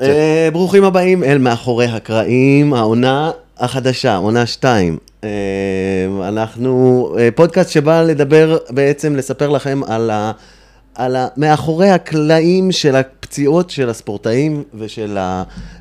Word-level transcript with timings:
אה, 0.00 0.48
ברוכים 0.52 0.84
הבאים 0.84 1.24
אל 1.24 1.38
מאחורי 1.38 1.86
הקרעים, 1.86 2.74
העונה 2.74 3.30
החדשה, 3.58 4.16
עונה 4.16 4.46
2. 4.46 4.98
אנחנו 6.22 7.08
אה, 7.18 7.28
פודקאסט 7.34 7.70
שבא 7.70 8.02
לדבר, 8.02 8.58
בעצם 8.70 9.16
לספר 9.16 9.48
לכם 9.48 9.80
על 9.86 10.10
ה... 10.10 10.32
על 10.94 11.16
ה... 11.16 11.28
מאחורי 11.36 11.90
הקלעים 11.90 12.72
של 12.72 12.96
הפציעות 12.96 13.70
של 13.70 13.88
הספורטאים 13.88 14.62
ושל 14.74 15.18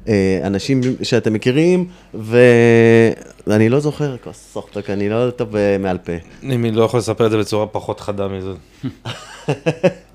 האנשים 0.08 0.82
שאתם 1.02 1.34
מכירים, 1.34 1.88
ואני 2.14 3.70
לא 3.70 3.80
זוכר, 3.80 4.16
סוחטק, 4.54 4.90
אני 4.90 5.10
לא 5.10 5.30
טוב 5.30 5.56
אה, 5.56 5.78
מעל 5.80 5.98
פה. 5.98 6.14
אני 6.44 6.72
לא 6.72 6.84
יכול 6.84 7.00
לספר 7.00 7.26
את 7.26 7.32
זה 7.32 7.38
בצורה 7.38 7.68
פחות 7.68 8.00
חדה 8.00 8.28
מזה. 8.28 8.52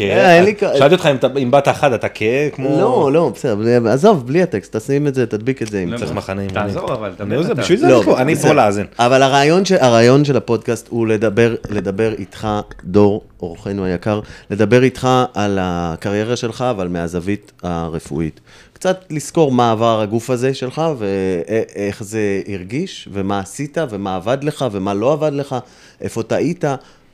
אה, 0.00 0.36
אין 0.36 0.44
לי 0.44 0.54
כ- 0.58 0.64
שאלתי 0.78 0.94
אותך 0.94 1.06
אם 1.06 1.36
אם 1.42 1.50
באת 1.50 1.68
אחד, 1.68 1.92
אתה 1.92 2.08
כהה 2.08 2.50
כמו... 2.52 2.80
לא, 2.80 3.10
לא, 3.12 3.30
בסדר, 3.34 3.88
עזוב, 3.88 4.26
בלי 4.26 4.42
הטקסט, 4.42 4.76
תשים 4.76 5.06
את 5.06 5.14
זה, 5.14 5.26
תדביק 5.26 5.62
את 5.62 5.68
זה 5.68 5.80
עם... 5.80 5.96
צריך 5.98 6.12
מחנה 6.12 6.42
אימונים. 6.42 6.62
תעזור, 6.66 6.92
אבל, 6.94 7.12
לא. 7.26 7.54
בשביל 7.54 7.78
זה 7.78 7.88
לא, 7.88 8.18
אני 8.18 8.36
פה, 8.36 8.52
לאזן. 8.52 8.84
אבל 8.98 9.22
הרעיון, 9.22 10.24
של 10.24 10.36
הפודקאסט 10.36 10.86
הוא 10.88 11.06
לדבר, 11.06 11.54
לדבר 11.70 12.14
איתך, 12.18 12.48
דור, 12.84 13.22
אורחנו 13.42 13.84
היקר, 13.84 14.20
לדבר 14.50 14.82
איתך 14.82 15.08
על 15.34 15.58
הקריירה 15.60 16.36
שלך, 16.36 16.64
אבל 16.70 16.88
מהזווית 16.88 17.52
הרפואית. 17.62 18.40
קצת 18.72 19.04
לזכור 19.10 19.52
מה 19.52 19.70
עבר 19.70 20.00
הגוף 20.00 20.30
הזה 20.30 20.54
שלך, 20.54 20.82
ואיך 20.98 22.02
זה 22.02 22.20
הרגיש, 22.48 23.08
ומה 23.12 23.38
עשית, 23.40 23.78
ומה 23.90 24.16
עבד 24.16 24.38
לך, 24.44 24.64
ומה 24.72 24.94
לא 24.94 25.12
עבד 25.12 25.32
לך, 25.32 25.56
איפה 26.00 26.22
טעית, 26.22 26.64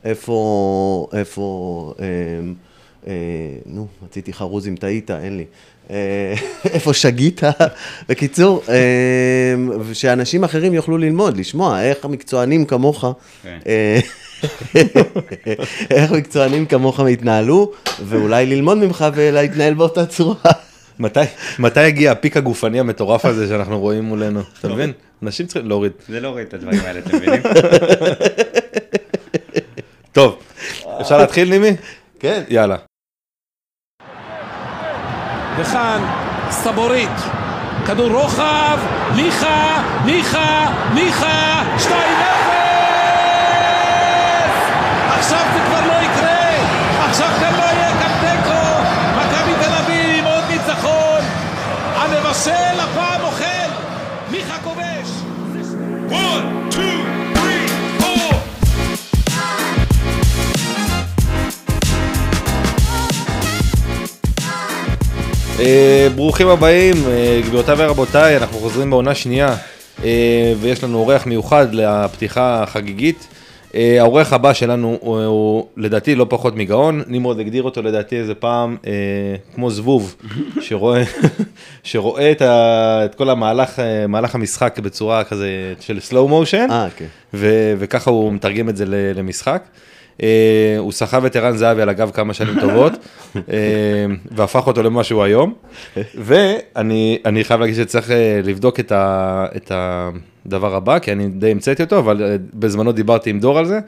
איפה... 0.04 1.06
איפה... 1.12 1.94
אה, 2.00 2.04
אה, 3.06 3.12
נו, 3.66 3.86
רציתי 4.04 4.32
חרוז 4.32 4.68
אם 4.68 4.74
טעית, 4.80 5.10
אין 5.10 5.36
לי. 5.36 5.44
אה, 5.90 6.34
איפה 6.74 6.94
שגית? 6.94 7.40
בקיצור, 8.08 8.62
אה, 8.68 9.54
שאנשים 9.92 10.44
אחרים 10.44 10.74
יוכלו 10.74 10.98
ללמוד, 10.98 11.36
לשמוע 11.36 11.82
איך 11.82 12.04
המקצוענים 12.04 12.64
כמוך, 12.64 13.04
כן. 13.42 13.58
אה, 13.66 13.98
איך 15.90 16.10
מקצוענים 16.12 16.66
כמוך 16.66 17.00
התנהלו, 17.00 17.72
ואולי 18.04 18.46
ללמוד 18.46 18.78
ממך 18.78 19.04
ולהתנהל 19.14 19.74
באותה 19.74 20.06
צורה. 20.06 20.34
מתי- 20.98 21.20
מתי 21.58 21.80
הגיע 21.80 22.12
הפיק 22.12 22.36
הגופני 22.36 22.80
המטורף 22.80 23.24
הזה 23.24 23.48
שאנחנו 23.48 23.80
רואים 23.80 24.04
מולנו? 24.04 24.40
אתה 24.60 24.68
מבין? 24.68 24.92
אנשים 25.22 25.46
צריכים 25.46 25.68
להוריד. 25.68 25.92
זה 26.08 26.20
לא 26.20 26.28
רואה 26.28 26.42
את 26.42 26.54
הדברים 26.54 26.80
האלה, 26.84 26.98
אתם 26.98 27.16
מבינים? 27.16 27.40
טוב, 30.14 30.36
אפשר 31.00 31.18
להתחיל 31.18 31.50
נימי? 31.50 31.76
כן. 32.20 32.42
יאללה. 32.48 32.76
וכאן 35.56 36.04
סבורית. 36.50 37.10
כדור 37.86 38.10
רוחב, 38.10 38.78
ניחא, 39.16 39.80
ניחא, 40.04 40.66
ניחא, 40.94 41.62
2-0! 41.78 41.90
עכשיו 45.08 45.46
זה 45.54 45.60
כבר 45.66 45.86
לא 45.86 45.92
יקרה! 45.92 46.48
עכשיו 47.08 47.28
כאן 47.40 47.52
לא 47.56 47.62
יהיה 47.62 47.90
כאן 48.00 48.12
תיקו! 48.20 48.64
מכבי 49.16 49.52
תל 49.64 49.74
אביב 49.84 50.18
עם 50.18 50.24
עוד 50.24 50.44
ניצחון! 50.50 51.20
המבשל 51.94 52.80
הפעם 52.80 53.20
אוכל! 53.20 53.70
מיכה 54.30 54.58
כובש! 54.64 55.08
1, 56.12 56.63
אה, 65.60 66.08
ברוכים 66.14 66.48
הבאים, 66.48 66.94
אה, 67.06 67.40
גבירותיי 67.46 67.74
ורבותיי, 67.78 68.36
אנחנו 68.36 68.58
חוזרים 68.58 68.90
בעונה 68.90 69.14
שנייה, 69.14 69.56
אה, 70.04 70.52
ויש 70.60 70.84
לנו 70.84 70.98
אורח 70.98 71.26
מיוחד 71.26 71.66
לפתיחה 71.74 72.62
החגיגית. 72.62 73.28
אה, 73.74 73.96
האורח 74.00 74.32
הבא 74.32 74.52
שלנו 74.52 74.98
הוא, 75.00 75.20
הוא 75.24 75.66
לדעתי 75.76 76.14
לא 76.14 76.26
פחות 76.28 76.56
מגאון, 76.56 77.02
נמרוד 77.06 77.40
הגדיר 77.40 77.62
אותו 77.62 77.82
לדעתי 77.82 78.16
איזה 78.16 78.34
פעם 78.34 78.76
אה, 78.86 78.92
כמו 79.54 79.70
זבוב, 79.70 80.16
שרואה, 80.66 81.02
שרואה 81.82 82.30
את, 82.30 82.42
ה, 82.42 83.00
את 83.04 83.14
כל 83.14 83.30
המהלך, 83.30 83.78
מהלך 84.08 84.34
המשחק 84.34 84.78
בצורה 84.78 85.24
כזה 85.24 85.48
של 85.80 85.98
slow 86.10 86.30
motion. 86.30 86.70
אה, 86.70 86.86
כן. 86.96 87.06
ו- 87.34 87.74
וככה 87.78 88.10
הוא 88.10 88.32
מתרגם 88.32 88.68
את 88.68 88.76
זה 88.76 88.84
למשחק. 89.14 89.62
Uh, 90.18 90.22
הוא 90.78 90.92
סחב 90.92 91.24
את 91.24 91.36
ערן 91.36 91.56
זהבי 91.56 91.82
על 91.82 91.88
הגב 91.88 92.10
כמה 92.14 92.34
שנים 92.34 92.60
טובות, 92.60 92.92
uh, 92.92 93.38
והפך 94.30 94.66
אותו 94.66 94.82
למה 94.82 95.04
שהוא 95.04 95.22
היום. 95.22 95.54
ואני 96.14 97.18
אני 97.24 97.44
חייב 97.44 97.60
להגיד 97.60 97.74
שצריך 97.76 98.08
uh, 98.10 98.12
לבדוק 98.44 98.80
את, 98.80 98.92
ה- 98.92 99.46
את 99.56 99.72
הדבר 99.74 100.74
הבא, 100.74 100.98
כי 100.98 101.12
אני 101.12 101.28
די 101.28 101.50
המצאתי 101.50 101.82
אותו, 101.82 101.98
אבל 101.98 102.22
בזמנו 102.54 102.92
דיברתי 102.92 103.30
עם 103.30 103.40
דור 103.40 103.58
על 103.58 103.66
זה, 103.66 103.78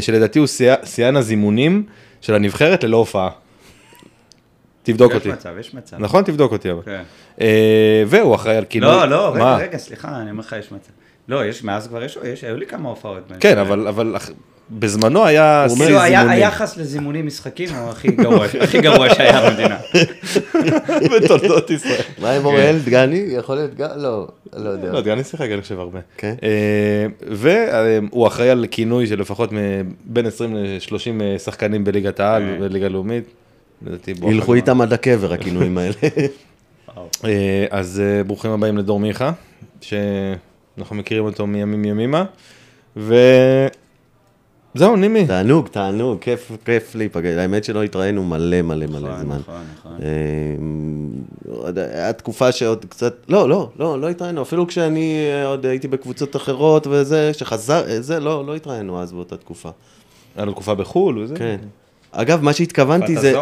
שלדעתי 0.00 0.38
הוא 0.38 0.46
שיאן- 0.84 1.16
הזימונים 1.16 1.82
של 2.20 2.34
הנבחרת 2.34 2.84
ללא 2.84 2.96
הופעה. 2.96 3.30
תבדוק 4.82 5.10
יש 5.10 5.16
אותי. 5.16 5.28
מצב, 5.28 5.50
יש 5.60 5.74
מצב. 5.74 5.96
נכון? 6.00 6.24
תבדוק 6.24 6.52
אותי 6.52 6.70
אבל. 6.70 6.82
כן. 6.84 7.02
אה, 7.40 8.02
והוא 8.06 8.34
אחראי 8.34 8.56
על 8.56 8.64
כינוי. 8.64 8.90
לא, 8.90 9.04
לא, 9.08 9.30
רגע, 9.34 9.44
מה? 9.44 9.56
רגע, 9.56 9.78
סליחה, 9.78 10.20
אני 10.20 10.30
אומר 10.30 10.40
לך, 10.40 10.56
יש 10.58 10.72
מצב. 10.72 10.90
לא, 11.28 11.44
יש, 11.46 11.64
מאז 11.64 11.86
כבר 11.88 12.02
יש, 12.04 12.18
יש, 12.24 12.44
היו 12.44 12.56
לי 12.56 12.66
כמה 12.66 12.88
הופעות. 12.88 13.22
כן, 13.40 13.58
אבל, 13.58 13.88
אבל 13.88 14.16
בזמנו 14.70 15.24
היה 15.24 15.66
כאילו. 15.76 16.30
היחס 16.30 16.76
לזימונים 16.76 17.26
משחקים 17.26 17.68
הוא 17.68 17.90
הכי 17.90 18.08
גרוע, 18.08 18.46
הכי 18.60 18.80
גרוע 18.80 19.14
שהיה 19.14 19.50
במדינה. 19.50 19.76
בתולדות 21.14 21.70
ישראל. 21.70 22.00
מה 22.20 22.30
עם 22.30 22.44
אוראל 22.44 22.78
דגני? 22.84 23.24
יכול 23.28 23.56
להיות 23.56 23.74
גם? 23.74 23.88
לא, 23.96 24.28
לא 24.56 24.68
יודע. 24.68 24.92
לא, 24.92 25.00
דגני 25.00 25.24
שיחק, 25.24 25.48
אני 25.50 25.62
חושב 25.62 25.78
הרבה. 25.78 25.98
כן. 26.16 26.34
אה, 26.42 27.06
והוא 27.30 28.26
אחראי 28.26 28.50
על 28.50 28.66
כינוי 28.70 29.06
של 29.06 29.20
לפחות 29.20 29.50
בין 30.04 30.26
20 30.26 30.56
ל-30 30.56 31.38
שחקנים 31.38 31.84
בליגת 31.84 32.20
העל. 32.20 32.42
ובליגה 32.60 32.86
הלאומית. 32.86 33.24
ילכו. 34.28 34.54
איתם 34.54 34.80
עד 34.80 34.92
הקבר, 34.92 35.32
הכינויים 35.32 35.78
האלה. 35.78 35.94
אה, 37.24 37.66
אז 37.70 38.02
אה, 38.04 38.24
ברוכים 38.24 38.50
הבאים 38.50 38.78
לדור 38.78 39.00
מיכה, 39.00 39.32
שאנחנו 39.80 40.96
מכירים 40.96 41.24
אותו 41.24 41.46
מימים 41.46 41.84
ימימה. 41.84 42.24
וזהו, 44.76 44.96
נימי. 44.96 45.26
תענוג, 45.26 45.68
תענוג, 45.68 46.18
כיף, 46.20 46.52
כיף 46.64 46.94
להיפגש. 46.94 47.36
האמת 47.38 47.64
שלא 47.64 47.82
התראינו 47.82 48.24
מלא 48.24 48.62
מלא 48.62 48.86
מלא 48.86 48.98
נכון, 48.98 49.20
זמן. 49.20 49.38
נכון, 49.38 49.64
נכון. 49.78 49.92
אה, 50.02 51.52
עוד 51.60 51.78
היה 51.78 52.12
תקופה 52.12 52.52
שעוד 52.52 52.84
קצת, 52.88 53.14
לא, 53.28 53.48
לא, 53.48 53.70
לא, 53.78 54.00
לא 54.00 54.08
התראינו, 54.08 54.42
אפילו 54.42 54.66
כשאני 54.66 55.28
אה, 55.32 55.46
עוד 55.46 55.66
הייתי 55.66 55.88
בקבוצות 55.88 56.36
אחרות 56.36 56.86
וזה, 56.86 57.32
שחזר, 57.34 57.88
אה, 57.88 58.00
זה, 58.00 58.20
לא, 58.20 58.46
לא 58.46 58.54
התראינו 58.54 59.02
אז 59.02 59.12
באותה 59.12 59.36
תקופה. 59.36 59.70
היה 60.36 60.44
לו 60.44 60.52
תקופה 60.52 60.74
בחו"ל 60.74 61.18
וזה. 61.18 61.36
כן. 61.36 61.56
אגב, 62.18 62.42
מה 62.42 62.52
שהתכוונתי 62.52 63.16
זה... 63.16 63.34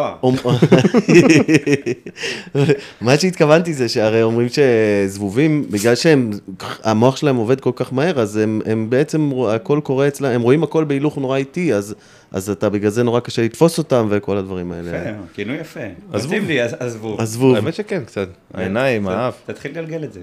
מה 3.00 3.18
שהתכוונתי 3.18 3.74
זה 3.74 3.88
שהרי 3.88 4.22
אומרים 4.22 4.48
שזבובים, 4.48 5.64
בגלל 5.70 5.94
שהמוח 5.94 7.16
שלהם 7.16 7.36
עובד 7.36 7.60
כל 7.60 7.70
כך 7.76 7.92
מהר, 7.92 8.20
אז 8.20 8.36
הם, 8.36 8.60
הם 8.66 8.90
בעצם, 8.90 9.30
הכל 9.48 9.80
קורה 9.82 10.08
אצלם, 10.08 10.30
הם 10.30 10.42
רואים 10.42 10.62
הכל 10.62 10.84
בהילוך 10.84 11.18
נורא 11.18 11.36
איטי, 11.36 11.74
אז, 11.74 11.94
אז 12.32 12.50
אתה 12.50 12.68
בגלל 12.68 12.90
זה 12.90 13.02
נורא 13.02 13.20
קשה 13.20 13.42
לתפוס 13.42 13.78
אותם 13.78 14.06
וכל 14.10 14.36
הדברים 14.36 14.72
האלה. 14.72 14.88
יפה, 14.90 15.10
כינוי 15.34 15.56
יפה. 15.56 15.80
עזבו. 16.12 16.28
מתאים 16.28 16.46
לי, 16.48 16.62
אז- 16.62 16.76
עזבו. 16.78 17.16
עזבו, 17.18 17.56
האמת 17.56 17.74
שכן, 17.74 18.02
קצת. 18.06 18.28
העיניים, 18.54 19.08
האף. 19.08 19.34
תתחיל 19.46 19.70
לגלגל 19.70 20.04
את 20.04 20.12
זה. 20.12 20.20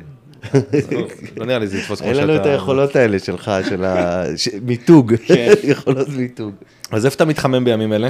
לא- 0.91 1.07
לא 1.37 1.45
נראה 1.45 1.59
לי 1.59 1.67
זה 1.67 1.77
יתפוס 1.77 1.99
כמו 1.99 2.07
אין 2.07 2.15
שאתה... 2.15 2.27
לנו 2.27 2.35
את 2.41 2.45
היכולות 2.45 2.95
האלה 2.95 3.19
שלך, 3.19 3.51
של 3.69 3.85
ה... 3.85 4.23
ש... 4.37 4.49
מיתוג, 4.65 5.13
כן. 5.25 5.53
יכולות 5.63 6.09
מיתוג. 6.09 6.53
אז 6.91 7.05
איפה 7.05 7.15
אתה 7.15 7.25
מתחמם 7.25 7.65
בימים 7.65 7.93
אלה? 7.93 8.09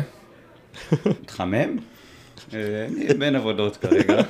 מתחמם? 1.05 1.77
אה, 2.53 2.85
אני 2.85 3.13
בין 3.13 3.35
עבודות 3.35 3.77
כרגע. 3.77 4.21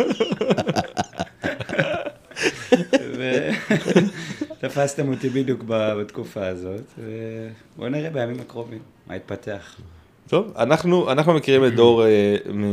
ותפסתם 4.57 5.09
אותי 5.09 5.29
בדיוק 5.29 5.63
בתקופה 5.67 6.47
הזאת, 6.47 6.93
ובואו 6.97 7.89
נראה 7.89 8.09
בימים 8.09 8.39
הקרובים 8.39 8.79
מה 9.07 9.15
יתפתח. 9.15 9.79
טוב, 10.27 10.53
אנחנו, 10.57 11.11
אנחנו 11.11 11.33
מכירים 11.33 11.65
את 11.65 11.75
דור, 11.75 12.05
אה, 12.05 12.35
מ... 12.53 12.65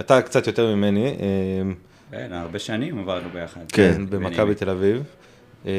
אתה 0.00 0.22
קצת 0.22 0.46
יותר 0.46 0.74
ממני, 0.74 1.06
אה, 1.06 1.14
כן, 2.10 2.32
הרבה 2.32 2.58
שנים 2.58 2.98
עברנו 2.98 3.28
ביחד. 3.32 3.60
כן, 3.68 4.06
במכבי 4.10 4.54
תל 4.54 4.70
אביב. 4.70 5.02
כן. 5.64 5.70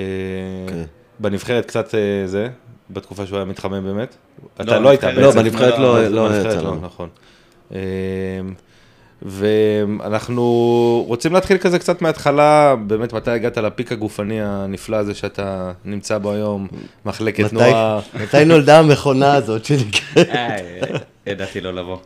בנבחרת 1.20 1.66
קצת 1.66 1.94
זה, 2.26 2.50
בתקופה 2.90 3.26
שהוא 3.26 3.36
היה 3.38 3.46
מתחמם 3.46 3.84
באמת. 3.84 4.16
אתה 4.56 4.64
לא, 4.64 4.84
לא 4.84 4.90
היית 4.90 5.04
לא, 5.04 5.28
בעצם. 5.28 5.40
בנבחרת 5.40 5.80
לא- 5.80 6.08
לא 6.08 6.30
לנו. 6.30 6.76
נכון. 6.82 7.10
אה, 7.74 7.80
ואנחנו 9.22 10.44
רוצים 11.08 11.34
להתחיל 11.34 11.58
כזה 11.58 11.80
קצת 11.80 12.02
מההתחלה, 12.02 12.76
באמת 12.88 13.14
מתי 13.14 13.32
הגעת 13.32 13.58
לפיק 13.58 13.92
הגופני 13.92 14.42
הנפלא 14.42 14.96
הזה 14.98 15.14
שאתה 15.14 15.72
נמצא 15.86 16.18
בו 16.18 16.32
היום, 16.32 16.68
מחלקת 17.06 17.40
מתי- 17.40 17.50
תנועה. 17.50 18.00
מתי 18.24 18.46
נולדה 18.46 18.80
המכונה 18.80 19.34
הזאת 19.34 19.66
שנקראת? 19.66 20.30
אה, 20.30 20.58
ידעתי 21.28 21.62
לא 21.62 21.74
לבוא. 21.74 21.98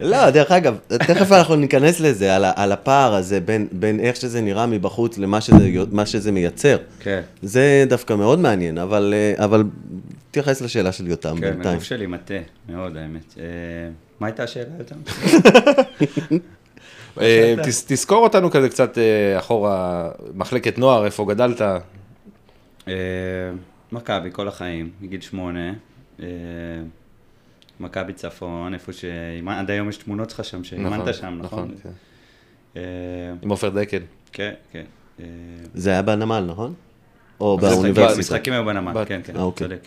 לא, 0.00 0.30
דרך 0.30 0.52
אגב, 0.52 0.78
תכף 0.88 1.32
אנחנו 1.32 1.56
ניכנס 1.56 2.00
לזה, 2.00 2.36
על, 2.36 2.44
על 2.56 2.72
הפער 2.72 3.14
הזה 3.14 3.40
בין, 3.40 3.68
בין 3.72 4.00
איך 4.00 4.16
שזה 4.16 4.40
נראה 4.40 4.66
מבחוץ 4.66 5.18
למה 5.18 5.40
שזה, 5.40 5.68
שזה 6.04 6.32
מייצר. 6.32 6.76
כן. 7.00 7.20
זה 7.42 7.84
דווקא 7.88 8.14
מאוד 8.14 8.38
מעניין, 8.38 8.78
אבל, 8.78 9.14
אה, 9.16 9.44
אבל 9.44 9.64
תתייחס 10.30 10.60
לשאלה 10.60 10.92
של 10.92 11.06
יותם 11.06 11.34
כן, 11.34 11.40
בינתיים. 11.40 11.74
הגוף 11.74 11.84
שלי 11.84 12.06
מטה, 12.06 12.34
מאוד 12.68 12.96
האמת. 12.96 13.34
אה, 13.38 13.44
מה 14.20 14.26
הייתה 14.26 14.42
השאלה 14.42 14.70
יותר? 14.78 14.96
אה, 17.20 17.54
תזכור 17.86 18.24
אותנו 18.24 18.50
כזה 18.50 18.68
קצת 18.68 18.98
אחורה, 19.38 20.08
מחלקת 20.34 20.78
נוער, 20.78 21.04
איפה 21.04 21.26
גדלת? 21.28 21.60
מכבי 23.92 24.28
כל 24.32 24.48
החיים, 24.48 24.90
מגיל 25.00 25.20
שמונה. 25.20 25.72
מכבי 27.80 28.12
צפון, 28.12 28.74
איפה 28.74 28.92
שעד 28.92 29.70
היום 29.70 29.88
יש 29.88 29.96
תמונות 29.96 30.30
שלך 30.30 30.44
שם, 30.44 30.64
שאימנת 30.64 31.14
שם, 31.14 31.38
נכון? 31.42 31.74
כן. 31.82 31.88
אה, 32.76 32.82
עם 33.42 33.50
עופר 33.50 33.68
דקל. 33.68 34.00
כן, 34.32 34.52
כן. 34.72 34.84
אה, 35.20 35.24
זה 35.74 35.90
היה 35.90 36.02
בנמל, 36.02 36.44
נכון? 36.48 36.74
או 37.40 37.58
באוניברסיטה. 37.58 38.16
המשחקים 38.16 38.52
היו 38.52 38.64
בנמל, 38.64 38.92
בת- 38.92 39.08
כן, 39.08 39.20
כן, 39.24 39.36
אה, 39.36 39.42
אוקיי. 39.42 39.68
צודק. 39.68 39.80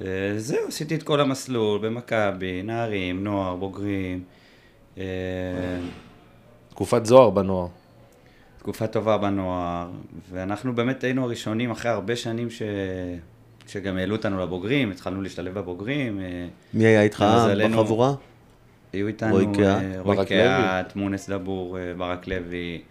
אה, 0.00 0.06
זהו, 0.38 0.68
עשיתי 0.68 0.94
את 0.94 1.02
כל 1.02 1.20
המסלול 1.20 1.78
במכבי, 1.82 2.62
נערים, 2.62 3.24
נוער, 3.24 3.56
בוגרים. 3.56 4.24
אה, 4.98 5.04
תקופת 6.68 7.06
זוהר 7.06 7.30
בנוער. 7.30 7.66
תקופה 8.58 8.86
טובה 8.86 9.18
בנוער, 9.18 9.90
ואנחנו 10.32 10.74
באמת 10.74 11.04
היינו 11.04 11.24
הראשונים 11.24 11.70
אחרי 11.70 11.90
הרבה 11.90 12.16
שנים 12.16 12.50
ש... 12.50 12.62
שגם 13.66 13.96
העלו 13.96 14.16
אותנו 14.16 14.40
לבוגרים, 14.40 14.90
התחלנו 14.90 15.22
להשתלב 15.22 15.54
בבוגרים. 15.54 16.20
אה, 16.20 16.46
מי 16.74 16.84
היה 16.84 17.02
איתך 17.02 17.24
בחבורה? 17.70 18.14
היו 18.92 19.06
איתנו 19.06 19.34
רועי 19.34 19.46
אה, 20.30 20.82
מונס 20.94 21.30
דבור, 21.30 21.78
אה, 21.78 21.92
ברק 21.96 22.26
לוי, 22.26 22.82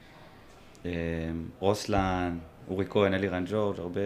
רוסלן, 1.59 2.37
אורי 2.69 2.85
כהן, 2.89 3.13
אלירן 3.13 3.43
ג'ורג', 3.51 3.79
הרבה... 3.79 4.01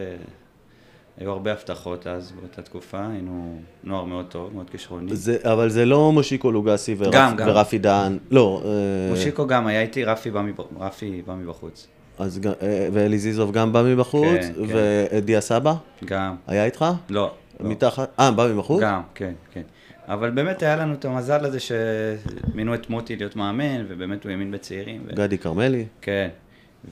היו 1.17 1.31
הרבה 1.31 1.51
הבטחות 1.51 2.07
אז, 2.07 2.31
באותה 2.31 2.61
תקופה, 2.61 3.07
היינו 3.07 3.59
נוער 3.83 4.03
מאוד 4.03 4.25
טוב, 4.29 4.53
מאוד 4.53 4.69
כישרוני. 4.69 5.15
זה, 5.15 5.37
אבל 5.43 5.69
זה 5.69 5.85
לא 5.85 6.11
מושיקו 6.11 6.51
לוגסי 6.51 6.95
ורפ, 6.97 7.13
גם, 7.13 7.35
גם. 7.35 7.47
ורפי 7.47 7.77
דהן, 7.77 8.17
לא. 8.31 8.63
מושיקו 9.09 9.47
גם 9.47 9.67
היה 9.67 9.81
איתי, 9.81 10.03
רפי 10.03 10.31
בא, 10.31 10.41
מב... 10.41 10.59
רפי 10.79 11.21
בא 11.25 11.35
מבחוץ. 11.35 11.87
אז, 12.19 12.39
אה, 12.61 12.87
ואלי 12.93 13.19
זיזוב 13.19 13.51
גם 13.51 13.73
בא 13.73 13.83
מבחוץ, 13.83 14.41
כן, 14.41 14.53
כן. 14.53 14.75
ואדי 14.75 15.35
הסבא 15.35 15.73
גם, 16.05 16.35
היה 16.47 16.65
איתך? 16.65 16.85
לא. 17.09 17.31
לא. 17.59 17.69
מתחת? 17.69 18.09
אה, 18.19 18.31
בא 18.31 18.47
מבחוץ? 18.53 18.81
גם, 18.81 19.01
כן, 19.15 19.33
כן. 19.51 19.61
אבל 20.07 20.31
באמת 20.31 20.63
היה 20.63 20.75
לנו 20.75 20.93
את 20.93 21.05
המזל 21.05 21.45
הזה 21.45 21.57
שמינו 21.59 22.73
את 22.73 22.89
מוטי 22.89 23.15
להיות 23.15 23.35
מאמן, 23.35 23.85
ובאמת 23.87 24.23
הוא 24.23 24.31
האמין 24.31 24.51
בצעירים. 24.51 25.03
ו... 25.07 25.15
גדי 25.15 25.37
כרמלי? 25.37 25.85
כן, 26.01 26.29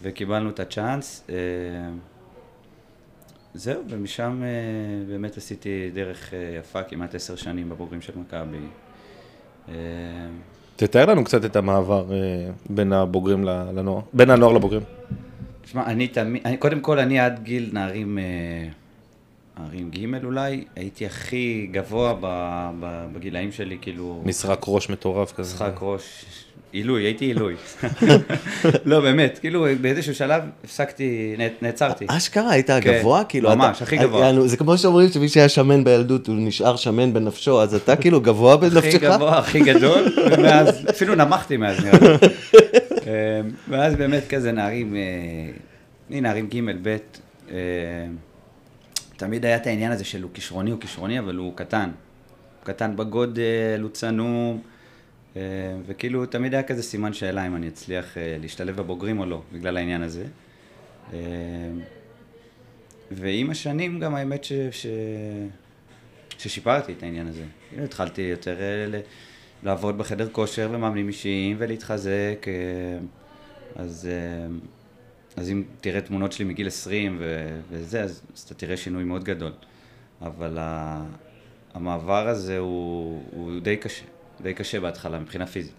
וקיבלנו 0.02 0.50
את 0.50 0.60
הצ'אנס. 0.60 1.24
אה, 1.30 1.36
זהו, 3.54 3.84
ומשם 3.90 4.42
אה, 4.44 4.50
באמת 5.08 5.38
עשיתי 5.38 5.92
דרך 5.94 6.34
יפה, 6.60 6.84
כמעט 6.84 7.16
עשר 7.16 7.36
שנים 7.36 7.70
בבוגרים 7.70 8.02
של 8.02 8.14
מכבי. 8.20 8.58
תתאר 10.76 11.06
לנו 11.06 11.24
קצת 11.24 11.46
את 11.46 11.56
המעבר 11.56 12.06
אה, 12.14 12.18
בין 12.70 12.94
הבוגרים 12.94 13.44
לנוער, 13.44 14.02
בין 14.14 14.30
הנוער 14.30 14.52
לבוגרים. 14.54 14.82
תשמע, 15.62 15.86
אני 15.86 16.08
תמיד, 16.08 16.42
אני- 16.46 16.58
קודם 16.58 16.80
כל, 16.80 17.00
אני 17.00 17.20
עד 17.20 17.40
גיל 17.44 17.70
נערים, 17.74 18.18
אה, 18.18 18.24
נערים 19.60 19.90
ג' 19.90 20.26
אולי, 20.26 20.64
הייתי 20.76 21.06
הכי 21.06 21.68
גבוה 21.72 22.14
ב, 22.22 22.26
ב, 22.80 23.06
בגילאים 23.14 23.52
שלי, 23.52 23.78
כאילו... 23.82 24.22
משחק 24.26 24.60
ראש 24.68 24.90
מטורף 24.90 25.32
כזה. 25.32 25.54
משחק 25.56 25.80
ראש, 25.82 26.26
עילוי, 26.74 27.04
הייתי 27.04 27.26
עילוי. 27.26 27.56
לא, 28.86 29.02
באמת, 29.02 29.40
כאילו 29.40 29.66
באיזשהו 29.82 30.16
שלב 30.16 30.44
הפסקתי, 30.64 31.36
נעצרתי. 31.62 32.06
אשכרה, 32.08 32.52
היית 32.52 32.72
כן, 32.72 32.80
גבוה? 32.80 33.24
כאילו, 33.24 33.56
ממש, 33.56 33.82
הכי 33.82 33.98
גבוה. 33.98 34.26
יענו, 34.26 34.48
זה 34.48 34.58
כמו 34.58 34.78
שאומרים 34.78 35.10
שמי 35.10 35.30
שהיה 35.30 35.50
שמן 35.50 35.84
בילדות, 35.84 36.28
הוא 36.28 36.36
נשאר 36.40 36.76
שמן 36.76 37.14
בנפשו, 37.14 37.62
אז 37.62 37.76
אתה 37.76 37.96
כאילו 37.96 38.22
גבוה 38.22 38.54
הכי 38.54 38.70
בנפשך? 38.70 39.04
גבוה, 39.04 39.40
הכי 39.40 39.60
גדול, 39.60 40.14
ומאז, 40.32 40.86
אפילו 40.90 41.16
נמכתי 41.16 41.58
מאז 41.58 41.86
נראה 41.86 42.00
לי. 42.00 42.08
אה, 43.08 43.42
ואז 43.70 43.96
באמת 43.96 44.24
כזה 44.30 44.52
נערים, 44.52 44.96
אה, 44.96 46.22
נערים 46.22 46.48
ג', 46.48 46.60
ב', 46.82 46.98
אה, 47.52 47.58
תמיד 49.18 49.46
היה 49.46 49.56
את 49.56 49.68
העניין 49.68 49.92
הזה 49.92 50.04
של 50.04 50.24
הוא 50.24 50.32
כישרוני, 50.34 50.72
הוא 50.72 50.80
כישרוני, 50.80 51.20
אבל 51.20 51.36
הוא 51.36 51.54
קטן. 51.56 51.90
הוא 52.60 52.66
קטן 52.66 52.96
בגודל, 52.96 53.80
הוא 53.82 53.90
צנום, 53.90 54.60
אה, 54.66 54.73
וכאילו 55.86 56.26
תמיד 56.26 56.54
היה 56.54 56.64
כזה 56.64 56.84
סימן 56.84 57.14
שאלה 57.14 57.48
אם 57.48 57.56
אני 57.56 57.68
אצליח 57.68 58.18
אה, 58.18 58.38
להשתלב 58.42 58.76
בבוגרים 58.76 59.20
או 59.20 59.26
לא, 59.26 59.42
בגלל 59.54 59.78
העניין 59.78 60.02
הזה. 60.02 60.26
אה, 61.14 61.20
ועם 63.12 63.50
השנים 63.50 64.00
גם 64.00 64.16
האמת 64.16 64.44
ש... 64.44 64.54
ש... 64.72 64.86
ששיפרתי 66.38 66.94
את 66.94 67.04
העניין 67.04 67.28
הזה. 67.28 67.44
כאילו 67.70 67.84
התחלתי 67.84 68.22
יותר 68.22 68.62
אה, 68.62 68.86
ל- 68.88 69.02
לעבוד 69.64 69.98
בחדר 69.98 70.30
כושר 70.32 70.70
ומאמנים 70.72 71.08
אישיים 71.08 71.56
ולהתחזק, 71.60 72.46
אה, 72.48 72.54
אז, 73.76 74.10
אה, 74.12 74.48
אז 75.36 75.50
אם 75.52 75.64
תראה 75.82 76.02
תמונות 76.02 76.32
שלי 76.32 76.46
מגיל 76.46 76.68
20 76.68 77.18
ו- 77.20 77.60
וזה, 77.72 78.02
אז, 78.04 78.22
אז 78.36 78.42
אתה 78.42 78.54
תראה 78.54 78.78
שינוי 78.78 79.04
מאוד 79.04 79.24
גדול. 79.24 79.52
אבל 80.22 80.58
ה- 80.60 81.06
המעבר 81.74 82.28
הזה 82.28 82.58
הוא, 82.58 83.24
הוא 83.32 83.60
די 83.60 83.78
קשה, 83.78 84.06
די 84.42 84.54
קשה 84.54 84.80
בהתחלה 84.80 85.20
מבחינה 85.20 85.46
פיזית. 85.46 85.74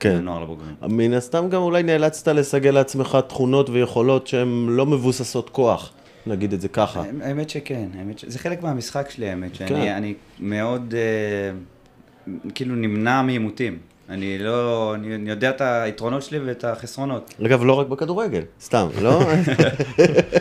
כן. 0.00 0.14
מהנוער 0.14 0.42
לבוגרים. 0.42 0.74
מן 0.82 1.12
הסתם 1.12 1.48
גם 1.48 1.62
אולי 1.62 1.82
נאלצת 1.82 2.28
לסגל 2.28 2.70
לעצמך 2.70 3.18
תכונות 3.28 3.70
ויכולות 3.70 4.26
שהן 4.26 4.66
לא 4.68 4.86
מבוססות 4.86 5.50
כוח, 5.50 5.92
נגיד 6.26 6.52
את 6.52 6.60
זה 6.60 6.68
ככה. 6.68 7.02
האמת 7.22 7.50
שכן, 7.50 7.88
האמת 7.98 8.18
ש... 8.18 8.24
זה 8.28 8.38
חלק 8.38 8.62
מהמשחק 8.62 9.10
שלי, 9.10 9.28
האמת, 9.28 9.54
שאני 9.54 9.68
כן. 9.68 9.94
אני 9.96 10.14
מאוד, 10.40 10.94
אה, 10.96 12.32
כאילו 12.54 12.74
נמנע 12.74 13.22
מעימותים. 13.22 13.78
אני 14.08 14.38
לא, 14.38 14.94
אני, 14.94 15.14
אני 15.14 15.30
יודע 15.30 15.50
את 15.50 15.60
היתרונות 15.60 16.22
שלי 16.22 16.38
ואת 16.38 16.64
החסרונות. 16.64 17.34
אגב, 17.46 17.64
לא 17.64 17.72
רק 17.72 17.86
בכדורגל, 17.86 18.42
סתם, 18.60 18.88
לא? 19.02 19.20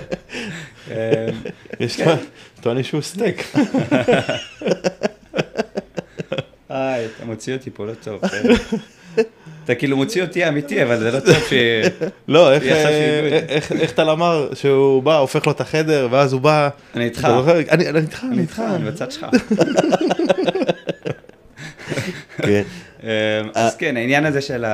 אה, 0.92 1.30
יש 1.80 2.02
טוענים 2.62 2.84
שהוא 2.84 3.02
סטייק. 3.02 3.44
איי, 6.72 7.06
אתה 7.06 7.26
מוציא 7.26 7.54
אותי 7.54 7.70
פה 7.70 7.86
לא 7.86 7.94
טוב. 7.94 8.28
כן. 8.28 8.54
אתה 9.66 9.76
כאילו 9.76 9.98
מוציא 9.98 10.22
אותי 10.22 10.48
אמיתי, 10.48 10.84
אבל 10.84 11.00
זה 11.00 11.12
לא 11.12 11.20
טוב 11.20 11.36
ש... 11.50 11.54
לא, 12.28 12.54
איך, 12.54 12.64
אה. 12.64 13.40
איך, 13.50 13.92
טל 13.92 14.10
אמר 14.10 14.50
שהוא 14.54 15.04
בא, 15.04 15.18
הופך 15.18 15.46
לו 15.46 15.52
את 15.52 15.62
החדר, 15.62 16.08
ואז 16.12 16.34
הוא 16.34 16.42
בא... 16.42 16.70
אני 16.96 17.06
איתך. 17.06 17.28
אני 17.70 18.00
איתך, 18.00 18.26
אני 18.32 18.42
איתך. 18.42 18.62
אני 18.76 18.86
בצד 18.86 19.12
שלך. 19.12 19.26
כן. 22.38 22.64
אה, 23.04 23.42
אז 23.56 23.76
כן, 23.76 23.98
העניין 23.98 24.26
הזה 24.26 24.42
של 24.42 24.66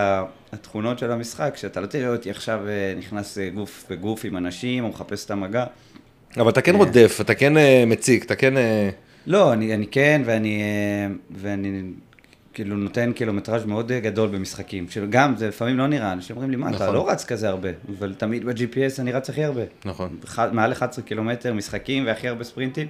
התכונות 0.53 0.99
של 0.99 1.11
המשחק, 1.11 1.53
שאתה 1.57 1.81
לא 1.81 1.85
תראה 1.85 2.09
אותי 2.09 2.29
עכשיו 2.29 2.59
אה, 2.67 2.93
נכנס 2.97 3.37
גוף 3.53 3.85
בגוף 3.89 4.25
עם 4.25 4.37
אנשים, 4.37 4.83
או 4.83 4.89
מחפש 4.89 5.25
את 5.25 5.31
המגע. 5.31 5.65
אבל 6.37 6.49
אתה 6.49 6.61
כן 6.61 6.75
רודף, 6.75 7.17
אתה 7.21 7.33
כן 7.33 7.53
מציג, 7.87 8.23
אתה 8.23 8.35
כן... 8.35 8.53
אה, 9.27 9.31
לא, 9.31 9.53
אני, 9.53 9.73
אני 9.75 9.87
כן, 9.87 10.21
ואני, 10.25 10.61
אה, 10.61 11.13
ואני 11.31 11.81
כאילו 12.53 12.75
נותן 12.77 13.11
קילומטראז' 13.11 13.65
מאוד 13.65 13.91
אה, 13.91 13.99
גדול 13.99 14.29
במשחקים, 14.29 14.85
שגם 14.89 15.33
זה 15.37 15.47
לפעמים 15.47 15.77
לא 15.77 15.87
נראה, 15.87 16.13
אנשים 16.13 16.35
אומרים 16.35 16.51
לי, 16.51 16.57
מה, 16.57 16.69
אתה 16.69 16.75
נכון. 16.75 16.93
לא 16.95 17.09
רץ 17.09 17.25
כזה 17.25 17.49
הרבה, 17.49 17.69
אבל 17.99 18.13
תמיד 18.13 18.45
ב-GPS 18.45 18.99
אני 18.99 19.11
רץ 19.11 19.29
הכי 19.29 19.43
הרבה. 19.43 19.61
נכון. 19.85 20.09
ח- 20.25 20.39
מעל 20.39 20.71
11 20.71 21.05
קילומטר 21.05 21.53
משחקים 21.53 22.05
והכי 22.05 22.27
הרבה 22.27 22.43
ספרינטים, 22.43 22.87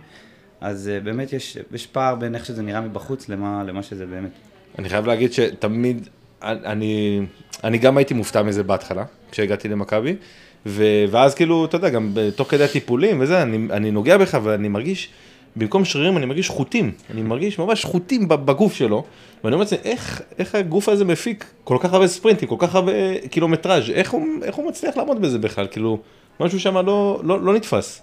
אז 0.61 0.89
אה, 0.93 0.99
באמת 0.99 1.33
יש, 1.33 1.57
יש 1.73 1.87
פער 1.87 2.15
בין 2.15 2.35
איך 2.35 2.45
שזה 2.45 2.61
נראה 2.61 2.81
מבחוץ 2.81 3.29
למה, 3.29 3.63
למה 3.67 3.83
שזה 3.83 4.05
באמת. 4.05 4.31
אני 4.79 4.89
חייב 4.89 5.05
להגיד 5.05 5.33
שתמיד, 5.33 6.07
אני, 6.43 7.21
אני 7.63 7.77
גם 7.77 7.97
הייתי 7.97 8.13
מופתע 8.13 8.41
מזה 8.43 8.63
בהתחלה, 8.63 9.03
כשהגעתי 9.31 9.67
למכבי, 9.67 10.15
ואז 11.09 11.35
כאילו, 11.35 11.65
אתה 11.65 11.75
יודע, 11.77 11.89
גם 11.89 12.11
תוך 12.35 12.51
כדי 12.51 12.63
הטיפולים 12.63 13.19
וזה, 13.19 13.41
אני, 13.41 13.67
אני 13.71 13.91
נוגע 13.91 14.17
בך 14.17 14.37
ואני 14.43 14.67
מרגיש, 14.67 15.09
במקום 15.55 15.85
שרירים 15.85 16.17
אני 16.17 16.25
מרגיש 16.25 16.49
חוטים, 16.49 16.91
אני 17.11 17.21
מרגיש 17.21 17.59
ממש 17.59 17.85
חוטים 17.85 18.27
בגוף 18.27 18.73
שלו, 18.73 19.03
ואני 19.43 19.53
אומר 19.53 19.63
לעצמי, 19.63 19.77
איך, 19.83 20.21
איך 20.39 20.55
הגוף 20.55 20.89
הזה 20.89 21.05
מפיק 21.05 21.45
כל 21.63 21.77
כך 21.79 21.93
הרבה 21.93 22.07
ספרינטים, 22.07 22.47
כל 22.47 22.55
כך 22.59 22.75
הרבה 22.75 22.91
קילומטראז', 23.31 23.89
איך 23.89 24.11
הוא, 24.11 24.23
איך 24.43 24.55
הוא 24.55 24.67
מצליח 24.67 24.97
לעמוד 24.97 25.21
בזה 25.21 25.39
בכלל, 25.39 25.67
כאילו, 25.71 25.99
משהו 26.39 26.59
שם 26.59 26.77
לא, 26.77 27.21
לא, 27.23 27.41
לא 27.41 27.53
נתפס. 27.53 28.01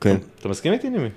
כן. 0.00 0.16
אתה 0.40 0.48
מסכים 0.48 0.72
איתי, 0.72 0.90
נימי? 0.90 1.08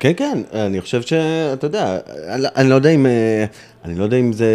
כן, 0.00 0.12
כן, 0.16 0.38
אני 0.52 0.80
חושב 0.80 1.02
שאתה 1.02 1.66
יודע, 1.66 1.98
אני, 2.28 2.46
אני 2.56 2.68
לא 2.70 2.74
יודע 2.74 2.90
אם, 2.90 3.06
אה, 3.06 3.44
אני 3.84 3.94
לא 3.94 4.04
יודע 4.04 4.16
אם 4.16 4.32
זה, 4.32 4.46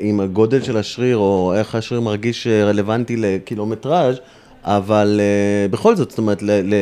אם 0.00 0.20
הגודל 0.20 0.62
של 0.62 0.76
השריר 0.76 1.16
או 1.16 1.54
איך 1.56 1.74
השריר 1.74 2.00
מרגיש 2.00 2.46
אה, 2.46 2.64
רלוונטי 2.64 3.16
לקילומטראז', 3.16 4.20
אבל 4.64 5.20
uh, 5.20 5.72
בכל 5.72 5.96
זאת, 5.96 6.10
זאת 6.10 6.18
אומרת, 6.18 6.42
ל, 6.42 6.50
ל, 6.50 6.74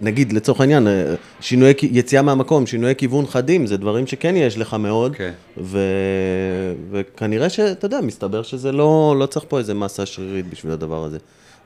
נגיד 0.00 0.32
לצורך 0.32 0.60
העניין, 0.60 0.86
אה, 0.86 1.14
שינויי, 1.40 1.74
כ- 1.76 1.82
יציאה 1.82 2.22
מהמקום, 2.22 2.66
שינויי 2.66 2.96
כיוון 2.96 3.26
חדים, 3.26 3.66
זה 3.66 3.76
דברים 3.76 4.06
שכן 4.06 4.36
יש 4.36 4.58
לך 4.58 4.74
מאוד, 4.74 5.16
כן. 5.16 5.32
ו, 5.58 5.78
וכנראה 6.90 7.48
שאתה 7.48 7.86
יודע, 7.86 8.00
מסתבר 8.00 8.42
שזה 8.42 8.72
לא, 8.72 9.14
לא 9.18 9.26
צריך 9.26 9.44
פה 9.48 9.58
איזה 9.58 9.74
מסה 9.74 10.06
שרירית 10.06 10.50
בשביל 10.50 10.72
הדבר 10.72 11.04
הזה. 11.04 11.18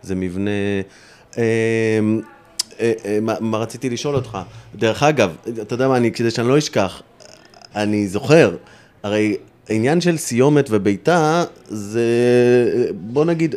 זה 0.03 0.15
מבנה... 0.15 0.51
אה, 1.39 1.43
אה, 2.81 2.93
אה, 3.05 3.19
מה, 3.23 3.35
מה 3.41 3.59
רציתי 3.59 3.91
לשאול 3.91 4.15
אותך? 4.15 4.39
דרך 4.75 5.03
אגב, 5.03 5.37
אתה 5.63 5.75
יודע 5.75 5.89
מה, 5.89 5.97
אני, 5.97 6.13
כדי 6.13 6.31
שאני 6.31 6.49
לא 6.49 6.59
אשכח, 6.59 7.03
אני 7.75 8.09
זוכר, 8.09 8.57
הרי 9.03 9.37
העניין 9.69 10.01
של 10.01 10.17
סיומת 10.17 10.67
ובעיטה, 10.71 11.45
זה, 11.69 12.03
בוא 12.95 13.25
נגיד, 13.25 13.55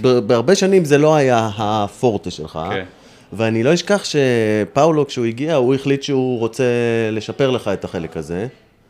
בהרבה 0.00 0.54
שנים 0.54 0.84
זה 0.84 0.98
לא 0.98 1.14
היה 1.14 1.50
הפורטה 1.56 2.30
שלך. 2.30 2.58
כן. 2.70 2.84
ואני 3.32 3.62
לא 3.62 3.74
אשכח 3.74 4.04
שפאולו, 4.04 5.06
כשהוא 5.06 5.26
הגיע, 5.26 5.54
הוא 5.54 5.74
החליט 5.74 6.02
שהוא 6.02 6.38
רוצה 6.38 6.64
לשפר 7.12 7.50
לך 7.50 7.68
את 7.68 7.84
החלק 7.84 8.16
הזה. 8.16 8.46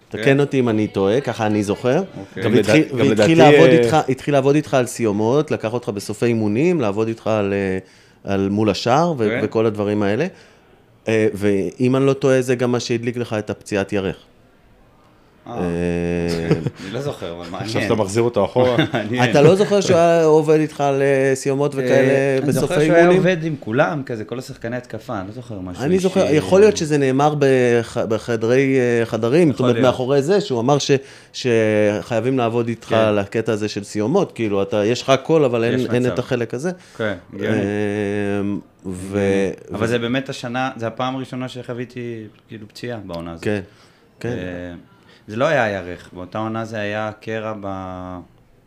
תקן 0.08 0.40
אותי 0.40 0.60
אם 0.60 0.68
אני 0.68 0.86
טועה, 0.86 1.20
ככה 1.20 1.46
אני 1.46 1.62
זוכר. 1.62 2.02
גם 2.36 2.54
התחיל, 2.54 4.34
לעבוד 4.34 4.54
איתך, 4.54 4.74
על 4.74 4.86
סיומות, 4.86 5.50
לקח 5.50 5.72
אותך 5.72 5.88
בסופי 5.88 6.26
אימונים, 6.26 6.80
לעבוד 6.80 7.08
איתך 7.08 7.26
על, 7.26 7.54
אה, 8.28 8.36
מול 8.50 8.70
השער 8.70 9.14
כן. 9.18 9.40
וכל 9.42 9.66
הדברים 9.66 10.02
האלה. 10.02 10.26
אה, 11.08 11.28
ואם 11.34 11.96
אני 11.96 12.06
לא 12.06 12.12
טועה, 12.12 12.42
זה 12.42 12.54
גם 12.54 12.72
מה 12.72 12.80
שהדליק 12.80 13.16
לך 13.16 13.36
את 13.38 13.50
הפציעת 13.50 13.92
ירך. 13.92 14.16
אה, 15.48 15.54
אני 16.84 16.92
לא 16.92 17.00
זוכר, 17.00 17.32
אבל 17.32 17.50
מעניין. 17.50 17.62
עכשיו 17.62 17.82
אתה 17.82 17.94
מחזיר 17.94 18.22
אותו 18.22 18.44
אחורה. 18.44 18.76
אתה 19.30 19.42
לא 19.42 19.54
זוכר 19.54 19.80
שהוא 19.80 19.96
היה 19.96 20.24
עובד 20.24 20.58
איתך 20.58 20.80
על 20.80 21.02
אה, 21.02 21.32
סיומות 21.34 21.72
וכאלה 21.74 21.94
אה, 21.94 22.38
בסופי 22.40 22.50
אני 22.50 22.52
זוכר 22.52 22.74
שהוא 22.74 22.82
היה 22.82 22.98
אימונים? 22.98 23.18
עובד 23.18 23.44
עם 23.44 23.54
כולם, 23.60 24.02
כזה, 24.06 24.24
כל 24.24 24.38
השחקני 24.38 24.76
התקפה, 24.76 25.18
אני 25.18 25.28
לא 25.28 25.32
זוכר 25.32 25.60
משהו 25.60 25.84
אני 25.84 25.98
זוכר. 25.98 26.26
יכול 26.30 26.60
להיות 26.60 26.76
שזה 26.76 26.98
נאמר 26.98 27.34
בח, 27.38 27.96
בחדרי 27.98 28.78
חדרים, 29.04 29.50
זאת 29.50 29.60
אומרת. 29.60 29.76
מאחורי 29.76 30.22
זה, 30.22 30.40
שהוא 30.40 30.60
אמר 30.60 30.78
ש, 30.78 30.90
שחייבים 31.32 32.38
לעבוד 32.38 32.68
איתך 32.68 32.88
כן. 32.88 32.96
על 32.96 33.18
הקטע 33.18 33.52
הזה 33.52 33.68
של 33.68 33.84
סיומות, 33.84 34.32
כאילו, 34.32 34.62
אתה, 34.62 34.84
יש 34.84 35.02
לך 35.02 35.10
הכל, 35.10 35.44
אבל 35.44 35.64
אין. 35.64 36.06
את 36.06 36.18
החלק 36.18 36.54
הזה. 36.54 36.70
כן. 36.96 37.14
אמ, 37.34 38.60
ו... 38.86 39.18
אבל 39.74 39.86
זה 39.86 39.98
באמת 39.98 40.28
השנה, 40.28 40.70
זה 40.76 40.86
הפעם 40.86 41.16
הראשונה 41.16 41.48
שחוויתי 41.48 42.24
כאילו 42.48 42.68
פציעה 42.68 42.98
בעונה 42.98 43.32
הזאת. 43.32 43.44
כן, 43.44 43.60
כן. 44.20 44.76
אה, 45.26 45.32
זה 45.32 45.36
לא 45.36 45.44
היה 45.44 45.68
ירך, 45.70 46.10
באותה 46.12 46.38
עונה 46.38 46.64
זה 46.64 46.78
היה 46.78 47.10
קרע 47.20 47.54
ב... 47.60 47.66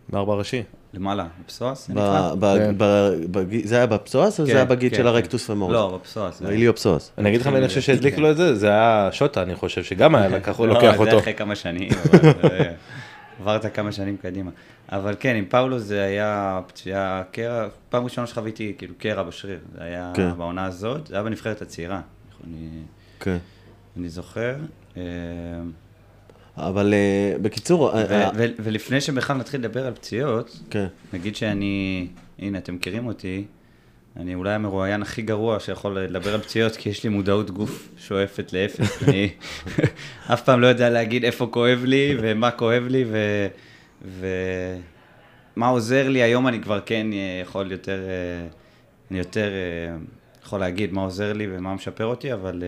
בארבע 0.09 0.33
ראשי. 0.33 0.63
למעלה, 0.93 1.27
בפסואס? 1.45 1.87
זה 1.87 1.93
ב- 1.93 1.97
נקרא? 1.97 2.35
ב- 2.39 3.37
כן. 3.51 3.67
זה 3.67 3.75
היה 3.77 3.85
בפסואס 3.85 4.39
או 4.39 4.45
זה 4.45 4.51
כן, 4.51 4.57
היה 4.57 4.65
בגיד 4.65 4.91
כן, 4.91 4.97
של 4.97 5.03
כן. 5.03 5.07
הרקטוס 5.07 5.47
פמורס? 5.47 5.73
לא, 5.73 5.99
בפסואס. 6.01 6.39
זה- 6.39 6.47
האיליופסואס. 6.47 7.11
אני 7.17 7.29
אגיד 7.29 7.41
לך 7.41 7.47
מי 7.47 7.57
אני 7.57 7.67
חושב 7.67 7.81
שהדליק. 7.81 8.17
לו 8.17 8.31
את 8.31 8.37
זה, 8.37 8.55
זה 8.55 8.67
היה 8.69 9.09
שוטה, 9.11 9.41
אני 9.41 9.55
חושב, 9.55 9.83
שגם 9.83 10.15
היה 10.15 10.27
לקח, 10.27 10.59
לא, 10.59 10.67
לוקח 10.67 10.91
זה 10.95 10.97
אותו. 11.03 11.19
אחרי 11.19 11.33
כמה 11.33 11.55
שנים, 11.55 11.89
אבל 12.13 12.49
אה, 12.51 12.71
עברת 13.41 13.75
כמה 13.75 13.91
שנים 13.91 14.17
קדימה. 14.17 14.51
אבל 14.91 15.15
כן, 15.19 15.35
עם 15.35 15.45
פאולו 15.49 15.79
זה 15.79 16.01
היה 16.03 16.59
פציעה 16.67 17.23
קרע, 17.31 17.67
פעם 17.89 18.03
ראשונה 18.03 18.27
שחוויתי 18.27 18.73
כאילו 18.77 18.93
קרע 18.97 19.23
בשריר, 19.23 19.59
זה 19.75 19.83
היה 19.83 20.11
כן. 20.15 20.29
בעונה 20.37 20.65
הזאת, 20.65 21.07
זה 21.07 21.15
היה 21.15 21.23
בנבחרת 21.23 21.61
הצעירה, 21.61 22.01
אני, 22.47 22.67
כן. 23.19 23.37
אני 23.97 24.09
זוכר. 24.09 24.55
אבל 26.57 26.93
אה, 26.93 27.37
בקיצור, 27.41 27.93
אה, 27.93 28.03
אה, 28.11 28.29
ולפני 28.35 29.01
שבכלל 29.01 29.37
נתחיל 29.37 29.59
לדבר 29.59 29.87
על 29.87 29.93
פציעות, 29.93 30.59
כן. 30.69 30.87
נגיד 31.13 31.35
שאני, 31.35 32.07
הנה, 32.39 32.57
אתם 32.57 32.75
מכירים 32.75 33.07
אותי, 33.07 33.45
אני 34.17 34.35
אולי 34.35 34.53
המרואיין 34.53 35.01
הכי 35.01 35.21
גרוע 35.21 35.59
שיכול 35.59 35.99
לדבר 35.99 36.33
על 36.33 36.41
פציעות, 36.41 36.75
כי 36.75 36.89
יש 36.89 37.03
לי 37.03 37.09
מודעות 37.09 37.51
גוף 37.51 37.89
שואפת 37.97 38.53
לאפס. 38.53 39.03
אני 39.03 39.29
אף 40.33 40.43
פעם 40.43 40.61
לא 40.61 40.67
יודע 40.67 40.89
להגיד 40.89 41.25
איפה 41.25 41.47
כואב 41.51 41.83
לי 41.85 42.17
ומה 42.21 42.51
כואב 42.51 42.83
לי 42.89 43.05
ו... 43.07 43.47
ומה 45.55 45.67
עוזר 45.67 46.09
לי. 46.09 46.23
היום 46.23 46.47
אני 46.47 46.61
כבר 46.61 46.79
כן 46.85 47.07
יכול 47.41 47.71
יותר, 47.71 47.99
אני 49.11 49.19
יותר 49.19 49.49
יכול 50.45 50.59
להגיד 50.59 50.93
מה 50.93 51.01
עוזר 51.01 51.33
לי 51.33 51.47
ומה 51.51 51.73
משפר 51.73 52.05
אותי, 52.05 52.33
אבל, 52.33 52.63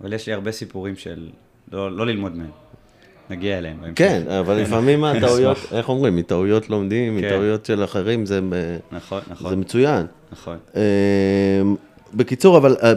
אבל 0.00 0.12
יש 0.12 0.26
לי 0.26 0.32
הרבה 0.32 0.52
סיפורים 0.52 0.96
של 0.96 1.30
לא, 1.72 1.96
לא 1.96 2.06
ללמוד 2.06 2.36
מהם. 2.36 2.50
נגיע 3.30 3.58
אליהם. 3.58 3.76
כן, 3.94 4.22
אבל 4.40 4.54
לפעמים 4.62 5.04
הטעויות, 5.04 5.58
איך 5.72 5.88
אומרים, 5.88 6.16
מטעויות 6.16 6.70
לומדים, 6.70 7.20
כן. 7.20 7.26
מטעויות 7.26 7.66
של 7.66 7.84
אחרים, 7.84 8.26
זה 8.26 8.40
אה, 8.52 8.76
נכון, 8.92 9.20
זה 9.26 9.32
נכון, 9.34 9.60
מצוין. 9.60 10.06
נכון. 10.32 10.58
אמ, 10.74 10.80
בקיצור, 12.14 12.58
אבל 12.58 12.76
אה, 12.82 12.92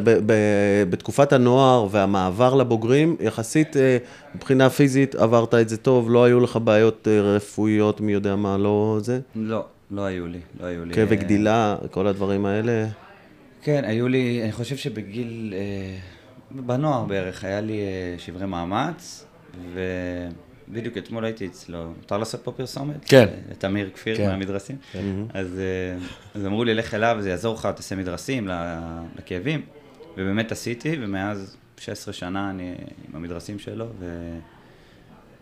בתקופת 0.89 1.33
הנוער 1.33 1.87
והמעבר 1.91 2.55
לבוגרים, 2.55 3.15
יחסית 3.19 3.77
אה, 3.77 3.97
מבחינה 4.35 4.69
פיזית 4.69 5.15
עברת 5.15 5.53
את 5.53 5.69
זה 5.69 5.77
טוב, 5.77 6.11
לא 6.11 6.23
היו 6.23 6.39
לך 6.39 6.59
בעיות 6.63 7.07
אה, 7.07 7.21
רפואיות, 7.21 8.01
מי 8.01 8.11
יודע 8.11 8.35
מה, 8.35 8.57
לא 8.57 8.97
זה? 9.01 9.19
לא, 9.35 9.65
לא 9.91 10.01
היו 10.01 10.27
לי, 10.27 10.39
לא 10.59 10.65
היו 10.65 10.85
לי. 10.85 10.93
כאבי 10.93 11.15
גדילה, 11.15 11.75
כל 11.91 12.07
הדברים 12.07 12.45
האלה. 12.45 12.85
כן, 13.61 13.83
היו 13.87 14.07
לי, 14.07 14.43
אני 14.43 14.51
חושב 14.51 14.75
שבגיל, 14.75 15.53
בנוער 16.53 17.05
בערך, 17.05 17.43
היה 17.43 17.62
לי 17.62 17.79
אה, 17.79 18.15
שברי 18.17 18.45
מאמץ, 18.45 19.25
ובדיוק 19.74 20.98
אתמול 20.98 21.25
הייתי 21.25 21.48
אצלו, 21.48 21.91
מותר 21.98 22.17
לעשות 22.17 22.41
פה 22.43 22.51
פרסומת? 22.51 23.05
כן. 23.05 23.27
אה, 23.50 23.55
תמיר 23.55 23.89
כפיר 23.93 24.17
כן. 24.17 24.27
מהמדרסים. 24.27 24.77
אז, 25.33 25.60
אה, 25.60 26.05
אז 26.36 26.45
אמרו 26.45 26.63
לי, 26.63 26.74
לך 26.74 26.93
אליו, 26.93 27.17
זה 27.19 27.29
יעזור 27.29 27.55
לך, 27.55 27.65
תעשה 27.75 27.95
מדרסים 27.95 28.50
לכאבים, 29.15 29.62
ובאמת 30.17 30.51
עשיתי, 30.51 30.98
ומאז 31.01 31.57
16 31.77 32.13
שנה 32.13 32.50
אני 32.50 32.75
עם 33.10 33.15
המדרסים 33.15 33.60
שלו, 33.60 33.86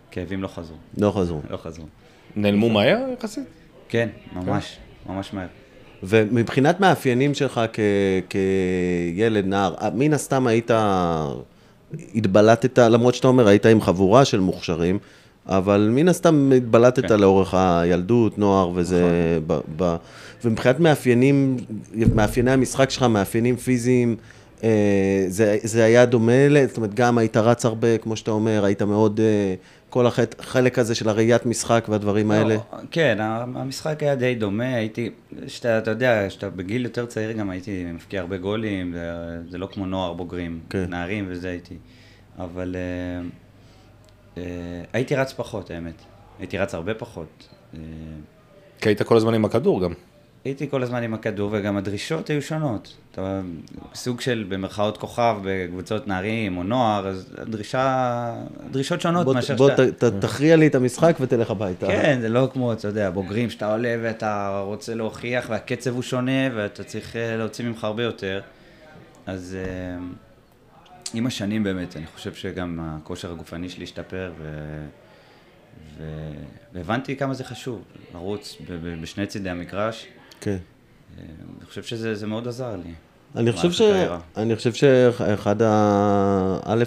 וכאבים 0.09 0.43
לא 0.43 0.47
חזרו, 0.47 0.77
לא 0.97 1.11
חזרו. 1.11 1.41
לא 1.49 1.57
חזרו. 1.57 1.85
נעלמו 2.35 2.69
מהר 2.69 2.99
יחסית? 3.13 3.47
כן, 3.89 4.09
ממש, 4.33 4.77
ממש 5.05 5.33
מהר. 5.33 5.47
ומבחינת 6.03 6.79
מאפיינים 6.79 7.33
שלך 7.33 7.61
כ- 7.73 7.79
כילד, 8.29 9.45
נער, 9.45 9.73
מן 9.93 10.13
הסתם 10.13 10.47
היית, 10.47 10.71
התבלטת, 12.15 12.79
למרות 12.79 13.15
שאתה 13.15 13.27
אומר, 13.27 13.47
היית 13.47 13.65
עם 13.65 13.81
חבורה 13.81 14.25
של 14.25 14.39
מוכשרים, 14.39 14.99
אבל 15.47 15.89
מן 15.91 16.07
הסתם 16.07 16.51
התבלטת 16.57 17.05
כן. 17.05 17.19
לאורך 17.19 17.53
הילדות, 17.53 18.37
נוער 18.37 18.71
וזה, 18.75 19.03
ב, 19.47 19.59
ב, 19.77 19.95
ומבחינת 20.45 20.79
מאפיינים, 20.79 21.57
מאפייני 22.15 22.51
המשחק 22.51 22.89
שלך, 22.89 23.03
מאפיינים 23.03 23.55
פיזיים, 23.55 24.15
אה, 24.63 25.25
זה, 25.27 25.57
זה 25.63 25.83
היה 25.83 26.05
דומה, 26.05 26.31
זאת 26.67 26.77
אומרת, 26.77 26.93
גם 26.93 27.17
היית 27.17 27.37
רץ 27.37 27.65
הרבה, 27.65 27.97
כמו 27.97 28.15
שאתה 28.15 28.31
אומר, 28.31 28.65
היית 28.65 28.81
מאוד, 28.81 29.19
אה, 29.19 29.53
כל 29.91 30.07
החלק, 30.07 30.79
הזה 30.79 30.95
של 30.95 31.09
הראיית 31.09 31.45
משחק 31.45 31.85
והדברים 31.89 32.31
האלה. 32.31 32.55
לא, 32.55 32.61
כן, 32.91 33.17
ה- 33.21 33.43
המשחק 33.55 34.03
היה 34.03 34.15
די 34.15 34.35
דומה, 34.35 34.75
הייתי, 34.75 35.09
שאתה, 35.47 35.77
אתה 35.77 35.91
יודע, 35.91 36.29
שאתה 36.29 36.49
בגיל 36.49 36.83
יותר 36.83 37.05
צעיר 37.05 37.31
גם 37.31 37.49
הייתי 37.49 37.85
מפקיע 37.93 38.21
הרבה 38.21 38.37
גולים, 38.37 38.93
זה, 38.93 39.11
זה 39.49 39.57
לא 39.57 39.67
כמו 39.71 39.85
נוער 39.85 40.13
בוגרים, 40.13 40.59
כן. 40.69 40.85
נערים 40.89 41.25
וזה 41.29 41.49
הייתי, 41.49 41.75
אבל 42.39 42.75
אה, 42.75 43.27
אה, 44.37 44.43
הייתי 44.93 45.15
רץ 45.15 45.33
פחות, 45.33 45.71
האמת, 45.71 46.01
הייתי 46.39 46.57
רץ 46.57 46.73
הרבה 46.75 46.93
פחות. 46.93 47.47
אה, 47.73 47.79
כי 48.81 48.89
היית 48.89 49.01
כל 49.01 49.17
הזמן 49.17 49.33
עם 49.33 49.45
הכדור 49.45 49.81
גם. 49.81 49.93
הייתי 50.45 50.69
כל 50.69 50.83
הזמן 50.83 51.03
עם 51.03 51.13
הכדור, 51.13 51.49
וגם 51.53 51.77
הדרישות 51.77 52.29
היו 52.29 52.41
שונות. 52.41 52.93
אתה 53.11 53.41
סוג 53.95 54.21
של 54.21 54.45
במרכאות 54.49 54.97
כוכב 54.97 55.37
בקבוצות 55.43 56.07
נערים 56.07 56.57
או 56.57 56.63
נוער, 56.63 57.07
אז 57.07 57.35
הדרישה, 57.37 58.33
דרישות 58.71 59.01
שונות 59.01 59.25
בוא, 59.25 59.33
מאשר 59.33 59.55
בוא 59.55 59.69
שאתה... 59.69 60.11
ת, 60.11 60.21
תכריע 60.21 60.55
לי 60.55 60.67
את 60.67 60.75
המשחק 60.75 61.17
ותלך 61.19 61.51
הביתה. 61.51 61.87
כן, 61.87 62.17
זה 62.21 62.29
לא 62.29 62.49
כמו, 62.53 62.73
אתה 62.73 62.87
יודע, 62.87 63.09
בוגרים 63.09 63.49
שאתה 63.49 63.71
עולה 63.71 63.95
ואתה 64.01 64.61
רוצה 64.65 64.95
להוכיח 64.95 65.45
והקצב 65.49 65.93
הוא 65.93 66.01
שונה 66.01 66.55
ואתה 66.55 66.83
צריך 66.83 67.15
אה, 67.15 67.37
להוציא 67.37 67.65
ממך 67.65 67.83
הרבה 67.83 68.03
יותר. 68.03 68.41
אז 69.25 69.57
אה, 69.59 69.97
עם 71.13 71.27
השנים 71.27 71.63
באמת, 71.63 71.97
אני 71.97 72.05
חושב 72.15 72.33
שגם 72.33 72.79
הכושר 72.81 73.31
הגופני 73.31 73.69
שלי 73.69 73.83
השתפר 73.83 74.31
ו... 74.37 74.49
ו... 75.97 76.03
והבנתי 76.73 77.15
כמה 77.15 77.33
זה 77.33 77.43
חשוב, 77.43 77.83
לרוץ 78.13 78.57
בשני 79.01 79.27
צידי 79.27 79.49
המגרש. 79.49 80.07
כן. 80.41 80.57
אני 81.17 81.65
חושב 81.65 81.83
שזה 81.83 82.15
זה 82.15 82.27
מאוד 82.27 82.47
עזר 82.47 82.75
לי. 82.85 82.91
אני 83.35 83.51
חושב, 83.51 83.71
ש... 83.71 83.81
אני 84.37 84.55
חושב 84.55 84.73
שאחד 84.73 85.61
ה... 85.61 86.59
א', 86.65 86.83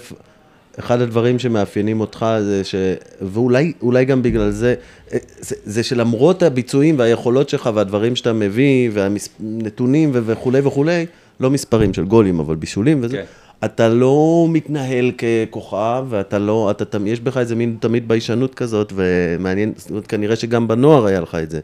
אחד 0.79 1.01
הדברים 1.01 1.39
שמאפיינים 1.39 2.01
אותך 2.01 2.25
זה 2.41 2.63
ש... 2.63 2.75
ואולי 3.21 3.73
אולי 3.81 4.05
גם 4.05 4.21
בגלל 4.21 4.51
זה, 4.51 4.75
אה, 5.13 5.17
זה, 5.39 5.55
זה 5.65 5.83
שלמרות 5.83 6.43
הביצועים 6.43 6.99
והיכולות 6.99 7.49
שלך 7.49 7.69
והדברים 7.73 8.15
שאתה 8.15 8.33
מביא 8.33 8.89
והנתונים. 8.93 10.11
וכולי 10.13 10.59
וכולי, 10.59 11.05
לא 11.39 11.49
מספרים 11.49 11.93
של 11.93 12.05
גולים, 12.05 12.39
אבל 12.39 12.55
בישולים 12.55 12.99
וזה, 13.03 13.17
כן. 13.17 13.23
אתה 13.65 13.89
לא 13.89 14.45
מתנהל 14.49 15.11
ככוכב, 15.11 16.05
ואתה 16.09 16.39
לא, 16.39 16.71
אתה, 16.71 16.97
יש 17.05 17.19
בך 17.19 17.37
איזה 17.37 17.55
מין 17.55 17.77
תמיד 17.79 18.07
ביישנות 18.07 18.55
כזאת, 18.55 18.93
ומעניין, 18.95 19.73
זאת 19.77 19.89
אומרת, 19.89 20.07
כנראה 20.07 20.35
שגם 20.35 20.67
בנוער 20.67 21.05
היה 21.05 21.21
לך 21.21 21.35
את 21.35 21.49
זה. 21.49 21.59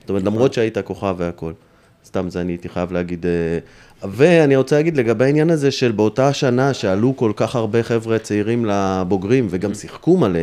זאת 0.00 0.08
אומרת, 0.08 0.22
למרות 0.22 0.52
שהיית 0.52 0.78
כוכב 0.78 1.14
והכל. 1.18 1.52
סתם 2.04 2.30
זה 2.30 2.40
אני 2.40 2.52
הייתי 2.52 2.68
חייב 2.68 2.92
להגיד. 2.92 3.26
אה, 3.26 3.58
ואני 4.10 4.56
רוצה 4.56 4.76
להגיד 4.76 4.96
לגבי 4.96 5.24
העניין 5.24 5.50
הזה 5.50 5.70
של 5.70 5.92
באותה 5.92 6.32
שנה 6.32 6.74
שעלו 6.74 7.16
כל 7.16 7.32
כך 7.36 7.56
הרבה 7.56 7.82
חבר'ה 7.82 8.18
צעירים 8.18 8.64
לבוגרים 8.64 9.46
וגם 9.50 9.74
שיחקו 9.74 10.16
מלא, 10.16 10.40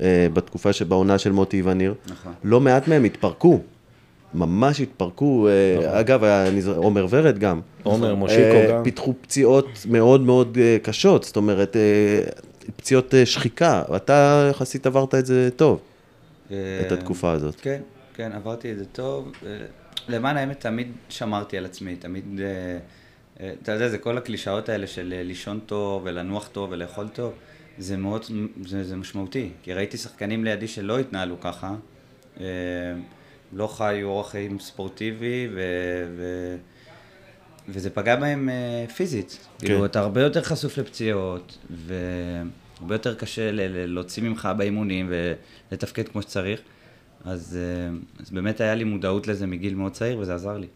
אה, 0.00 0.26
בתקופה 0.32 0.72
שבעונה 0.72 1.18
של 1.18 1.32
מוטי 1.32 1.62
וניר, 1.62 1.94
נכון. 2.10 2.32
לא 2.44 2.60
מעט 2.60 2.88
מהם 2.88 3.04
התפרקו. 3.04 3.60
ממש 4.34 4.80
התפרקו, 4.80 5.48
אה, 5.48 6.00
אגב, 6.00 6.24
עומר 6.76 7.06
ורד 7.10 7.38
גם. 7.38 7.60
עומר, 7.82 8.14
מושיקו 8.14 8.40
אה, 8.40 8.66
גם. 8.70 8.84
פיתחו 8.84 9.14
פציעות 9.20 9.68
מאוד 9.88 10.20
מאוד 10.20 10.58
אה, 10.60 10.76
קשות, 10.82 11.24
זאת 11.24 11.36
אומרת, 11.36 11.76
פציעות 12.76 13.14
שחיקה. 13.24 13.82
אתה 13.96 14.46
יחסית 14.50 14.86
עברת 14.86 15.14
את 15.14 15.26
זה 15.26 15.48
טוב, 15.56 15.80
את 16.46 16.92
התקופה 16.92 17.32
הזאת. 17.32 17.60
כן, 17.60 17.80
כן, 18.14 18.32
עברתי 18.32 18.72
את 18.72 18.78
זה 18.78 18.84
טוב. 18.84 19.32
למען 20.08 20.36
האמת, 20.36 20.60
תמיד 20.60 20.92
שמרתי 21.08 21.58
על 21.58 21.64
עצמי, 21.64 21.96
תמיד... 21.96 22.40
אתה 23.62 23.72
יודע, 23.72 23.88
זה 23.88 23.98
כל 23.98 24.18
הקלישאות 24.18 24.68
האלה 24.68 24.86
של 24.86 25.14
לישון 25.24 25.60
טוב 25.66 26.02
ולנוח 26.04 26.48
טוב 26.52 26.70
ולאכול 26.70 27.08
טוב, 27.08 27.32
זה 27.78 27.96
מאוד, 27.96 28.24
זה, 28.66 28.84
זה 28.84 28.96
משמעותי. 28.96 29.50
כי 29.62 29.72
ראיתי 29.72 29.96
שחקנים 29.96 30.44
לידי 30.44 30.68
שלא 30.68 30.98
התנהלו 30.98 31.40
ככה, 31.40 31.74
לא 33.52 33.66
חיו 33.66 34.08
אורח 34.08 34.30
חיים 34.30 34.58
ספורטיבי, 34.58 35.48
ו... 35.54 35.60
ו 36.16 36.22
וזה 37.68 37.90
פגע 37.90 38.16
בהם 38.16 38.48
אה, 38.48 38.84
פיזית. 38.96 39.38
כן. 39.58 39.66
כאילו, 39.66 39.84
אתה 39.84 40.00
הרבה 40.00 40.22
יותר 40.22 40.42
חשוף 40.42 40.78
לפציעות, 40.78 41.58
והרבה 41.70 42.94
יותר 42.94 43.14
קשה 43.14 43.52
ל- 43.52 43.86
להוציא 43.94 44.22
ממך 44.22 44.48
באימונים 44.56 45.12
ולתפקד 45.70 46.08
כמו 46.08 46.22
שצריך. 46.22 46.60
אז, 47.24 47.58
אה, 47.60 47.96
אז 48.22 48.30
באמת 48.30 48.60
היה 48.60 48.74
לי 48.74 48.84
מודעות 48.84 49.28
לזה 49.28 49.46
מגיל 49.46 49.74
מאוד 49.74 49.92
צעיר, 49.92 50.18
וזה 50.18 50.34
עזר 50.34 50.58
לי. 50.58 50.66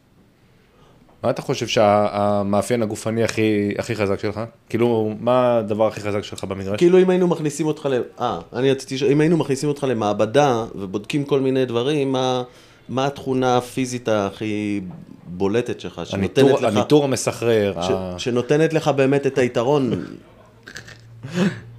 מה 1.23 1.31
אתה 1.31 1.43
חושב 1.43 1.67
שהמאפיין 1.67 2.83
הגופני 2.83 3.25
הכי, 3.25 3.75
הכי 3.79 3.95
חזק 3.95 4.21
שלך? 4.21 4.41
כאילו, 4.69 5.15
מה 5.21 5.57
הדבר 5.59 5.87
הכי 5.87 6.01
חזק 6.01 6.25
שלך 6.25 6.45
במגרש? 6.45 6.79
כאילו 6.79 6.99
אם 6.99 7.11
היינו 7.11 7.27
מכניסים 7.29 7.67
אותך 7.67 7.89
ל... 7.91 8.03
אה, 8.21 8.39
אני 8.53 8.71
רציתי 8.71 8.99
ש... 8.99 9.03
אם 9.03 9.21
היינו 9.21 9.37
מכניסים 9.37 9.69
אותך 9.69 9.87
למעבדה 9.89 10.65
ובודקים 10.75 11.25
כל 11.25 11.41
מיני 11.41 11.65
דברים, 11.65 12.13
מה, 12.13 12.43
מה 12.89 13.07
התכונה 13.07 13.57
הפיזית 13.57 14.09
הכי 14.09 14.81
בולטת 15.27 15.81
שלך, 15.81 16.03
שנותנת 16.05 16.39
הניטור, 16.39 16.61
לך... 16.61 16.77
הניטור 16.77 17.05
המסחרר. 17.05 17.75
ש... 17.83 17.91
ה- 17.91 18.15
שנותנת 18.19 18.73
לך 18.73 18.89
באמת 18.89 19.27
את 19.27 19.39
היתרון. 19.39 19.91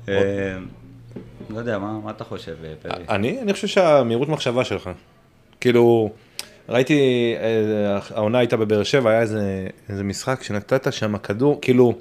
אה, 0.10 0.14
לא 1.50 1.60
יודע, 1.60 1.80
מה, 1.80 2.00
מה 2.04 2.12
אתה 2.12 2.24
חושב, 2.24 2.56
אה, 2.64 2.74
פרי? 2.82 3.04
אני, 3.10 3.42
אני 3.42 3.54
חושב 3.54 3.68
שהמהירות 3.68 4.30
מחשבה 4.30 4.64
שלך. 4.64 4.90
כאילו, 5.60 6.10
ראיתי, 6.70 7.34
אה, 7.40 8.00
העונה 8.16 8.38
הייתה 8.38 8.58
בבאר 8.58 8.84
שבע, 8.84 9.10
היה 9.10 9.22
איזה, 9.22 9.68
איזה 9.90 10.04
משחק 10.04 10.44
שנתת 10.44 10.94
שם 10.94 11.18
כדור, 11.18 11.60
כאילו, 11.62 11.94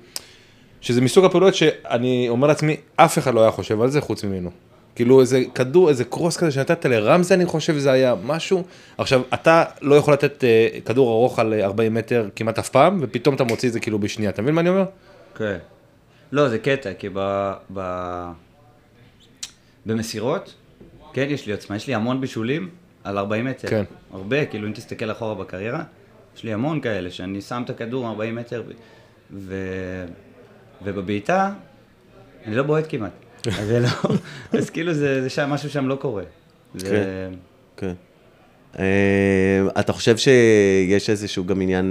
שזה 0.80 1.00
מסוג 1.00 1.24
הפעולות 1.24 1.54
שאני 1.54 2.26
אומר 2.28 2.48
לעצמי, 2.48 2.76
אף 2.96 3.18
אחד 3.18 3.34
לא 3.34 3.40
היה 3.40 3.50
חושב 3.50 3.80
על 3.80 3.88
זה 3.90 4.00
חוץ 4.00 4.24
ממנו. 4.24 4.50
כאילו 4.94 5.20
איזה 5.20 5.42
כדור, 5.54 5.88
איזה 5.88 6.04
קרוס 6.04 6.36
כזה 6.36 6.50
שנתת 6.50 6.84
לרמזי, 6.86 7.34
אני 7.34 7.46
חושב 7.46 7.74
שזה 7.74 7.92
היה 7.92 8.14
משהו. 8.24 8.62
עכשיו, 8.98 9.22
אתה 9.34 9.64
לא 9.82 9.94
יכול 9.94 10.14
לתת 10.14 10.44
אה, 10.44 10.68
כדור 10.84 11.12
ארוך 11.12 11.38
על 11.38 11.52
אה, 11.52 11.64
40 11.64 11.94
מטר 11.94 12.28
כמעט 12.36 12.58
אף 12.58 12.68
פעם, 12.68 12.98
ופתאום 13.02 13.34
אתה 13.34 13.44
מוציא 13.44 13.68
את 13.68 13.72
זה 13.72 13.80
כאילו 13.80 13.98
בשנייה, 13.98 14.30
אתה 14.30 14.42
מבין 14.42 14.54
מה 14.54 14.60
אני 14.60 14.68
אומר? 14.68 14.84
כן. 15.34 15.58
לא, 16.32 16.48
זה 16.48 16.58
קטע, 16.58 16.94
כי 16.94 17.08
ב... 17.14 17.52
ב... 17.74 17.80
במסירות, 19.86 20.54
כן, 21.12 21.26
יש 21.30 21.46
לי 21.46 21.52
עוצמה, 21.52 21.76
יש 21.76 21.86
לי 21.86 21.94
המון 21.94 22.20
בישולים 22.20 22.68
על 23.04 23.18
40 23.18 23.44
מטר. 23.44 23.68
כן. 23.68 23.84
הרבה, 24.12 24.44
כאילו, 24.46 24.68
אם 24.68 24.72
תסתכל 24.72 25.10
אחורה 25.10 25.34
בקריירה, 25.34 25.82
יש 26.36 26.44
לי 26.44 26.52
המון 26.52 26.80
כאלה, 26.80 27.10
שאני 27.10 27.40
שם 27.40 27.62
את 27.64 27.70
הכדור 27.70 28.08
40 28.08 28.34
מטר, 28.34 28.62
ו... 29.32 29.54
ובבעיטה, 30.84 31.52
אני 32.46 32.54
לא 32.54 32.62
בועט 32.62 32.84
כמעט. 32.88 33.12
אז 33.46 33.66
זה 33.68 33.80
לא... 33.80 33.88
אז 34.58 34.70
כאילו, 34.70 34.94
זה, 34.94 35.22
זה 35.22 35.30
שם, 35.30 35.50
משהו 35.50 35.70
שם 35.70 35.88
לא 35.88 35.94
קורה. 35.94 36.22
זה... 36.74 37.28
כן. 37.76 37.92
אה, 38.78 38.84
אתה 39.80 39.92
חושב 39.92 40.16
שיש 40.16 41.10
איזשהו 41.10 41.44
גם 41.46 41.60
עניין 41.60 41.86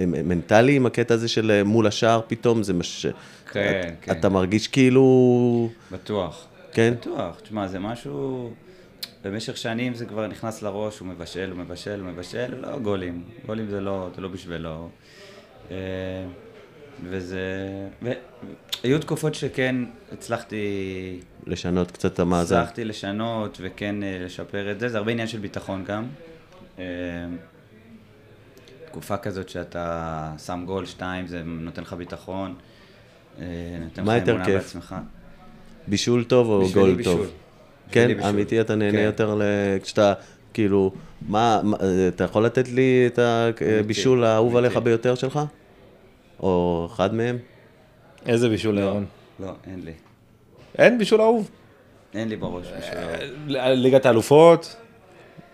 אה, 0.00 0.06
מנטלי 0.06 0.76
עם 0.76 0.86
הקטע 0.86 1.14
הזה 1.14 1.28
של 1.28 1.50
אה, 1.50 1.64
מול 1.64 1.86
השער 1.86 2.20
פתאום? 2.26 2.62
זה 2.62 2.72
מה 2.72 2.82
ש... 2.82 3.06
כן, 3.52 3.80
את- 3.86 3.92
כן. 4.04 4.12
אתה 4.12 4.28
מרגיש 4.28 4.68
כאילו... 4.68 5.68
בטוח. 5.92 6.46
כן? 6.72 6.94
בטוח. 7.00 7.40
תשמע, 7.42 7.66
זה 7.68 7.78
משהו... 7.78 8.50
במשך 9.24 9.56
שנים 9.56 9.94
זה 9.94 10.06
כבר 10.06 10.26
נכנס 10.26 10.62
לראש, 10.62 10.98
הוא 10.98 11.08
מבשל, 11.08 11.50
הוא 11.50 11.58
מבשל, 11.58 12.00
הוא 12.00 12.08
מבשל, 12.08 12.54
לא 12.60 12.78
גולים. 12.78 13.24
גולים 13.46 13.68
זה 13.70 13.80
לא, 13.80 14.08
זה 14.14 14.20
לא 14.20 14.28
בשבילו. 14.28 14.88
אה, 15.70 15.76
וזה... 17.04 17.40
ו... 18.02 18.10
היו 18.82 18.98
תקופות 18.98 19.34
שכן 19.34 19.76
הצלחתי... 20.12 21.20
לשנות 21.46 21.90
קצת 21.90 22.12
את 22.12 22.18
המאזן. 22.18 22.56
הצלחתי 22.56 22.84
לשנות 22.84 23.58
וכן 23.60 24.02
אה, 24.02 24.18
לשפר 24.24 24.72
את 24.72 24.80
זה, 24.80 24.88
זה 24.88 24.98
הרבה 24.98 25.12
עניין 25.12 25.28
של 25.28 25.38
ביטחון 25.38 25.84
גם. 25.84 26.06
אה, 26.78 26.84
תקופה 28.86 29.16
כזאת 29.16 29.48
שאתה 29.48 30.34
שם 30.46 30.62
גול, 30.66 30.86
שתיים, 30.86 31.26
זה 31.26 31.42
נותן 31.44 31.82
לך 31.82 31.92
ביטחון. 31.92 32.54
נותן 33.80 34.02
לך 34.02 34.08
מה 34.08 34.16
יותר 34.16 34.30
אמונה 34.30 34.44
כיף? 34.44 34.54
בעצמך. 34.54 34.94
בישול 35.88 36.24
טוב 36.24 36.48
או 36.48 36.68
גול 36.72 36.94
בישול. 36.94 37.16
טוב? 37.16 37.32
כן, 37.90 38.08
בישול. 38.08 38.22
אמיתי, 38.28 38.60
אתה 38.60 38.74
נהנה 38.74 38.98
כן. 38.98 39.04
יותר. 39.04 39.40
כשאתה, 39.82 40.12
כאילו, 40.54 40.92
מה, 41.28 41.60
מה- 41.62 41.76
אתה 42.08 42.24
יכול 42.24 42.44
לתת 42.44 42.68
לי 42.68 43.04
את 43.06 43.18
הבישול 43.80 44.24
האהוב 44.24 44.56
עליך. 44.56 44.76
ביותר 44.76 45.14
שלך? 45.14 45.40
או 46.40 46.88
אחד 46.94 47.14
מהם? 47.14 47.38
איזה 48.26 48.48
בישול 48.48 48.74
לירון. 48.74 49.04
לא, 49.40 49.52
אין 49.66 49.80
לי. 49.84 49.92
אין 50.78 50.98
בישול 50.98 51.20
אהוב. 51.20 51.50
אין 52.14 52.28
לי 52.28 52.36
בראש 52.36 52.66
בשביל... 52.78 52.98
ל- 53.46 53.72
ליגת 53.72 54.06
האלופות, 54.06 54.76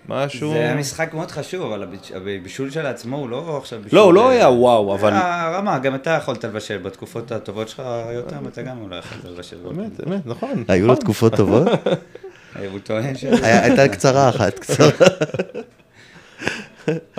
משהו. 0.08 0.50
זה 0.50 0.56
היה 0.58 0.74
משחק 0.74 1.14
מאוד 1.14 1.30
חשוב, 1.30 1.62
אבל 1.72 1.82
הביש- 1.82 2.12
הבישול 2.16 2.70
של 2.70 2.86
עצמו 2.86 3.16
הוא 3.16 3.28
לא 3.28 3.56
עכשיו 3.56 3.80
בישול... 3.82 3.98
לא, 3.98 4.04
הוא 4.04 4.14
לא 4.14 4.26
אה, 4.26 4.30
היה 4.32 4.48
וואו, 4.48 4.94
אבל... 4.94 5.10
היה 5.12 5.50
רמה, 5.54 5.78
גם 5.78 5.94
אתה 5.94 6.10
יכולת 6.10 6.44
לבשל 6.44 6.78
בתקופות 6.78 7.32
הטובות 7.32 7.68
שלך, 7.68 7.82
יותם, 8.14 8.46
אתה 8.48 8.62
גם 8.62 8.80
אולי 8.80 8.98
יכולת 8.98 9.24
לבשל. 9.24 9.56
באמת, 9.56 10.00
באמת, 10.00 10.26
נכון. 10.26 10.64
היו 10.68 10.86
לו 10.86 10.96
תקופות 10.96 11.34
טובות? 11.34 11.68
הוא 12.66 12.78
טוען 12.78 13.16
ש... 13.16 13.24
הייתה 13.42 13.88
קצרה 13.88 14.28
אחת, 14.28 14.58
קצרה. 14.58 14.88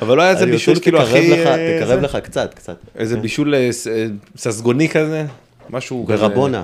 אבל 0.02 0.18
לא 0.18 0.22
היה 0.22 0.32
איזה 0.32 0.46
בישול 0.46 0.80
כאילו 0.80 1.02
הכי... 1.02 1.32
לך- 1.32 1.48
תקרב 1.78 2.00
זה? 2.00 2.06
לך 2.06 2.16
קצת, 2.16 2.54
קצת. 2.54 2.76
איזה 2.96 3.18
בישול 3.18 3.56
אה, 3.56 3.60
אה, 3.92 4.06
ססגוני 4.38 4.90
כזה, 4.90 5.26
משהו 5.70 6.06
כזה... 6.08 6.18
ברבונה. 6.28 6.64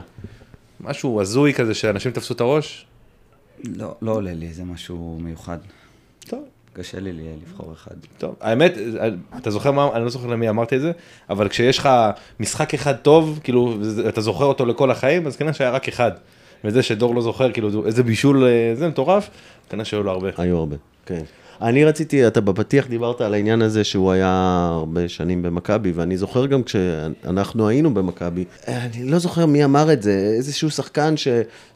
משהו 0.82 1.22
הזוי 1.22 1.54
כזה 1.54 1.74
שאנשים 1.74 2.12
תפסו 2.12 2.34
את 2.34 2.42
הראש. 2.42 2.86
לא, 3.78 3.96
לא 4.02 4.12
עולה 4.12 4.34
לי, 4.34 4.54
זה 4.54 4.64
משהו 4.64 5.18
מיוחד. 5.22 5.58
טוב, 6.28 6.44
קשה 6.74 7.00
לי 7.00 7.12
לבחור 7.44 7.74
אחד. 7.74 7.96
טוב. 8.18 8.36
האמת, 8.42 8.74
אה, 9.00 9.08
אתה 9.38 9.52
זוכר 9.52 9.72
מה, 9.72 9.90
אני 9.96 10.04
לא 10.04 10.10
זוכר 10.10 10.28
למי 10.28 10.50
אמרתי 10.50 10.76
את 10.76 10.82
זה, 10.82 10.92
אבל 11.30 11.48
כשיש 11.50 11.78
לך 11.78 11.90
משחק 12.40 12.74
אחד 12.74 12.96
טוב, 12.96 13.40
כאילו, 13.44 13.78
אתה 14.10 14.22
זוכר 14.22 14.46
אותו 14.46 14.66
לכל 14.66 14.92
החיים, 14.92 15.28
אז 15.28 15.36
כנראה 15.36 15.54
שהיה 15.54 15.70
רק 15.70 15.88
אחד. 15.88 16.12
וזה 16.64 16.84
שדור 16.84 17.16
לא 17.16 17.22
זוכר, 17.22 17.52
כאילו, 17.52 17.86
איזה 17.86 18.04
בישול, 18.04 18.44
אה, 18.44 18.76
זה 18.76 18.88
מטורף, 18.88 19.30
כנראה 19.70 19.86
שהיו 19.86 20.04
לו 20.04 20.12
הרבה. 20.12 20.30
היו 20.38 20.58
הרבה, 20.58 20.76
כן. 21.06 21.22
אני 21.62 21.86
רציתי, 21.86 22.28
אתה 22.28 22.42
בפתיח 22.42 22.88
דיברת 22.88 23.22
על 23.22 23.34
העניין 23.34 23.62
הזה 23.62 23.84
שהוא 23.84 24.12
היה 24.12 24.70
הרבה 24.72 25.10
שנים 25.10 25.42
במכבי, 25.42 25.92
ואני 25.92 26.18
זוכר 26.18 26.46
גם 26.46 26.64
כשאנחנו 26.64 27.68
היינו 27.68 27.94
במכבי, 27.94 28.46
אני 28.68 29.04
לא 29.04 29.20
זוכר 29.20 29.46
מי 29.46 29.66
אמר 29.66 29.94
את 29.94 30.02
זה, 30.02 30.34
איזשהו 30.38 30.70
שחקן 30.72 31.18
ש, 31.18 31.28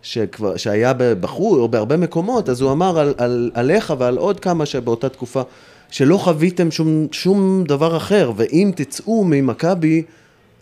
שכבר, 0.02 0.58
שהיה 0.58 0.94
בחו"ל 0.98 1.60
או 1.60 1.68
בהרבה 1.68 1.98
מקומות, 1.98 2.50
אז 2.50 2.62
הוא 2.62 2.72
אמר 2.72 3.00
על, 3.00 3.14
על, 3.18 3.52
עליך 3.54 3.94
ועל 3.98 4.18
עוד 4.18 4.40
כמה 4.40 4.66
שבאותה 4.66 5.10
תקופה, 5.10 5.42
שלא 5.92 6.18
חוויתם 6.18 6.72
שום, 6.72 7.08
שום 7.12 7.64
דבר 7.68 7.98
אחר, 7.98 8.32
ואם 8.36 8.72
תצאו 8.76 9.24
ממכבי 9.24 10.04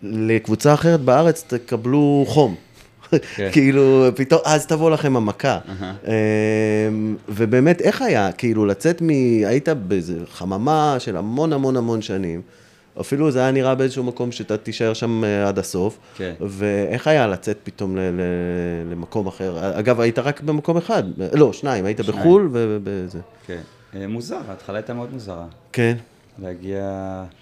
לקבוצה 0.03 0.73
אחרת 0.73 1.01
בארץ, 1.01 1.43
תקבלו 1.47 2.25
חום. 2.27 2.55
כן. 3.35 3.49
כאילו, 3.51 4.07
פתאום, 4.15 4.41
אז 4.45 4.65
תבוא 4.67 4.91
לכם 4.91 5.15
המכה. 5.17 5.59
אמ, 6.07 6.11
ובאמת, 7.29 7.81
איך 7.81 8.01
היה? 8.01 8.31
כאילו, 8.31 8.65
לצאת 8.65 9.01
מ... 9.01 9.09
היית 9.45 9.69
באיזה 9.69 10.17
חממה 10.31 10.95
של 10.99 11.17
המון 11.17 11.53
המון 11.53 11.77
המון 11.77 12.01
שנים. 12.01 12.41
אפילו 13.01 13.31
זה 13.31 13.39
היה 13.39 13.51
נראה 13.51 13.75
באיזשהו 13.75 14.03
מקום 14.03 14.31
שאתה 14.31 14.57
תישאר 14.57 14.93
שם 14.93 15.23
אה, 15.23 15.47
עד 15.47 15.59
הסוף. 15.59 15.97
כן. 16.17 16.33
ואיך 16.41 17.07
היה 17.07 17.27
לצאת 17.27 17.57
פתאום 17.63 17.97
ל- 17.97 17.99
ל- 17.99 18.91
למקום 18.91 19.27
אחר? 19.27 19.79
אגב, 19.79 19.99
היית 19.99 20.19
רק 20.19 20.41
במקום 20.41 20.77
אחד. 20.77 21.03
לא, 21.33 21.53
שניים. 21.53 21.85
היית 21.85 21.99
שניים. 22.03 22.19
בחו"ל 22.19 22.49
ובזה. 22.51 23.19
כן. 23.47 23.61
אה, 23.95 24.07
מוזר, 24.07 24.39
ההתחלה 24.49 24.77
הייתה 24.77 24.93
מאוד 24.93 25.13
מוזרה. 25.13 25.45
כן. 25.71 25.97
להגיע, 26.43 26.81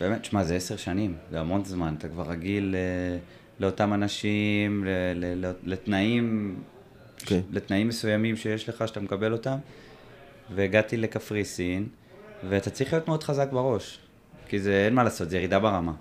באמת, 0.01 0.21
תשמע, 0.21 0.43
זה 0.43 0.55
עשר 0.55 0.75
שנים, 0.77 1.13
זה 1.31 1.39
המון 1.39 1.65
זמן, 1.65 1.93
אתה 1.97 2.07
כבר 2.07 2.23
רגיל 2.29 2.75
אה, 2.75 3.17
לאותם 3.59 3.93
אנשים, 3.93 4.85
ל- 4.85 4.89
ל- 5.15 5.45
ל- 5.45 5.53
לתנאים, 5.63 6.55
כן. 7.17 7.39
לתנאים 7.51 7.87
מסוימים 7.87 8.35
שיש 8.35 8.69
לך, 8.69 8.87
שאתה 8.87 8.99
מקבל 8.99 9.31
אותם, 9.31 9.57
והגעתי 10.55 10.97
לקפריסין, 10.97 11.87
ואתה 12.49 12.69
צריך 12.69 12.93
להיות 12.93 13.07
מאוד 13.07 13.23
חזק 13.23 13.51
בראש. 13.51 13.99
כי 14.47 14.59
זה, 14.59 14.85
אין 14.85 14.93
מה 14.93 15.03
לעשות, 15.03 15.29
זה 15.29 15.37
ירידה 15.37 15.59
ברמה, 15.59 15.93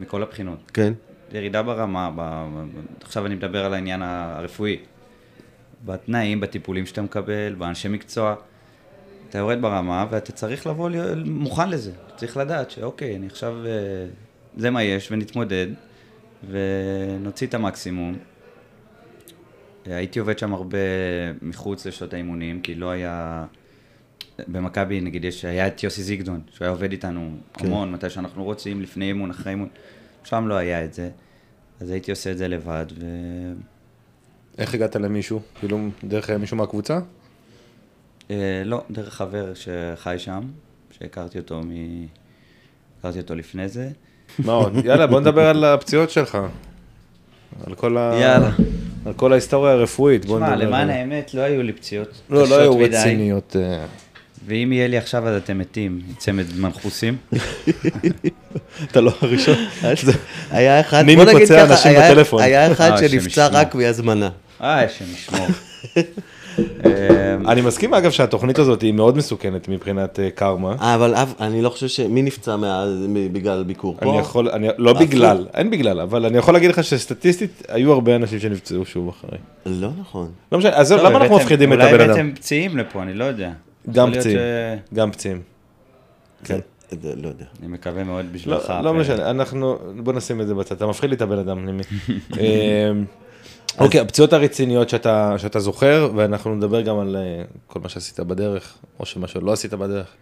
מכל 0.00 0.22
הבחינות. 0.22 0.70
כן. 0.74 0.92
זה 1.30 1.38
ירידה 1.38 1.62
ברמה, 1.62 2.10
ב, 2.16 2.20
ב, 2.20 2.80
עכשיו 3.00 3.26
אני 3.26 3.34
מדבר 3.34 3.64
על 3.64 3.74
העניין 3.74 4.02
הרפואי. 4.02 4.78
בתנאים, 5.84 6.40
בטיפולים 6.40 6.86
שאתה 6.86 7.02
מקבל, 7.02 7.54
באנשי 7.58 7.88
מקצוע. 7.88 8.34
אתה 9.28 9.38
יורד 9.38 9.62
ברמה 9.62 10.06
ואתה 10.10 10.32
צריך 10.32 10.66
לבוא 10.66 10.90
מוכן 11.24 11.70
לזה. 11.70 11.92
צריך 12.16 12.36
לדעת 12.36 12.70
שאוקיי, 12.70 13.16
אני 13.16 13.26
עכשיו, 13.26 13.66
אה, 13.66 13.70
זה 14.56 14.70
מה 14.70 14.82
יש, 14.82 15.12
ונתמודד, 15.12 15.66
ונוציא 16.50 17.46
את 17.46 17.54
המקסימום. 17.54 18.18
הייתי 19.86 20.18
עובד 20.18 20.38
שם 20.38 20.54
הרבה 20.54 20.78
מחוץ 21.42 21.86
לשעות 21.86 22.14
האימונים, 22.14 22.60
כי 22.60 22.74
לא 22.74 22.90
היה... 22.90 23.46
במכבי, 24.48 25.00
נגיד, 25.00 25.24
יש, 25.24 25.44
היה 25.44 25.66
את 25.66 25.82
יוסי 25.82 26.02
זיגדון, 26.02 26.40
שהוא 26.50 26.64
היה 26.64 26.70
עובד 26.70 26.92
איתנו 26.92 27.36
כן. 27.54 27.66
המון, 27.66 27.92
מתי 27.92 28.10
שאנחנו 28.10 28.44
רוצים, 28.44 28.82
לפני 28.82 29.08
אימון, 29.08 29.30
אחרי 29.30 29.52
אימון. 29.52 29.68
שם 30.24 30.48
לא 30.48 30.54
היה 30.54 30.84
את 30.84 30.94
זה. 30.94 31.10
אז 31.80 31.90
הייתי 31.90 32.10
עושה 32.10 32.30
את 32.30 32.38
זה 32.38 32.48
לבד, 32.48 32.86
ו... 32.98 33.06
איך 34.58 34.74
הגעת 34.74 34.96
למישהו? 34.96 35.40
כאילו, 35.54 35.88
דרך 36.04 36.30
מישהו 36.30 36.56
מהקבוצה? 36.56 37.00
אה, 38.30 38.62
לא, 38.64 38.84
דרך 38.90 39.14
חבר 39.14 39.52
שחי 39.54 40.14
שם, 40.18 40.40
שהכרתי 40.90 41.38
אותו 41.38 41.60
מ... 41.62 41.70
הכרתי 42.98 43.18
אותו 43.18 43.34
לפני 43.34 43.68
זה. 43.68 43.90
מה 44.38 44.52
עוד? 44.52 44.84
יאללה, 44.84 45.06
בוא 45.06 45.20
נדבר 45.20 45.46
על 45.46 45.64
הפציעות 45.64 46.10
שלך. 46.10 46.38
על 47.66 47.74
כל 47.74 47.96
ה... 47.98 48.18
יאללה. 48.20 48.50
על 49.06 49.12
כל 49.12 49.32
ההיסטוריה 49.32 49.72
הרפואית, 49.72 50.24
בוא 50.26 50.36
תשמע, 50.38 50.50
נדבר. 50.50 50.66
למען 50.68 50.90
על- 50.90 50.96
האמת, 50.96 51.34
לא 51.34 51.40
היו 51.40 51.62
לי 51.62 51.72
פציעות 51.72 52.08
לא, 52.30 52.48
לא 52.48 52.58
היו 52.60 52.78
רציניות. 52.78 53.56
אה, 53.60 53.78
ואם 54.46 54.72
יהיה 54.72 54.88
לי 54.88 54.98
עכשיו 54.98 55.28
אז 55.28 55.42
אתם 55.42 55.58
מתים, 55.58 56.00
צמד 56.18 56.44
מנחוסים. 56.56 57.16
אתה 58.90 59.00
לא 59.00 59.12
הראשון. 59.20 59.54
היה 60.50 60.80
אחד, 60.80 61.04
בוא 61.16 61.24
נגיד 61.24 61.48
ככה, 61.48 61.64
אנשים 61.64 61.90
היה- 62.38 62.72
אחד 62.72 62.90
אה, 62.90 63.08
שנפצע. 63.08 63.46
רק 63.46 63.74
מהזמנה. 63.74 64.28
אה, 64.62 64.84
השם 64.84 65.04
ישמור. 65.14 65.46
אה, 66.84 67.34
אני 67.48 67.60
מסכים 67.60 67.94
אגב 67.94 68.10
שהתוכנית 68.10 68.58
הזאת 68.58 68.82
היא 68.82 68.92
מאוד 68.92 69.16
מסוכנת 69.16 69.68
מבחינת 69.68 70.20
אה, 70.20 70.30
קרמה. 70.30 70.74
אה, 70.80 70.94
אבל 70.94 71.14
אב- 71.14 71.34
אני 71.40 71.62
לא 71.62 71.70
חושב 71.70 71.88
ש... 71.88 72.00
מי 72.00 72.22
נפצע 72.22 72.56
בגלל 73.32 73.62
ביקור 73.62 73.96
פה? 74.00 74.10
אני 74.10 74.18
יכול, 74.18 74.48
לא 74.78 74.92
בגלל, 74.92 75.46
אין 75.54 75.70
בגלל, 75.70 76.00
אבל 76.00 76.26
אני 76.26 76.38
יכול 76.38 76.54
להגיד 76.54 76.70
לך 76.70 76.84
שסטטיסטית 76.84 77.62
היו 77.68 77.92
הרבה 77.92 78.16
אנשים 78.16 78.38
שנפצעו 78.38 78.84
שוב 78.84 79.08
אחרי. 79.08 79.38
לא 79.66 79.88
נכון. 80.00 80.30
לא 80.52 80.58
משנה, 80.58 80.70
אז 80.74 80.92
למה 80.92 81.18
אנחנו 81.18 81.36
מפחידים 81.36 81.72
את 81.72 81.78
אולי 81.78 81.90
הבן 81.90 82.00
אדם? 82.00 82.10
הבאתם 82.10 82.32
פציעים 82.34 82.78
לפה, 82.78 83.02
אני 83.02 83.14
לא 83.14 83.24
יודע. 83.24 83.50
גם 83.92 84.12
פציעים, 84.12 84.38
גם 84.94 85.10
פציעים. 85.12 85.40
כן. 86.44 86.58
לא 87.02 87.28
יודע. 87.28 87.44
אני 87.60 87.68
מקווה 87.68 88.04
מאוד 88.04 88.26
בשבילך. 88.32 88.70
לא, 88.70 88.80
לא 88.80 88.90
ו- 88.90 88.94
משנה, 88.94 89.30
אנחנו, 89.30 89.78
בוא 89.96 90.12
נשים 90.12 90.40
את 90.40 90.46
זה 90.46 90.54
בצד, 90.54 90.74
אתה 90.76 90.86
מפחיד 90.86 91.10
לי 91.10 91.16
את 91.16 91.22
הבן 91.22 91.38
אדם, 91.38 91.66
נימי. 91.66 91.82
אוקיי, 93.78 94.00
הפציעות 94.00 94.32
הרציניות 94.32 94.88
שאתה, 94.88 95.34
שאתה 95.38 95.60
זוכר, 95.60 96.10
ואנחנו 96.16 96.54
נדבר 96.54 96.80
גם 96.80 96.98
על 96.98 97.16
אה, 97.16 97.44
כל 97.66 97.80
מה 97.80 97.88
שעשית 97.88 98.20
בדרך, 98.20 98.78
או 99.00 99.06
שמה 99.06 99.28
שלא 99.28 99.52
עשית 99.52 99.74
בדרך. 99.74 100.14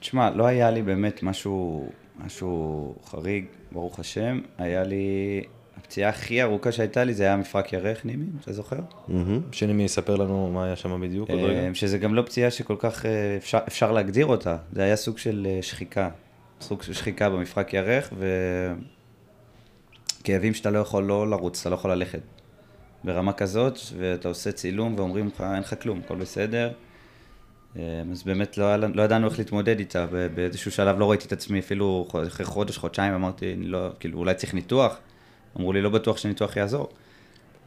תשמע, 0.00 0.30
לא 0.30 0.46
היה 0.46 0.70
לי 0.70 0.82
באמת 0.82 1.22
משהו, 1.22 1.88
משהו 2.24 2.94
חריג, 3.10 3.44
ברוך 3.72 3.98
השם. 4.00 4.40
היה 4.58 4.84
לי, 4.84 5.42
הפציעה 5.76 6.10
הכי 6.10 6.42
ארוכה 6.42 6.72
שהייתה 6.72 7.04
לי 7.04 7.14
זה 7.14 7.24
היה 7.24 7.36
מפרק 7.36 7.72
ירך, 7.72 8.04
נימי, 8.04 8.26
אתה 8.40 8.52
זוכר? 8.52 8.78
מהמם. 9.08 9.40
שנימי 9.52 9.82
יספר 9.82 10.16
לנו 10.16 10.50
מה 10.54 10.64
היה 10.64 10.76
שם 10.76 11.00
בדיוק 11.00 11.30
עוד 11.30 11.40
רגע. 11.40 11.58
אה, 11.58 11.74
שזה 11.74 11.98
גם 11.98 12.14
לא 12.14 12.22
פציעה 12.22 12.50
שכל 12.50 12.76
כך 12.78 13.06
אה, 13.06 13.36
אפשר, 13.36 13.58
אפשר 13.68 13.92
להגדיר 13.92 14.26
אותה, 14.26 14.56
זה 14.72 14.82
היה 14.82 14.96
סוג 14.96 15.18
של 15.18 15.46
שחיקה, 15.62 16.08
סוג 16.60 16.82
של 16.82 16.92
שחיקה 16.92 17.30
במפרק 17.30 17.74
ירך, 17.74 18.12
וכאבים 20.20 20.54
שאתה 20.54 20.70
לא 20.70 20.78
יכול 20.78 21.04
לא 21.04 21.30
לרוץ, 21.30 21.60
אתה 21.60 21.70
לא 21.70 21.74
יכול 21.74 21.92
ללכת. 21.92 22.20
ברמה 23.04 23.32
כזאת, 23.32 23.78
ואתה 23.98 24.28
עושה 24.28 24.52
צילום 24.52 24.94
ואומרים 24.98 25.26
לך, 25.26 25.40
אין 25.40 25.60
לך 25.60 25.74
כלום, 25.82 26.00
הכל 26.04 26.16
בסדר. 26.16 26.70
אה, 27.76 28.02
אז 28.12 28.22
באמת 28.22 28.58
לא, 28.58 28.76
לא 28.76 29.02
ידענו 29.02 29.28
איך 29.28 29.38
להתמודד 29.38 29.78
איתה, 29.78 30.06
באיזשהו 30.34 30.70
שלב 30.70 30.98
לא 30.98 31.10
ראיתי 31.10 31.26
את 31.26 31.32
עצמי, 31.32 31.58
אפילו 31.58 32.08
אחרי 32.26 32.46
חודש, 32.46 32.78
חודשיים, 32.78 33.14
אמרתי, 33.14 33.54
לא, 33.56 33.88
כאילו, 34.00 34.18
אולי 34.18 34.34
צריך 34.34 34.54
ניתוח. 34.54 34.96
אמרו 35.56 35.72
לי, 35.72 35.82
לא 35.82 35.90
בטוח 35.90 36.16
שניתוח 36.16 36.56
יעזור. 36.56 36.88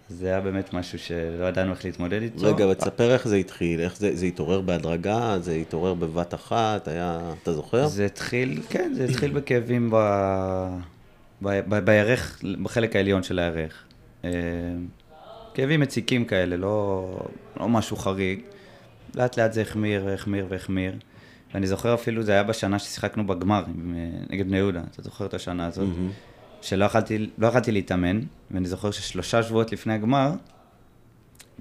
זה 0.09 0.27
היה 0.27 0.41
באמת 0.41 0.73
משהו 0.73 0.99
שלא 0.99 1.45
ידענו 1.45 1.71
איך 1.71 1.85
להתמודד 1.85 2.21
איתו. 2.21 2.45
רגע, 2.45 2.67
ותספר 2.67 3.13
איך 3.13 3.27
זה 3.27 3.35
התחיל, 3.35 3.79
איך 3.79 3.97
זה, 3.97 4.15
זה 4.15 4.25
התעורר 4.25 4.61
בהדרגה, 4.61 5.37
זה 5.39 5.53
התעורר 5.53 5.93
בבת 5.93 6.33
אחת, 6.33 6.87
היה, 6.87 7.33
אתה 7.43 7.53
זוכר? 7.53 7.87
זה 7.87 8.05
התחיל, 8.05 8.61
כן, 8.69 8.93
זה 8.95 9.03
התחיל 9.03 9.31
בכאבים 9.31 9.89
ב... 9.91 9.95
ב... 11.41 11.59
ב... 11.69 11.79
בירך, 11.79 12.43
בחלק 12.63 12.95
העליון 12.95 13.23
של 13.23 13.39
הירך. 13.39 13.83
כאבים 15.53 15.79
מציקים 15.79 16.25
כאלה, 16.25 16.57
לא, 16.57 17.07
לא 17.59 17.69
משהו 17.69 17.97
חריג. 17.97 18.39
לאט 19.15 19.39
לאט 19.39 19.53
זה 19.53 19.61
החמיר, 19.61 20.09
החמיר 20.09 20.45
והחמיר. 20.49 20.95
ואני 21.53 21.67
זוכר 21.67 21.93
אפילו, 21.93 22.23
זה 22.23 22.31
היה 22.31 22.43
בשנה 22.43 22.79
ששיחקנו 22.79 23.27
בגמר 23.27 23.63
אה, 23.67 24.09
נגד 24.29 24.47
בני 24.47 24.57
יהודה, 24.57 24.81
אתה 24.91 25.01
זוכר 25.01 25.25
את 25.25 25.33
השנה 25.33 25.65
הזאת? 25.65 25.87
שלא 26.61 26.85
יכלתי, 26.85 27.29
לא 27.37 27.47
יכלתי 27.47 27.71
להתאמן, 27.71 28.19
ואני 28.51 28.67
זוכר 28.67 28.91
ששלושה 28.91 29.43
שבועות 29.43 29.71
לפני 29.71 29.93
הגמר, 29.93 30.31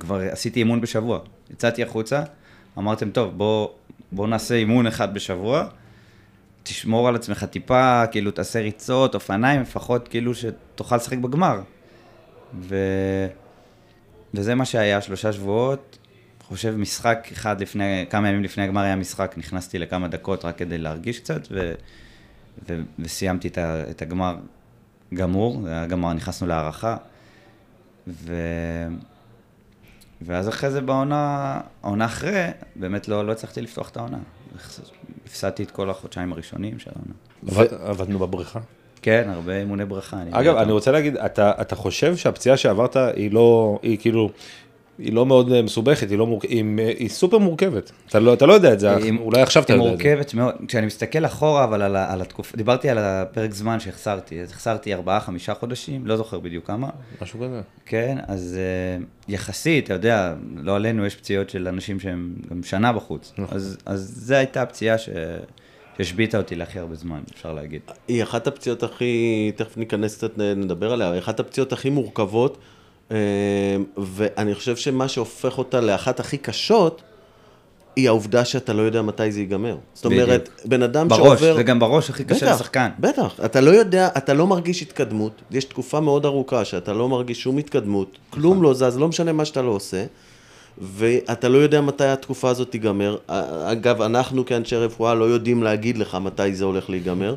כבר 0.01 0.21
עשיתי 0.31 0.61
אימון 0.61 0.81
בשבוע. 0.81 1.19
יצאתי 1.51 1.83
החוצה, 1.83 2.23
אמרתם, 2.79 3.11
טוב, 3.11 3.37
בוא, 3.37 3.69
בוא 4.13 4.29
נעשה 4.29 4.55
אימון 4.55 4.87
אחד 4.87 5.15
בשבוע, 5.15 5.67
תשמור 6.63 7.09
על 7.09 7.17
עצמך 7.17 7.45
טיפה, 7.45 8.07
כאילו 8.07 8.31
תעשה 8.31 8.61
ריצות, 8.61 9.15
אופניים, 9.15 9.61
לפחות 9.61 10.09
כאילו 10.09 10.35
שתוכל 10.35 10.97
לשחק 10.97 11.19
בגמר. 11.19 11.61
ו... 12.61 12.77
וזה 14.35 14.55
מה 14.55 14.65
שהיה, 14.65 15.01
שלושה 15.01 15.33
שבועות. 15.33 15.99
חושב 16.43 16.77
משחק 16.77 17.29
אחד 17.33 17.61
לפני, 17.61 18.05
כמה 18.11 18.29
ימים 18.29 18.45
לפני 18.45 18.65
הגמר 18.65 18.81
היה 18.81 18.97
משחק, 18.97 19.35
נכנסתי 19.37 19.79
לכמה 19.79 20.09
דקות 20.09 20.45
רק 20.45 20.59
כדי 20.59 20.79
להרגיש 20.79 21.21
קצת, 21.21 21.41
ו... 21.51 21.73
ו... 22.69 22.81
וסיימתי 22.99 23.49
את, 23.49 23.59
ה... 23.59 23.91
את 23.91 24.03
הגמר 24.03 24.37
גמור, 25.15 25.63
זה 25.63 25.71
היה 25.73 25.87
גמר, 25.87 26.13
נכנסנו 26.13 26.47
להערכה. 26.49 26.97
ו... 28.09 28.35
ואז 30.23 30.49
אחרי 30.49 30.71
זה 30.71 30.81
בעונה, 30.81 31.61
העונה 31.83 32.05
אחרי, 32.05 32.47
באמת 32.77 33.09
לא, 33.09 33.27
לא 33.27 33.33
הצלחתי 33.33 33.61
לפתוח 33.61 33.89
את 33.91 33.97
העונה. 33.97 34.19
הפסדתי 35.27 35.63
את 35.63 35.71
כל 35.71 35.91
החודשיים 35.91 36.33
הראשונים 36.33 36.79
של 36.79 36.91
העונה. 36.97 37.15
עבד- 37.49 37.75
עבדנו 37.91 38.19
בבריכה. 38.19 38.61
כן, 39.03 39.29
הרבה 39.33 39.59
אימוני 39.59 39.85
ברכה. 39.85 40.23
אני 40.23 40.31
אגב. 40.33 40.57
אני 40.57 40.73
רוצה 40.73 40.91
להגיד, 40.91 41.17
אתה, 41.17 41.53
אתה 41.61 41.77
חושב 41.77 42.17
שהפציעה 42.17 42.57
שעברת 42.57 42.97
היא 42.97 43.33
לא, 43.33 43.79
היא 43.83 43.99
כאילו, 43.99 44.31
היא 44.99 45.13
לא 45.13 45.27
מאוד 45.27 45.53
אה, 45.53 45.63
מסובכת, 45.63 46.11
היא, 46.11 46.19
לא 46.19 46.27
מורכ... 46.27 46.45
היא, 46.45 46.65
אה, 46.79 46.93
היא 46.99 47.09
סופר 47.09 47.39
מורכבת. 47.39 47.93
אתה 48.09 48.19
לא, 48.21 48.35
אתה 48.35 48.47
לא 48.47 48.53
יודע 48.53 48.73
את 48.73 48.81
זה, 48.81 48.97
היא- 48.97 49.19
אולי 49.19 49.43
עכשיו 49.43 49.63
אתה 49.63 49.73
היא 49.73 49.81
יודע 49.83 49.93
את 49.95 49.99
זה. 49.99 50.05
מורכבת 50.09 50.35
מאוד. 50.35 50.55
כשאני 50.69 50.87
מסתכל 50.87 51.27
אחורה, 51.27 51.65
אבל 51.65 51.83
על, 51.83 51.97
על 51.97 52.21
התקופה, 52.23 52.57
דיברתי 52.57 52.91
על 52.91 52.99
הפרק 52.99 53.55
זמן 53.55 53.81
שהחסרתי. 53.81 54.41
אז 54.41 54.51
החסרתי 54.51 54.95
ארבעה, 54.95 55.21
חמישה 55.21 55.55
חודשים, 55.55 56.07
לא 56.07 56.17
זוכר 56.17 56.39
בדיוק 56.41 56.67
כמה. 56.67 56.89
משהו 57.23 57.41
כזה. 57.41 57.61
כן, 57.87 58.19
אז 58.29 58.59
uh, 58.99 59.05
יחסית, 59.29 59.85
אתה 59.85 59.95
יודע, 59.95 60.35
לא 60.57 60.77
עלינו, 60.77 61.07
יש 61.07 61.17
פציעות 61.17 61.51
של 61.51 61.69
אנשים 61.69 62.01
שהם 62.01 62.35
גם 62.51 62.63
שנה 62.63 62.93
בחוץ. 62.93 63.33
נכון. 63.39 63.57
אז, 63.57 63.79
אז 63.87 64.13
זו 64.27 64.35
הייתה 64.35 64.63
הפציעה 64.63 64.99
ש... 64.99 65.09
שהשביתה 66.01 66.39
אותי 66.39 66.55
להכי 66.55 66.79
הרבה 66.79 66.95
זמן, 66.95 67.21
אפשר 67.35 67.53
להגיד. 67.53 67.81
היא 68.09 68.23
אחת 68.23 68.47
הפציעות 68.47 68.83
הכי, 68.83 69.53
תכף 69.57 69.77
ניכנס 69.77 70.17
קצת, 70.17 70.39
נדבר 70.39 70.93
עליה, 70.93 71.11
היא 71.11 71.19
אחת 71.19 71.41
הפציעות 71.41 71.73
הכי 71.73 71.91
מורכבות, 71.91 72.59
אה, 73.11 73.17
ואני 73.97 74.55
חושב 74.55 74.77
שמה 74.77 75.09
שהופך 75.09 75.59
אותה 75.59 75.81
לאחת 75.81 76.21
הכי 76.21 76.37
קשות, 76.37 77.03
היא 77.97 78.09
העובדה 78.09 78.45
שאתה 78.45 78.73
לא 78.73 78.83
יודע 78.83 79.03
מתי 79.03 79.33
זה 79.33 79.41
ייגמר. 79.41 79.77
זאת. 79.95 80.05
אומרת, 80.05 80.49
בן 80.65 80.83
אדם 80.83 81.09
בראש, 81.09 81.41
שעובר... 81.41 81.57
זה 81.57 81.63
גם 81.63 81.79
בראש 81.79 82.11
הכי 82.11 82.25
קשה 82.25 82.47
בטח, 82.47 82.55
לשחקן. 82.55 82.91
בטח, 82.99 83.41
אתה 83.45 83.61
לא 83.61 83.71
יודע, 83.71 84.09
אתה 84.17 84.35
לא 84.35 84.47
מרגיש 84.47 84.83
התקדמות, 84.83 85.33
יש 85.51 85.65
תקופה 85.65 86.01
מאוד 86.01 86.25
ארוכה 86.25 86.65
שאתה 86.65 86.93
לא 86.93 87.09
מרגיש 87.09 87.43
שום 87.43 87.59
התקדמות, 87.59 88.19
כלום 88.31 88.63
לא 88.63 88.75
זז, 88.75 88.99
לא 88.99 89.09
משנה 89.09 89.33
מה 89.33 89.45
שאתה 89.45 89.63
לא 89.63 89.71
עושה, 89.71 90.05
ואתה 90.79 91.49
לא 91.49 91.59
יודע 91.59 91.81
מתי 91.81 92.05
התקופה 92.05 92.51
הזאת 92.51 92.71
תיגמר. 92.71 93.17
אגב, 93.67 94.03
אנחנו 94.03 94.47
כאנשי 94.47 94.77
רפואה 94.77 95.15
לא 95.15 95.25
יודעים 95.25 95.63
להגיד 95.63 95.99
לך 95.99 96.15
מתי 96.15 96.55
זה 96.55 96.65
הולך 96.65 96.91
להיגמר. 96.91 97.35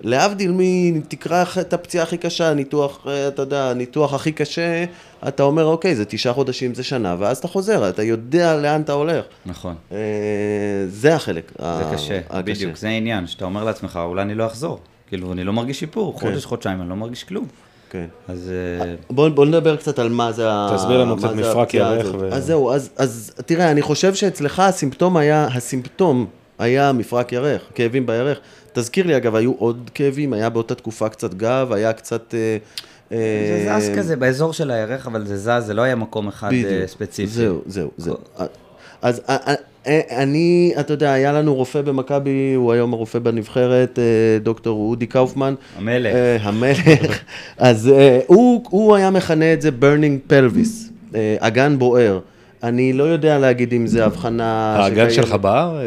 להבדיל 0.00 0.52
מתקרא 0.56 1.44
את 1.60 1.72
הפציעה 1.72 2.04
הכי 2.04 2.16
קשה, 2.18 2.54
ניתוח, 2.54 3.06
אה, 3.06 3.28
אתה 3.28 3.42
יודע, 3.42 3.70
הניתוח 3.70 4.14
הכי 4.14 4.32
קשה, 4.32 4.84
אתה 5.28 5.42
אומר, 5.42 5.64
אוקיי, 5.64 5.96
זה 5.96 6.04
תשעה 6.04 6.32
חודשים, 6.32 6.74
זה 6.74 6.82
שנה, 6.84 7.16
ואז 7.18 7.38
אתה 7.38 7.48
חוזר, 7.48 7.88
אתה 7.88 8.02
יודע 8.02 8.56
לאן 8.56 8.80
אתה 8.80 8.92
הולך. 8.92 9.24
נכון. 9.46 9.74
אה, 9.92 9.96
זה 10.88 11.14
החלק. 11.14 11.52
זה 11.58 11.64
ה- 11.66 11.90
קשה, 11.94 12.18
הקשה. 12.30 12.42
בדיוק, 12.42 12.76
זה 12.76 12.88
העניין, 12.88 13.26
שאתה 13.26 13.44
אומר 13.44 13.64
לעצמך, 13.64 13.98
אולי 14.04 14.22
אני 14.22 14.34
לא 14.34 14.46
אחזור. 14.46 14.78
כאילו, 15.08 15.32
אני 15.32 15.44
לא 15.44 15.52
מרגיש 15.52 15.78
שיפור, 15.80 16.12
כן. 16.20 16.26
חודש, 16.28 16.44
חודשיים, 16.44 16.80
אני 16.80 16.88
לא 16.88 16.96
מרגיש 16.96 17.24
כלום. 17.24 17.46
כן. 17.90 18.06
אז 18.28 18.50
אה, 18.80 18.94
בוא, 19.10 19.28
בוא 19.28 19.46
נדבר 19.46 19.76
קצת 19.76 19.98
על 19.98 20.08
מה 20.08 20.32
זה 20.32 20.50
ה... 20.50 20.72
תסביר 20.76 21.00
לנו 21.00 21.16
קצת 21.16 21.28
זה 21.28 21.34
מפרק 21.34 21.74
ירך. 21.74 22.06
ו- 22.18 22.32
אז 22.32 22.46
זהו, 22.46 22.70
אז, 22.70 22.90
אז 22.96 23.32
תראה, 23.46 23.70
אני 23.70 23.82
חושב 23.82 24.14
שאצלך 24.14 24.60
הסימפטום 24.60 25.16
היה, 25.16 25.48
הסימפטום 25.54 26.26
היה 26.58 26.92
מפרק 26.92 27.32
ירך, 27.32 27.62
כאבים 27.74 28.06
בירך. 28.06 28.38
תזכיר 28.72 29.06
לי, 29.06 29.16
אגב, 29.16 29.34
היו 29.34 29.52
עוד 29.58 29.90
כאבים, 29.94 30.32
היה 30.32 30.48
באותה 30.48 30.74
תקופה 30.74 31.08
קצת 31.08 31.34
גב, 31.34 31.72
היה 31.72 31.92
קצת... 31.92 32.34
אה, 32.34 32.56
זה 33.10 33.74
אה, 33.74 33.80
זז 33.80 33.90
כזה 33.96 34.16
באזור 34.16 34.52
של 34.52 34.70
הירך, 34.70 35.06
אבל 35.06 35.26
זה 35.26 35.36
זז, 35.36 35.66
זה 35.66 35.74
לא 35.74 35.82
היה 35.82 35.94
מקום 35.94 36.28
אחד 36.28 36.48
בדיוק. 36.48 36.86
ספציפי. 36.86 37.26
זהו, 37.26 37.60
זהו, 37.66 37.90
זהו. 37.96 38.16
אז 39.02 39.22
אה, 39.28 39.36
אה, 39.46 39.54
אה, 39.86 40.22
אני, 40.22 40.72
אתה 40.80 40.92
יודע, 40.92 41.12
היה 41.12 41.32
לנו 41.32 41.54
רופא 41.54 41.82
במכבי, 41.82 42.52
הוא 42.54 42.72
היום 42.72 42.92
הרופא 42.92 43.18
בנבחרת, 43.18 43.98
דוקטור 44.42 44.90
אודי 44.90 45.06
קאופמן. 45.06 45.54
המלך. 45.76 46.14
המלך. 46.40 47.22
אז 47.58 47.90
הוא 48.26 48.64
הוא 48.70 48.96
היה 48.96 49.10
מכנה 49.10 49.52
את 49.52 49.62
זה 49.62 49.70
burning 49.80 50.32
pelvis, 50.32 51.14
אגן 51.38 51.78
בוער. 51.78 52.18
אני 52.62 52.92
לא 52.92 53.04
יודע 53.04 53.38
להגיד 53.38 53.72
אם 53.72 53.86
זה 53.86 54.04
הבחנה... 54.04 54.76
האגן. 54.78 55.10
שלך 55.10 55.34
בער? 55.40 55.80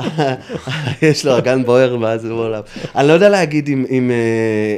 יש 1.02 1.26
לו 1.26 1.38
אגן 1.38 1.64
בוער 1.64 1.96
ואז 2.00 2.24
הוא 2.24 2.40
עולם. 2.40 2.62
אני 2.96 3.08
לא 3.08 3.12
יודע 3.12 3.28
להגיד 3.28 3.68
אם, 3.68 3.84
אם, 3.90 4.10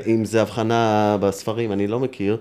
אם 0.07 0.25
זה 0.25 0.42
הבחנה 0.42 1.16
בספרים, 1.21 1.73
אני 1.73 1.87
לא 1.87 2.01
מכיר, 2.01 2.37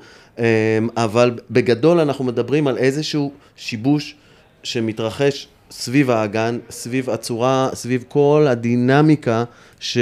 אבל 0.97 1.31
בגדול 1.51 1.99
אנחנו 1.99 2.25
מדברים 2.25 2.67
על 2.67 2.77
איזשהו 2.77 3.31
שיבוש 3.55 4.15
שמתרחש 4.63 5.47
סביב 5.71 6.09
האגן, 6.09 6.57
סביב 6.69 7.09
הצורה, 7.09 7.69
סביב 7.73 8.03
כל 8.07 8.45
הדינמיקה 8.49 9.43
ש... 9.79 9.97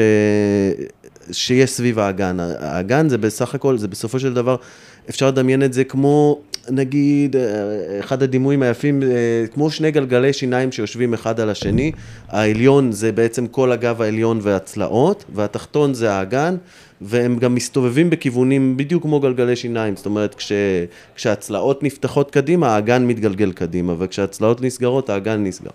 שיש 1.32 1.72
סביב 1.72 2.00
האגן. 2.00 2.38
האגן 2.40 3.10
זה 3.10 3.18
בסך 3.18 3.56
הכל, 3.56 3.78
זה 3.78 3.88
בסופו 3.88 4.20
של 4.20 4.34
דבר, 4.34 4.56
אפשר 5.10 5.28
לדמיין 5.28 5.64
את 5.64 5.74
זה 5.74 5.84
כמו, 5.84 6.40
נגיד, 6.70 7.36
אה, 7.36 7.42
אחד 8.00 8.24
הדימויים 8.24 8.64
היפים, 8.64 9.04
אה, 9.04 9.08
כמו 9.54 9.72
שני 9.72 9.92
גלגלי 9.92 10.34
שיניים 10.34 10.72
שיושבים 10.72 11.14
אחד 11.14 11.40
על 11.40 11.50
השני. 11.50 11.92
העליון 12.28 12.92
זה 12.92 13.12
בעצם 13.12 13.48
כל 13.48 13.72
הגב 13.72 14.02
העליון 14.02 14.40
והצלעות, 14.44 15.26
והתחתון 15.36 15.94
זה 15.94 16.12
האגן, 16.12 16.56
והם 17.02 17.38
גם 17.38 17.56
מסתובבים 17.56 18.10
בכיוונים 18.10 18.78
בדיוק 18.78 19.04
כמו 19.04 19.20
גלגלי 19.20 19.56
שיניים. 19.56 19.96
זאת 19.96 20.06
אומרת, 20.06 20.36
כש, 20.36 20.52
כשהצלעות 21.16 21.84
נפתחות 21.84 22.32
קדימה, 22.32 22.76
האגן 22.76 23.08
מתגלגל 23.08 23.52
קדימה, 23.52 23.96
וכשהצלעות 24.00 24.62
נסגרות, 24.62 25.10
האגן 25.10 25.44
נסגר. 25.44 25.70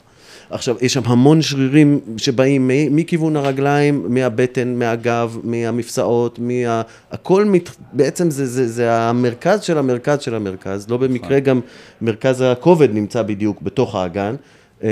עכשיו, 0.51 0.77
יש 0.81 0.93
שם 0.93 1.01
המון 1.05 1.43
שרירים 1.43 2.01
שבאים 2.17 2.71
מכיוון 2.91 3.37
הרגליים, 3.37 4.07
מהבטן, 4.09 4.75
מהגב, 4.75 5.39
מהמפסעות, 5.43 6.39
מה... 6.39 6.83
הכל 7.13 7.45
מת... 7.45 7.71
בעצם 7.93 8.31
זה, 8.31 8.47
זה, 8.47 8.69
זה 8.69 8.93
המרכז 8.93 9.63
של 9.63 9.79
המרכז 9.79 10.21
של 10.21 10.35
המרכז, 10.35 10.89
לא 10.89 10.97
במקרה 10.97 11.41
גם 11.41 11.61
מרכז 12.03 12.41
הכובד 12.41 12.95
נמצא 12.95 13.23
בדיוק 13.23 13.63
בתוך 13.63 13.95
האגן. 13.95 14.35
אה, 14.83 14.89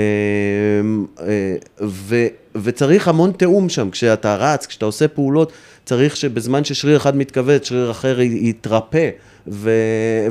אה, 1.19 1.55
ו, 1.81 2.25
וצריך 2.55 3.07
המון 3.07 3.31
תיאום 3.31 3.69
שם, 3.69 3.89
כשאתה 3.89 4.35
רץ, 4.35 4.65
כשאתה 4.65 4.85
עושה 4.85 5.07
פעולות, 5.07 5.51
צריך 5.85 6.15
שבזמן 6.15 6.63
ששריר 6.63 6.97
אחד 6.97 7.17
מתכווץ, 7.17 7.67
שריר 7.67 7.91
אחר 7.91 8.21
יתרפא, 8.21 9.09
ו, 9.47 9.71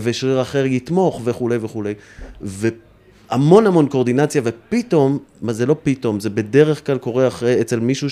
ושריר 0.00 0.42
אחר 0.42 0.66
יתמוך 0.66 1.20
וכולי 1.24 1.56
וכולי. 1.60 1.94
והמון 2.40 3.66
המון 3.66 3.88
קואורדינציה, 3.88 4.42
ופתאום, 4.44 5.18
מה 5.42 5.52
זה 5.52 5.66
לא 5.66 5.76
פתאום, 5.82 6.20
זה 6.20 6.30
בדרך 6.30 6.86
כלל 6.86 6.98
קורה 6.98 7.28
אחרי, 7.28 7.60
אצל 7.60 7.80
מישהו 7.80 8.10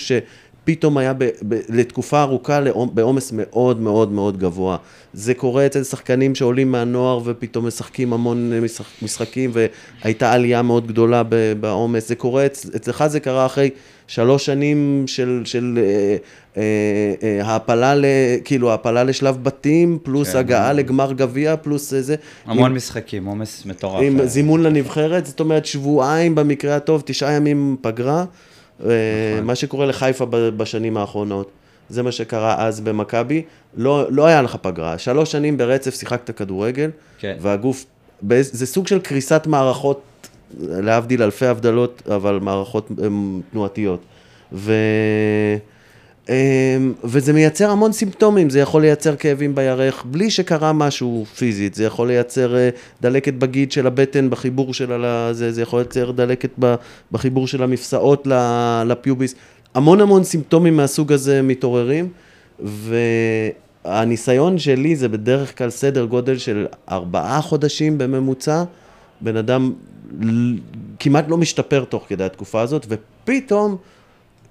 שפתאום 0.63 0.97
היה 0.97 1.13
ב, 1.13 1.23
ב, 1.23 1.55
לתקופה 1.69 2.21
ארוכה 2.21 2.59
בעומס 2.93 3.31
מאוד 3.35 3.79
מאוד 3.81 4.11
מאוד 4.11 4.37
גבוה. 4.37 4.77
זה 5.13 5.33
קורה 5.33 5.65
אצל 5.65 5.83
שחקנים 5.83 6.35
שעולים 6.35 6.71
מהנוער 6.71 7.19
ופתאום 7.25 7.67
משחקים 7.67 8.13
המון 8.13 8.59
משחק, 8.61 8.85
משחקים 9.01 9.51
והייתה 10.03 10.33
עלייה 10.33 10.61
מאוד 10.61 10.87
גדולה 10.87 11.23
בעומס. 11.59 12.07
זה 12.07 12.15
קורה, 12.15 12.45
אצ, 12.45 12.65
אצלך 12.75 13.07
זה 13.07 13.19
קרה 13.19 13.45
אחרי 13.45 13.69
שלוש 14.07 14.45
שנים 14.45 15.03
של, 15.07 15.41
של 15.45 15.79
אה, 15.81 16.15
אה, 16.57 16.63
אה, 17.23 17.45
העפלה, 17.45 17.95
ל, 17.95 18.05
כאילו 18.45 18.71
העפלה 18.71 19.03
לשלב 19.03 19.43
בתים, 19.43 19.99
פלוס 20.03 20.31
כן. 20.31 20.37
הגעה 20.37 20.73
לגמר 20.73 21.13
גביע, 21.13 21.55
פלוס 21.57 21.93
זה. 21.99 22.15
המון 22.45 22.71
עם- 22.71 22.77
משחקים, 22.77 23.25
עומס 23.25 23.65
מטורף. 23.65 24.03
עם. 24.03 24.25
זימון 24.25 24.63
לנבחרת, 24.63 25.25
זאת 25.25 25.39
אומרת 25.39 25.65
שבועיים 25.65 26.35
במקרה 26.35 26.75
הטוב, 26.75 27.01
תשעה 27.05 27.31
ימים 27.33 27.77
פגרה, 27.81 28.25
מה 29.43 29.55
שקורה 29.55 29.85
לחיפה 29.85 30.25
בשנים 30.29 30.97
האחרונות. 30.97 31.51
זה 31.89 32.03
מה 32.03 32.11
שקרה 32.11 32.65
אז 32.67 32.81
במכבי, 32.81 33.43
לא, 33.77 34.05
לא 34.09 34.25
היה 34.25 34.41
לך 34.41 34.55
פגרה, 34.61 34.97
שלוש 34.97 35.31
שנים 35.31 35.57
ברצף 35.57 35.95
שיחקת 35.95 36.37
כדורגל, 36.37 36.89
כן. 37.19 37.37
והגוף, 37.41 37.85
זה 38.41 38.65
סוג 38.65 38.87
של 38.87 38.99
קריסת 38.99 39.47
מערכות, 39.47 40.01
להבדיל 40.59 41.23
אלפי 41.23 41.45
הבדלות, 41.45 42.03
אבל 42.15 42.39
מערכות 42.41 42.91
תנועתיות. 43.51 43.99
ו... 44.53 44.73
אמ, 46.29 46.33
וזה 47.03 47.33
מייצר 47.33 47.69
המון 47.69 47.91
סימפטומים, 47.91 48.49
זה 48.49 48.59
יכול 48.59 48.81
לייצר 48.81 49.15
כאבים 49.15 49.55
בירך 49.55 50.05
בלי 50.05 50.31
שקרה 50.31 50.73
משהו 50.73 51.25
פיזית, 51.35 51.75
זה 51.75 51.83
יכול 51.83 52.07
לייצר 52.07 52.55
אה, 52.55 52.69
דלקת 53.01 53.33
בגיד 53.33 53.71
של 53.71 53.87
הבטן 53.87 54.29
בחיבור 54.29 54.73
שלה, 54.73 54.97
לזה, 55.29 55.51
זה 55.51 55.61
יכול 55.61 55.79
לייצר 55.79 56.11
דלקת 56.11 56.49
בחיבור 57.11 57.47
של 57.47 57.63
המפסעות 57.63 58.27
לפיוביס, 58.85 59.35
המון 59.73 60.01
המון 60.01 60.23
סימפטומים 60.23 60.77
מהסוג 60.77 61.13
הזה 61.13 61.41
מתעוררים, 61.41 62.09
והניסיון 63.85 64.57
שלי 64.57 64.95
זה 64.95 65.09
בדרך 65.09 65.57
כלל 65.57 65.69
סדר 65.69 66.05
גודל 66.05 66.37
של 66.37 66.67
ארבעה 66.91 67.41
חודשים 67.41 67.97
בממוצע, 67.97 68.63
בן 69.21 69.37
אדם 69.37 69.73
כמעט 70.99 71.25
לא 71.27 71.37
משתפר 71.37 71.83
תוך 71.83 72.05
כדי 72.07 72.23
התקופה 72.23 72.61
הזאת, 72.61 72.85
ופתאום 72.89 73.77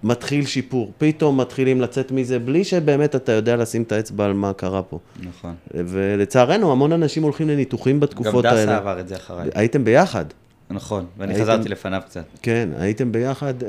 מתחיל 0.05 0.47
שיפור, 0.47 0.93
פתאום 0.99 1.41
מתחילים 1.41 1.81
לצאת 1.81 2.13
מזה 2.13 2.39
בלי 2.39 2.65
שבאמת 2.65 3.17
אתה 3.17 3.33
יודע 3.33 3.57
לשים 3.57 3.83
את 3.83 3.93
האצבע 3.93 4.25
על 4.25 4.33
מה 4.33 4.53
קרה 4.53 4.83
פה. 4.83 4.99
נכון. 5.29 5.55
ולצערנו, 5.75 6.73
המון 6.73 6.93
אנשים 6.93 7.23
הולכים 7.23 7.49
לניתוחים 7.49 7.97
גם 7.97 8.01
בתקופות 8.01 8.45
דסה 8.45 8.55
האלה. 8.57 8.77
עבר 8.77 9.01
את 9.01 9.09
זה 9.09 9.17
אחריי. 9.17 9.49
הייתם 9.55 9.85
ביחד, 9.85 10.25
נכון, 10.71 11.05
ואני 11.19 11.33
הייתם- 11.33 11.43
חזרתי 11.45 11.69
לפניו 11.69 12.01
קצת. 12.07 12.25
כן, 12.43 12.69
הייתם 12.79 13.13
ביחד. 13.13 13.55
אה, 13.63 13.69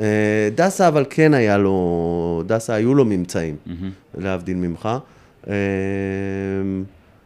דסה 0.56 0.88
אבל 0.88 1.06
כן 1.10 1.34
היה 1.34 1.58
לו, 1.58 2.44
דסה 2.46 2.74
היו 2.74 2.96
לו 2.96 3.06
ממצאים, 3.06 3.56
להבדיל 4.18 4.58
ממך. 4.58 4.90
אה, 5.48 5.54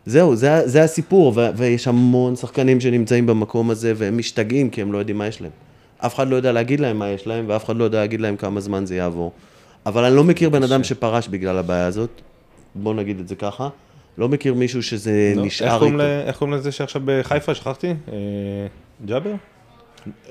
זהו, 0.06 0.36
זה, 0.36 0.68
זה 0.68 0.84
הסיפור, 0.84 1.34
ו- 1.36 1.48
ויש 1.56 1.88
המון 1.88 2.36
שחקנים 2.36 2.80
שנמצאים 2.80 3.26
במקום 3.26 3.70
הזה 3.72 3.94
והם 3.96 4.18
משתגעים 4.18 4.70
כי 4.70 4.82
הם 4.82 4.92
לא 4.94 4.98
יודעים 4.98 5.18
מה 5.18 5.28
יש 5.28 5.42
להם. 5.42 5.52
אף 5.98 6.16
אחד 6.16 6.28
לא 6.28 6.36
יודע 6.36 6.52
להגיד 6.52 6.80
להם 6.80 7.00
מה 7.00 7.10
יש 7.10 7.28
להם, 7.28 7.46
ואף 7.48 7.66
אחד 7.66 7.76
לא 7.76 7.84
יודע 7.84 8.00
להגיד 8.00 8.22
להם 8.22 8.36
כמה 8.36 8.62
זמן 8.62 8.86
זה 8.86 8.96
יעבור. 8.96 9.32
אבל 9.86 10.04
אני 10.04 10.16
לא 10.16 10.24
מכיר 10.24 10.50
בן 10.50 10.64
אדם 10.64 10.84
שפרש 10.84 11.28
בגלל 11.28 11.58
הבעיה 11.58 11.86
הזאת, 11.86 12.22
בוא 12.76 12.94
נגיד 12.94 13.20
את 13.20 13.28
זה 13.28 13.36
ככה. 13.36 13.70
לא 14.18 14.30
מכיר 14.30 14.54
מישהו 14.54 14.84
שזה 14.84 15.34
לא, 15.36 15.46
נשאר 15.46 15.86
איתו. 15.86 16.02
איך 16.02 16.38
קוראים 16.38 16.56
לזה 16.56 16.72
שעכשיו 16.72 17.02
בחיפה, 17.06 17.56
שכחתי? 17.56 17.88
אה, 17.88 17.94
ג'אבר? 19.06 19.34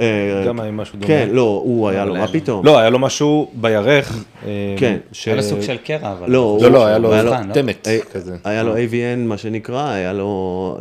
אה, 0.00 0.44
גם 0.46 0.60
היה 0.60 0.70
משהו 0.70 0.98
דומה. 0.98 1.06
כן, 1.06 1.28
לא, 1.32 1.62
הוא 1.64 1.88
היה 1.88 2.04
לו, 2.04 2.14
מה. 2.14 2.28
פתאום? 2.28 2.66
לא, 2.66 2.78
היה 2.78 2.90
לו 2.90 2.98
משהו 2.98 3.50
בירך. 3.54 4.24
אה, 4.46 4.74
כן. 4.76 4.96
היה 5.26 5.36
לו 5.36 5.42
סוג 5.42 5.60
של 5.60 5.76
קרע, 5.76 6.12
אבל... 6.12 6.30
לא, 6.30 6.58
לא, 6.62 6.70
לא, 6.70 6.86
היה 6.86 6.98
לו 6.98 7.32
תמת 7.54 7.88
אה, 7.88 7.98
כזה. 8.12 8.36
היה 8.44 8.62
לו 8.62 8.76
AVN, 8.76 9.18
מה 9.18 9.38
שנקרא, 9.38 9.90
היה 9.90 10.12
לו 10.12 10.78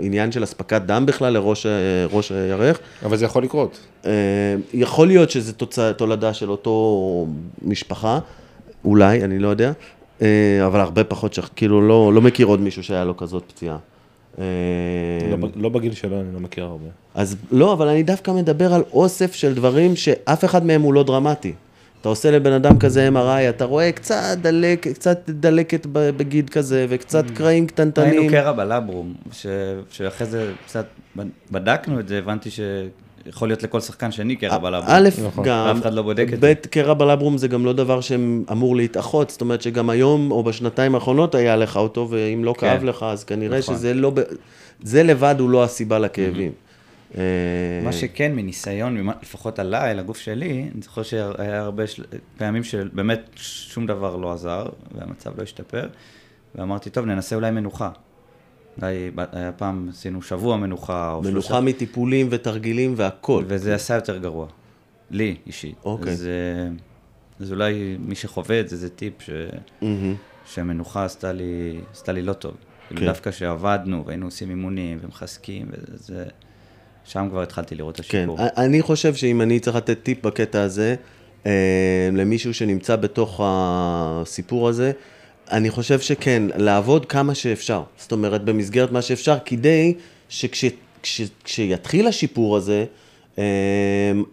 עניין 0.00 0.32
של 0.32 0.44
אספקת 0.44 0.82
דם 0.86 1.06
בכלל 1.06 1.32
לראש 1.32 1.66
ראש 2.12 2.32
הירך. 2.32 2.78
אבל 3.04 3.16
זה 3.16 3.24
יכול 3.24 3.42
לקרות. 3.42 3.86
יכול 4.74 5.06
להיות 5.06 5.30
שזה 5.30 5.52
תולדה 5.96 6.34
של 6.34 6.50
אותו 6.50 7.26
משפחה, 7.62 8.18
אולי, 8.84 9.24
אני 9.24 9.38
לא 9.38 9.48
יודע, 9.48 9.72
אבל 10.66 10.80
הרבה 10.80 11.04
פחות, 11.04 11.38
כאילו 11.56 11.88
לא, 11.88 12.12
לא 12.14 12.20
מכיר 12.20 12.46
עוד 12.46 12.60
מישהו 12.60 12.82
שהיה 12.82 13.04
לו 13.04 13.16
כזאת 13.16 13.42
פציעה. 13.46 13.76
לא 15.30 15.48
לא 15.56 15.68
בגיל 15.68 15.94
שלו, 15.94 16.20
אני 16.20 16.34
לא 16.34 16.40
מכיר 16.40 16.64
הרבה. 16.64 16.86
אז 17.14 17.36
לא, 17.50 17.72
אבל 17.72 17.88
אני 17.88 18.02
דווקא 18.02 18.30
מדבר 18.30 18.74
על 18.74 18.82
אוסף 18.92 19.34
של 19.34 19.54
דברים 19.54 19.96
שאף 19.96 20.44
אחד 20.44 20.66
מהם 20.66 20.82
הוא 20.82 20.94
לא 20.94 21.02
דרמטי. 21.02 21.52
אתה 22.00 22.08
עושה 22.08 22.30
לבן 22.30 22.52
אדם 22.52 22.78
כזה 22.78 23.08
MRI, 23.14 23.48
אתה 23.48 23.64
רואה 23.64 23.92
קצת 23.92 24.38
דלק, 24.42 24.88
קצת 24.88 25.30
דלקת 25.30 25.86
בגיד 25.90 26.50
כזה, 26.50 26.86
וקצת 26.88 27.24
קרעים 27.30 27.46
ראינו 27.46 27.66
קטנטנים. 27.66 28.30
קרע 28.30 28.52
בלברום, 28.52 29.14
ש... 29.32 29.46
שאחרי 29.90 30.26
זה 30.26 30.52
קצת 30.66 30.86
בדקנו 31.50 32.00
את 32.00 32.08
זה, 32.08 32.18
הבנתי 32.18 32.50
שיכול 33.24 33.48
להיות 33.48 33.62
לכל 33.62 33.80
שחקן 33.80 34.12
שני 34.12 34.36
קרע 34.36 34.58
בלברום. 34.58 34.86
א', 34.88 35.08
נכון. 35.26 35.44
גם, 35.44 35.66
ואף 35.66 35.82
אחד 35.82 35.92
לא 35.92 36.02
בודק 36.02 36.26
את 36.32 36.38
ב', 36.40 36.52
קרע 36.54 36.94
בלברום 36.94 37.38
זה 37.38 37.48
גם 37.48 37.64
לא 37.64 37.72
דבר 37.72 38.00
שאמור 38.00 38.76
להתאחות, 38.76 39.30
זאת 39.30 39.40
אומרת 39.40 39.62
שגם 39.62 39.90
היום 39.90 40.30
או 40.30 40.42
בשנתיים 40.42 40.94
האחרונות 40.94 41.34
היה 41.34 41.56
לך 41.56 41.76
אותו, 41.76 42.06
ואם 42.10 42.44
לא 42.44 42.54
כן. 42.58 42.60
כאב 42.60 42.84
לך, 42.84 43.02
אז 43.02 43.24
כנראה 43.24 43.58
נכון. 43.58 43.74
שזה 43.74 43.94
לא, 43.94 44.12
זה 44.82 45.02
לבד 45.02 45.34
הוא 45.38 45.50
לא 45.50 45.64
הסיבה 45.64 45.98
לכאבים. 45.98 46.52
אה, 47.18 47.22
מה 47.84 47.92
שכן, 47.92 48.32
מניסיון, 48.34 49.08
לפחות 49.22 49.58
עליי, 49.58 49.94
לגוף 49.94 50.18
שלי, 50.18 50.68
אני 50.74 50.82
זוכר 50.82 51.02
שהיה 51.02 51.60
הרבה 51.60 51.86
של... 51.86 52.04
פעמים 52.36 52.64
שבאמת 52.64 53.20
שום 53.36 53.86
דבר 53.86 54.16
לא 54.16 54.32
עזר, 54.32 54.66
והמצב 54.94 55.38
לא 55.38 55.42
השתפר, 55.42 55.88
ואמרתי, 56.54 56.90
טוב, 56.90 57.04
ננסה 57.04 57.36
אולי 57.36 57.50
מנוחה. 57.50 57.90
אולי 58.82 59.10
היה 59.32 59.52
פעם 59.52 59.88
עשינו 59.90 60.22
שבוע 60.22 60.56
מנוחה, 60.56 61.12
או 61.12 61.22
מנוחה 61.22 61.30
שלושה, 61.30 61.60
מטיפולים 61.60 62.26
ותרגילים 62.30 62.94
והכל. 62.96 63.44
וזה 63.46 63.74
עשה 63.74 63.94
יותר 63.94 64.18
גרוע. 64.18 64.46
לי 65.10 65.36
אישית. 65.46 65.74
אוקיי. 65.84 66.12
אז, 66.12 66.26
אה, 66.26 66.70
אז 67.40 67.52
אולי 67.52 67.96
מי 68.00 68.14
שחווה 68.14 68.60
את 68.60 68.68
זה, 68.68 68.76
זה 68.76 68.88
טיפ 68.90 69.22
ש... 69.22 69.30
מהמם. 69.82 70.14
שהמנוחה 70.46 71.04
עשתה 71.04 71.32
לי, 71.32 71.80
עשתה 71.92 72.12
לי 72.12 72.22
לא 72.22 72.32
טוב. 72.32 72.54
כאילו 72.88 73.00
כן. 73.00 73.06
דווקא 73.06 73.30
שעבדנו 73.30 74.06
והיינו 74.06 74.26
עושים 74.26 74.50
אימונים 74.50 74.98
ומחזקים, 75.02 75.66
וזה... 75.70 76.24
שם 77.04 77.26
כבר 77.30 77.42
התחלתי 77.42 77.74
לראות 77.74 78.00
את 78.00 78.04
כן, 78.08 78.18
השיפור. 78.18 78.38
אני 78.56 78.82
חושב 78.82 79.14
שאם 79.14 79.42
אני 79.42 79.60
צריך 79.60 79.76
לתת 79.76 79.98
טיפ 80.02 80.26
בקטע 80.26 80.62
הזה, 80.62 80.94
אה, 81.46 82.08
למישהו 82.12 82.54
שנמצא 82.54 82.96
בתוך 82.96 83.40
הסיפור 83.44 84.68
הזה, 84.68 84.92
אני 85.50 85.70
חושב 85.70 86.00
שכן, 86.00 86.42
לעבוד 86.56 87.06
כמה 87.06 87.34
שאפשר. 87.34 87.82
זאת 87.98 88.12
אומרת, 88.12 88.44
במסגרת 88.44 88.92
מה 88.92 89.02
שאפשר, 89.02 89.36
כדי 89.44 89.94
שכשיתחיל 90.28 92.06
השיפור 92.06 92.56
הזה, 92.56 92.84
אה, 93.38 93.44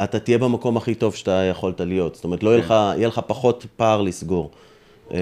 אתה 0.04 0.19
תהיה 0.19 0.38
במקום 0.38 0.78
הכי 0.78 0.95
טוב 0.95 1.15
שאתה 1.15 1.32
יכולת 1.51 1.82
להיות. 1.82 2.15
זאת 2.15 2.23
אומרת, 2.23 2.43
לא 2.43 2.49
יהיה 2.49 2.60
לך, 2.60 2.71
יהיה 2.71 3.08
לך 3.08 3.21
פחות 3.28 3.65
פער 3.75 4.01
לסגור. 4.01 4.51
אה, 5.13 5.19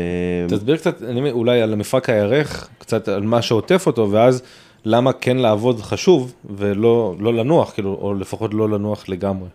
תסביר 0.50 0.78
קצת, 0.78 1.04
אני 1.04 1.32
אולי 1.32 1.62
על 1.62 1.74
המפרק 1.74 2.10
הירך, 2.10 2.70
קצת 2.78 3.08
על 3.08 3.22
מה 3.22 3.42
שעוטף 3.42 3.88
אותו, 3.88 4.12
ואז 4.12 4.42
למה 4.86 5.14
כן 5.14 5.38
לעבוד 5.38 5.82
חשוב 5.82 6.34
ולא 6.58 7.16
לא 7.20 7.34
לנוח, 7.34 7.72
כאילו, 7.72 7.98
או 8.02 8.14
לפחות 8.14 8.54
לא 8.54 8.70
לנוח 8.70 9.10
לגמרי. 9.10 9.48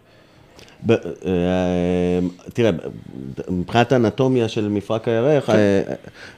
ב- 0.86 0.92
אה, 0.92 2.18
תראה, 2.52 2.70
מבחינת 3.48 3.92
האנטומיה 3.92 4.48
של 4.48 4.68
מפרק 4.68 5.08
הירך, 5.08 5.50
אה, 5.50 5.82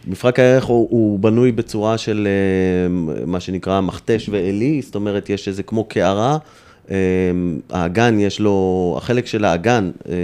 מפרק 0.07 0.39
הירך 0.39 0.65
הוא, 0.65 0.89
הוא 0.91 1.19
בנוי 1.19 1.53
בצורה 1.53 1.99
של 1.99 2.29
אה, 2.31 2.89
מה 3.27 3.41
שנקרא 3.41 3.81
מכתש 3.81 4.29
ועלי, 4.29 4.83
זאת 4.83 4.95
אומרת, 4.95 5.31
יש 5.31 5.49
איזה 5.49 5.63
כמו 5.63 5.85
קערה. 5.85 6.39
אה, 6.91 6.97
האגן 7.71 8.21
יש 8.21 8.41
לו, 8.41 8.95
החלק 8.99 9.27
של 9.27 9.45
האגן 9.45 9.91
אה, 10.09 10.15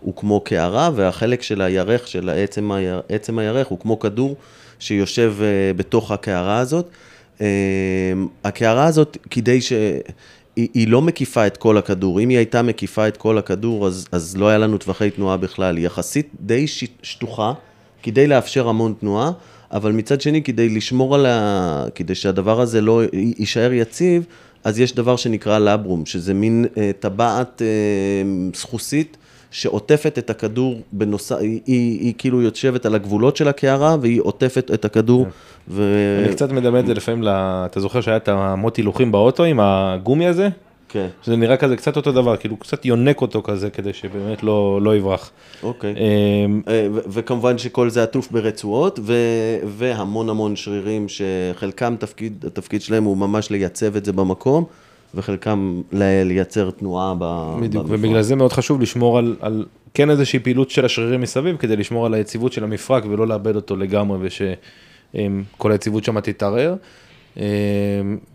הוא 0.00 0.16
כמו 0.16 0.40
קערה, 0.40 0.90
והחלק 0.94 1.42
של 1.42 1.62
הירך, 1.62 2.08
של 2.08 2.30
עצם, 2.30 2.72
היר, 2.72 3.00
עצם 3.08 3.38
הירך, 3.38 3.66
הוא 3.66 3.78
כמו 3.78 3.98
כדור 3.98 4.36
שיושב 4.78 5.34
אה, 5.40 5.72
בתוך 5.76 6.10
הקערה 6.10 6.58
הזאת. 6.58 6.86
אה, 7.40 7.46
הקערה 8.44 8.86
הזאת, 8.86 9.16
כדי 9.30 9.60
ש... 9.60 9.72
היא, 10.56 10.68
היא 10.74 10.88
לא 10.88 11.02
מקיפה 11.02 11.46
את 11.46 11.56
כל 11.56 11.78
הכדור. 11.78 12.20
אם 12.20 12.28
היא 12.28 12.38
הייתה 12.38 12.62
מקיפה 12.62 13.08
את 13.08 13.16
כל 13.16 13.38
הכדור, 13.38 13.86
אז, 13.86 14.06
אז 14.12 14.36
לא 14.36 14.48
היה 14.48 14.58
לנו 14.58 14.78
טווחי 14.78 15.10
תנועה 15.10 15.36
בכלל. 15.36 15.76
היא 15.76 15.86
יחסית 15.86 16.28
די 16.40 16.66
שטוחה, 17.02 17.52
כדי 18.02 18.26
לאפשר 18.26 18.68
המון 18.68 18.94
תנועה, 19.00 19.30
אבל 19.72 19.92
מצד 19.92 20.20
שני, 20.20 20.42
כדי 20.42 20.68
לשמור 20.68 21.14
על 21.14 21.26
ה... 21.26 21.84
כדי 21.94 22.14
שהדבר 22.14 22.60
הזה 22.60 22.80
לא 22.80 23.02
יישאר 23.38 23.72
יציב, 23.72 24.24
אז 24.64 24.80
יש 24.80 24.94
דבר 24.94 25.16
שנקרא 25.16 25.58
לברום, 25.58 26.06
שזה 26.06 26.34
מין 26.34 26.66
אה, 26.76 26.90
טבעת 27.00 27.62
אה, 27.62 27.66
סחוסית. 28.54 29.16
שעוטפת 29.52 30.18
את 30.18 30.30
הכדור 30.30 30.80
בנוסף, 30.92 31.36
היא, 31.40 31.60
היא, 31.66 32.00
היא 32.00 32.14
כאילו 32.18 32.42
יושבת 32.42 32.86
על 32.86 32.94
הגבולות 32.94 33.36
של 33.36 33.48
הקערה 33.48 33.96
והיא 34.00 34.20
עוטפת 34.22 34.70
את 34.74 34.84
הכדור. 34.84 35.26
ו... 35.68 35.82
אני 36.24 36.34
קצת 36.34 36.52
מדמה 36.52 36.80
את 36.80 36.86
זה 36.86 36.94
לפעמים, 36.94 37.24
אתה 37.28 37.80
זוכר 37.80 38.00
שהיה 38.00 38.16
את 38.16 38.28
המוט 38.28 38.76
הילוכים 38.76 39.12
באוטו 39.12 39.44
עם 39.44 39.60
הגומי 39.60 40.26
הזה? 40.26 40.48
כן, 40.88 41.08
שזה 41.22 41.36
נראה 41.36 41.56
כזה 41.56 41.76
קצת 41.76 41.96
אותו 41.96 42.12
דבר, 42.12 42.36
כאילו 42.36 42.56
קצת 42.56 42.84
יונק 42.84 43.20
אותו 43.20 43.42
כזה 43.42 43.70
כדי 43.70 43.92
שבאמת 43.92 44.42
לא, 44.42 44.80
לא 44.82 44.96
יברח. 44.96 45.30
אוקיי. 45.62 45.94
אה, 45.96 46.86
ו- 46.92 47.00
וכמובן 47.08 47.58
שכל 47.58 47.90
זה 47.90 48.02
עטוף 48.02 48.30
ברצועות, 48.30 48.98
ו- 49.02 49.58
והמון 49.66 50.28
המון 50.28 50.56
שרירים 50.56 51.06
שחלקם 51.08 51.94
תפקיד, 51.98 52.44
התפקיד 52.46 52.82
שלהם 52.82 53.04
הוא 53.04 53.16
ממש 53.16 53.50
לייצב 53.50 53.96
את 53.96 54.04
זה 54.04 54.12
במקום, 54.12 54.64
וחלקם 55.14 55.82
לייצר 55.92 56.70
תנועה 56.70 57.14
ב... 57.18 57.54
בדיוק, 57.60 57.84
במפרק. 57.84 57.98
ובגלל 58.00 58.22
זה 58.22 58.36
מאוד 58.36 58.52
חשוב 58.52 58.80
לשמור 58.80 59.18
על, 59.18 59.36
על 59.40 59.64
כן 59.94 60.10
איזושהי 60.10 60.38
פעילות 60.38 60.70
של 60.70 60.84
השרירים 60.84 61.20
מסביב, 61.20 61.56
כדי 61.56 61.76
לשמור 61.76 62.06
על 62.06 62.14
היציבות 62.14 62.52
של 62.52 62.64
המפרק 62.64 63.04
ולא 63.06 63.26
לאבד 63.26 63.56
אותו 63.56 63.76
לגמרי 63.76 64.18
ושכל 64.20 65.72
היציבות 65.72 66.04
שם 66.04 66.20
תתערער. 66.20 66.74
אמ, 67.36 67.42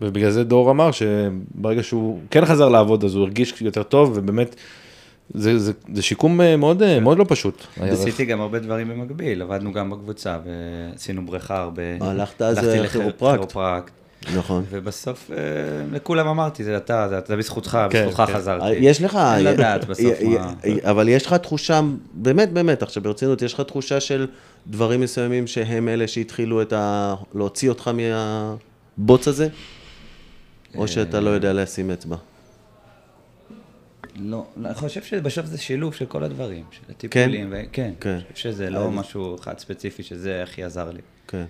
ובגלל 0.02 0.30
זה 0.30 0.44
דור 0.44 0.70
אמר 0.70 0.90
שברגע 0.90 1.82
שהוא 1.82 2.20
כן 2.30 2.44
חזר 2.44 2.68
לעבוד 2.68 3.04
אז 3.04 3.14
הוא 3.14 3.24
הרגיש 3.24 3.62
יותר 3.62 3.82
טוב 3.82 4.12
ובאמת 4.14 4.56
זה, 5.34 5.58
זה, 5.58 5.72
זה 5.94 6.02
שיקום 6.02 6.40
אה, 6.40 6.56
מאוד, 6.56 6.82
אה, 6.82 7.00
מאוד 7.00 7.18
לא 7.18 7.24
פשוט. 7.28 7.64
עשיתי 7.80 8.24
גם 8.24 8.40
הרבה 8.40 8.58
דברים 8.58 8.88
במקביל, 8.88 9.42
עבדנו 9.42 9.72
גם 9.72 9.90
בקבוצה 9.90 10.38
ועשינו 10.44 11.26
בריכה 11.26 11.58
הרבה. 11.58 11.82
הלכת 12.00 12.42
אז 12.42 12.58
לכירופרקט. 12.58 13.92
נכון. 14.36 14.64
ובסוף 14.70 15.30
אה, 15.30 15.36
לכולם 15.92 16.26
אמרתי, 16.26 16.64
זה 16.64 16.76
אתה, 16.76 17.06
זה 17.08 17.18
אתה 17.18 17.36
בזכותך, 17.36 17.78
כן, 17.90 18.06
בזכותך 18.06 18.30
כן. 18.30 18.34
חזרתי. 18.38 18.64
אה, 18.64 18.74
יש 18.74 19.02
לך... 19.02 19.18
אין 19.36 19.44
לדעת 19.44 19.84
בסוף 19.84 20.22
מה... 20.22 20.52
אבל 20.82 21.08
יש 21.08 21.26
לך 21.26 21.34
תחושה, 21.34 21.80
באמת, 22.12 22.52
באמת, 22.52 22.82
עכשיו 22.82 23.02
ברצינות, 23.02 23.42
יש 23.42 23.54
לך 23.54 23.60
תחושה 23.60 24.00
של 24.00 24.26
דברים 24.66 25.00
מסוימים 25.00 25.46
שהם 25.46 25.88
אלה 25.88 26.08
שהתחילו 26.08 26.62
את 26.62 26.72
ה... 26.72 27.14
להוציא 27.34 27.68
אותך 27.68 27.90
מהבוץ 28.98 29.28
הזה? 29.28 29.48
או 30.74 30.88
שאתה 30.88 31.20
לא 31.20 31.30
יודע 31.30 31.52
לשים 31.52 31.90
אצבע? 31.90 32.16
לא, 34.16 34.46
אני 34.64 34.74
חושב 34.74 35.02
שבסוף 35.02 35.46
זה 35.46 35.58
שילוב 35.58 35.94
של 35.94 36.06
כל 36.06 36.24
הדברים, 36.24 36.64
של 36.70 36.80
הטיפולים, 36.90 37.48
ו- 37.52 37.62
כן, 37.72 37.92
כן. 38.00 38.10
אני 38.10 38.32
חושב 38.32 38.50
שזה 38.50 38.70
לא 38.70 38.90
משהו 38.90 39.36
אחד 39.36 39.58
ספציפי, 39.58 40.02
שזה 40.02 40.42
הכי 40.42 40.64
עזר 40.64 40.90
לי. 40.90 41.00
כן. 41.28 41.44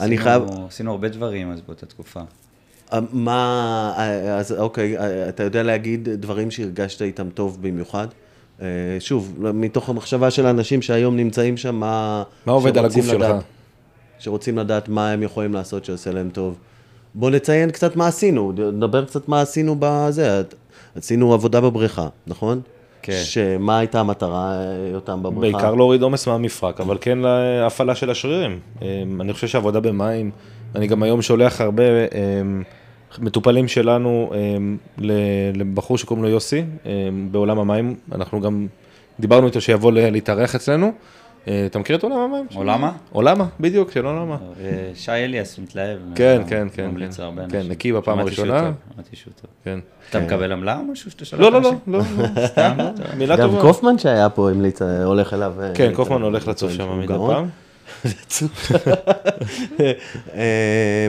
אני 0.00 0.18
חייב... 0.18 0.42
עשינו 0.68 0.90
הרבה 0.90 1.08
דברים 1.08 1.50
אז 1.50 1.60
באותה 1.66 1.86
תקופה. 1.86 2.20
אה, 2.92 2.98
מה, 3.12 3.94
אה, 3.98 4.36
אז 4.36 4.52
אוקיי, 4.52 4.98
אה, 4.98 5.28
אתה 5.28 5.42
יודע 5.42 5.62
להגיד 5.62 6.08
דברים 6.08 6.50
שהרגשת 6.50 7.02
איתם 7.02 7.30
טוב 7.30 7.58
במיוחד? 7.60 8.06
שוב, 8.98 9.36
מתוך 9.54 9.88
המחשבה 9.88 10.30
של 10.30 10.46
האנשים 10.46 10.82
שהיום 10.82 11.16
נמצאים 11.16 11.56
שם, 11.56 11.74
מה... 11.74 12.22
מה 12.46 12.52
עובד 12.52 12.78
על 12.78 12.84
הגוף 12.84 13.06
שלך? 13.06 13.14
לדעת- 13.14 13.42
שרוצים 14.18 14.58
לדעת 14.58 14.88
מה 14.88 15.10
הם 15.10 15.22
יכולים 15.22 15.54
לעשות 15.54 15.84
שעושה 15.84 16.10
להם 16.12 16.30
טוב. 16.32 16.58
בוא 17.14 17.30
נציין 17.30 17.70
קצת 17.70 17.96
מה 17.96 18.06
עשינו, 18.06 18.52
נדבר 18.52 19.04
קצת 19.04 19.28
מה 19.28 19.40
עשינו 19.40 19.76
בזה. 19.78 20.42
עשינו 20.96 21.34
עבודה 21.34 21.60
בבריכה, 21.60 22.08
נכון? 22.26 22.60
כן. 23.02 23.20
שמה 23.24 23.78
הייתה 23.78 24.00
המטרה, 24.00 24.52
אה, 24.52 24.88
יותם, 24.92 25.22
בבריכה? 25.22 25.58
בעיקר 25.58 25.74
להוריד 25.74 26.02
עומס 26.02 26.26
מהמפרק, 26.26 26.80
אבל 26.80 26.98
כן 27.00 27.18
להפעלה 27.18 27.94
של 27.94 28.10
השרירים. 28.10 28.58
אמ, 28.82 29.20
אני 29.20 29.32
חושב 29.32 29.46
שעבודה 29.48 29.80
במים, 29.80 30.30
אני 30.74 30.86
גם 30.86 31.02
היום 31.02 31.22
שולח 31.22 31.60
הרבה 31.60 31.82
אמ, 31.82 32.62
מטופלים 33.18 33.68
שלנו 33.68 34.32
אמ, 34.34 34.76
לבחור 35.54 35.98
שקוראים 35.98 36.24
לו 36.24 36.30
יוסי, 36.30 36.62
בעולם 37.30 37.58
המים, 37.58 37.94
אנחנו 38.12 38.40
גם 38.40 38.66
דיברנו 39.20 39.46
איתו 39.46 39.60
שיבוא 39.60 39.92
להתארח 39.92 40.54
אצלנו. 40.54 40.92
אה, 41.48 41.66
אתה 41.66 41.78
מכיר 41.78 41.96
את 41.96 42.02
עולם 42.02 42.16
המים? 42.18 42.46
עולמה? 42.54 42.92
עולמה, 43.12 43.46
בדיוק, 43.60 43.90
של 43.92 44.06
עולמה. 44.06 44.36
אה, 44.60 44.68
שי 44.94 45.10
אליאס 45.12 45.58
מתלהב. 45.58 45.98
כן, 46.14 46.38
מה- 46.42 46.48
כן, 46.48 46.68
כן, 46.72 46.86
ממליץ 46.86 47.16
כן. 47.16 47.22
להרבה 47.22 47.42
כן, 47.48 47.56
אנשים. 47.56 47.70
נקי 47.72 47.92
בפעם 47.92 48.18
הראשונה. 48.18 48.70
שמעתי 48.94 49.16
שהוא 49.16 49.32
טוב. 49.40 49.50
כן. 49.64 49.78
אתה 50.10 50.20
מקבל 50.20 50.52
עמלה 50.52 50.78
או 50.78 50.84
משהו 50.84 51.10
שאתה 51.10 51.24
שולח 51.24 51.42
לא, 51.42 51.52
לא, 51.52 51.60
לא? 51.62 51.70
לא, 51.86 51.98
לא, 51.98 52.46
סתם? 52.46 52.76
מילה 53.18 53.36
גם 53.36 53.48
טובה. 53.48 53.60
קופמן 53.60 53.98
שהיה 53.98 54.30
פה 54.30 54.50
המליץ, 54.50 54.82
אה, 54.82 55.04
הולך 55.04 55.34
אליו. 55.34 55.54
אה, 55.62 55.70
כן, 55.74 55.90
קופמן. 55.94 56.22
הולך 56.22 56.48
לצוף 56.48 56.72
שם 56.72 56.98
מדי. 56.98 57.14
פעם. 57.28 57.48
אה, 60.34 61.06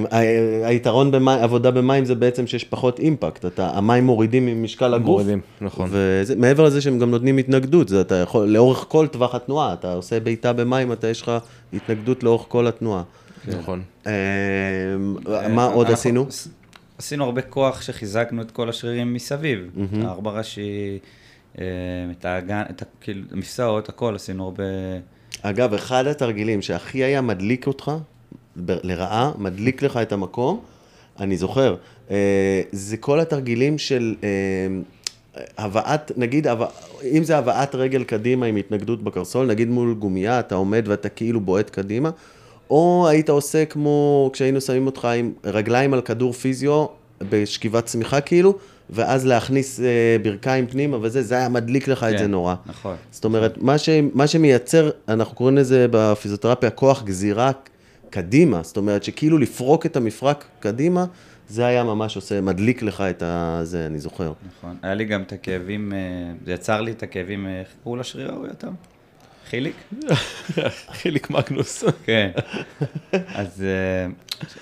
היתרון 0.64 1.12
בעבודה 1.12 1.72
במים 1.72 2.06
זה 2.06 2.16
בעצם 2.16 2.48
שיש 2.48 2.64
פחות 2.64 3.00
אימפקט, 3.00 3.46
אתה, 3.46 3.70
המים 3.74 4.06
מורידים 4.06 4.46
ממשקל 4.46 4.94
הגוף. 4.94 5.08
מורידים, 5.08 5.42
נכון. 5.62 5.90
ומעבר 5.92 6.64
לזה 6.64 6.82
שהם 6.82 7.00
גם 7.00 7.12
נותנים 7.12 7.38
התנגדות, 7.38 7.90
זה 7.90 8.02
אתה 8.02 8.16
יכול, 8.16 8.48
לאורך 8.48 8.86
כל 8.88 9.08
טווח 9.08 9.36
התנועה, 9.36 9.74
אתה 9.74 9.94
עושה 9.94 10.20
בעיטה 10.20 10.54
במים, 10.54 10.92
אתה 10.92 11.08
יש 11.08 11.22
לך 11.22 11.32
התנגדות 11.74 12.24
לאורך 12.24 12.46
כל 12.48 12.68
התנועה. 12.68 13.04
נכון. 13.48 13.82
אה, 14.08 14.12
מה 15.50 15.66
עוד 15.66 15.92
עשינו? 15.92 16.26
עשינו 16.98 17.26
הרבה 17.26 17.42
כוח 17.42 17.82
שחיזקנו 17.82 18.42
את 18.42 18.52
כל 18.52 18.70
השרירים 18.70 19.14
מסביב. 19.14 19.70
את 19.84 20.06
הארבע 20.06 20.32
ראשי, 20.32 21.00
אה, 21.60 21.66
את 22.20 22.26
האגן, 22.26 22.64
את 22.70 22.84
כאילו, 23.02 23.22
המפסעות, 23.32 23.90
הכל, 23.90 24.16
עשינו 24.16 24.44
הרבה... 24.44 24.64
אגב, 25.42 25.74
אחד 25.74 26.08
התרגילים 26.08 26.62
שהכי 26.62 27.04
היה 27.04 27.22
מדליק 27.22 27.68
אותך, 27.68 27.92
לרעה, 28.68 29.32
מדליק 29.38 29.82
לך 29.82 29.98
את 29.98 30.12
המקום, 30.12 30.60
אני 31.20 31.38
זוכר, 31.38 31.76
אה, 32.12 32.62
זה 32.72 32.98
כל 32.98 33.20
התרגילים 33.20 33.78
של 33.78 34.16
אה, 34.24 34.30
הבאת, 35.58 36.12
נגיד, 36.18 36.48
אם 37.18 37.24
זה 37.24 37.38
הבאת 37.38 37.76
רגל 37.76 38.04
קדימה 38.04 38.46
עם 38.46 38.56
התנגדות 38.56 39.04
בקרסול, 39.04 39.48
נגיד 39.48 39.70
מול 39.70 39.94
גומייה, 39.94 40.40
אתה 40.40 40.56
עומד 40.56 40.84
ואתה 40.88 41.10
כאילו 41.10 41.40
בועט 41.40 41.70
קדימה, 41.70 42.10
או 42.70 43.08
היית 43.10 43.30
עושה 43.30 43.66
כמו 43.66 44.30
כשהיינו 44.34 44.62
שמים 44.62 44.86
אותך 44.86 45.06
עם 45.06 45.32
רגליים 45.44 45.94
על 45.94 46.02
כדור 46.02 46.34
פיזיו, 46.34 46.86
בשכיבת 47.30 47.86
צמיחה 47.86 48.22
כאילו, 48.22 48.58
ואז 48.92 49.26
להכניס 49.26 49.80
אה, 49.80 49.86
ברכיים 50.24 50.68
פנימה 50.68 50.98
וזה, 51.02 51.22
זה 51.22 51.36
היה 51.36 51.50
מדליק 51.50 51.88
לך 51.88 52.04
את 52.04 52.12
כן, 52.12 52.18
זה 52.18 52.28
נורא. 52.28 52.56
נכון. 52.66 52.96
זאת 53.12 53.26
אומרת, 53.26 53.58
מה, 53.58 53.78
ש, 53.78 53.90
מה 54.14 54.28
שמייצר, 54.28 54.90
אנחנו 55.08 55.36
קוראים 55.36 55.58
לזה 55.58 55.86
בפיזיותרפיה 55.92 56.70
כוח 56.70 57.04
גזירה 57.04 57.52
קדימה, 58.10 58.64
זאת 58.64 58.78
אומרת 58.78 59.04
שכאילו 59.04 59.38
לפרוק 59.38 59.86
את 59.86 59.96
המפרק 59.96 60.46
קדימה, 60.60 61.06
זה 61.50 61.66
היה 61.66 61.84
ממש 61.84 62.16
עושה, 62.16 62.42
מדליק 62.42 62.82
לך 62.82 63.02
את 63.02 63.24
הזה, 63.26 63.86
אני 63.86 64.00
זוכר. 64.00 64.34
נכון. 64.58 64.78
היה 64.82 64.94
לי 64.94 65.06
גם 65.06 65.22
את 65.22 65.34
הכאבים, 65.34 65.94
אה, 65.94 65.98
זה 66.46 66.52
יצר 66.52 66.82
לי 66.82 66.92
את 66.92 67.04
הכאבים, 67.04 67.48
אה, 67.48 67.60
איך 67.60 67.68
קראו 67.84 67.96
לשריר 67.96 68.32
ההוא 68.32 68.48
יותר? 68.48 68.70
חיליק? 69.52 69.76
חיליק 71.02 71.30
מגנוס. 71.30 71.84
כן. 72.06 72.32
אז 73.36 73.64
אה, 73.64 74.12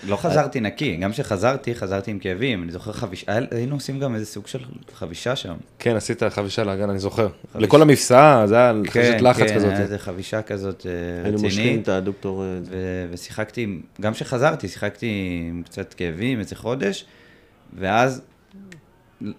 לא 0.07 0.15
חזרתי 0.15 0.59
נקי, 0.59 0.95
גם 0.95 1.11
כשחזרתי, 1.11 1.75
חזרתי 1.75 2.11
עם 2.11 2.19
כאבים. 2.19 2.63
אני 2.63 2.71
זוכר 2.71 2.91
חבישה, 2.91 3.39
היינו 3.51 3.75
עושים 3.75 3.99
גם 3.99 4.15
איזה 4.15 4.25
סוג 4.25 4.47
של 4.47 4.59
חבישה 4.93 5.35
שם. 5.35 5.55
כן, 5.79 5.95
עשית 5.95 6.23
חבישה 6.23 6.63
לאגן, 6.63 6.89
אני 6.89 6.99
זוכר. 6.99 7.27
לכל 7.55 7.81
המבצע, 7.81 8.45
זה 8.47 8.55
היה 8.55 8.73
חבישת 8.87 9.21
לחץ 9.21 9.49
כן, 9.49 9.55
כזאת. 9.55 9.69
היה 9.69 9.79
איזה 9.79 9.99
חבישה 9.99 10.41
כזאת 10.41 10.85
אה, 10.85 11.23
היינו 11.23 11.39
מושכים 11.41 11.63
רצינית. 11.65 11.83
את 11.83 11.89
הדוקטור... 11.89 12.43
אה, 12.43 12.47
ושיחקתי, 13.11 13.79
גם 14.01 14.13
כשחזרתי, 14.13 14.67
שיחקתי 14.67 15.39
עם 15.49 15.63
קצת 15.65 15.93
כאבים, 15.93 16.39
איזה 16.39 16.55
חודש, 16.55 17.05
ואז 17.73 18.21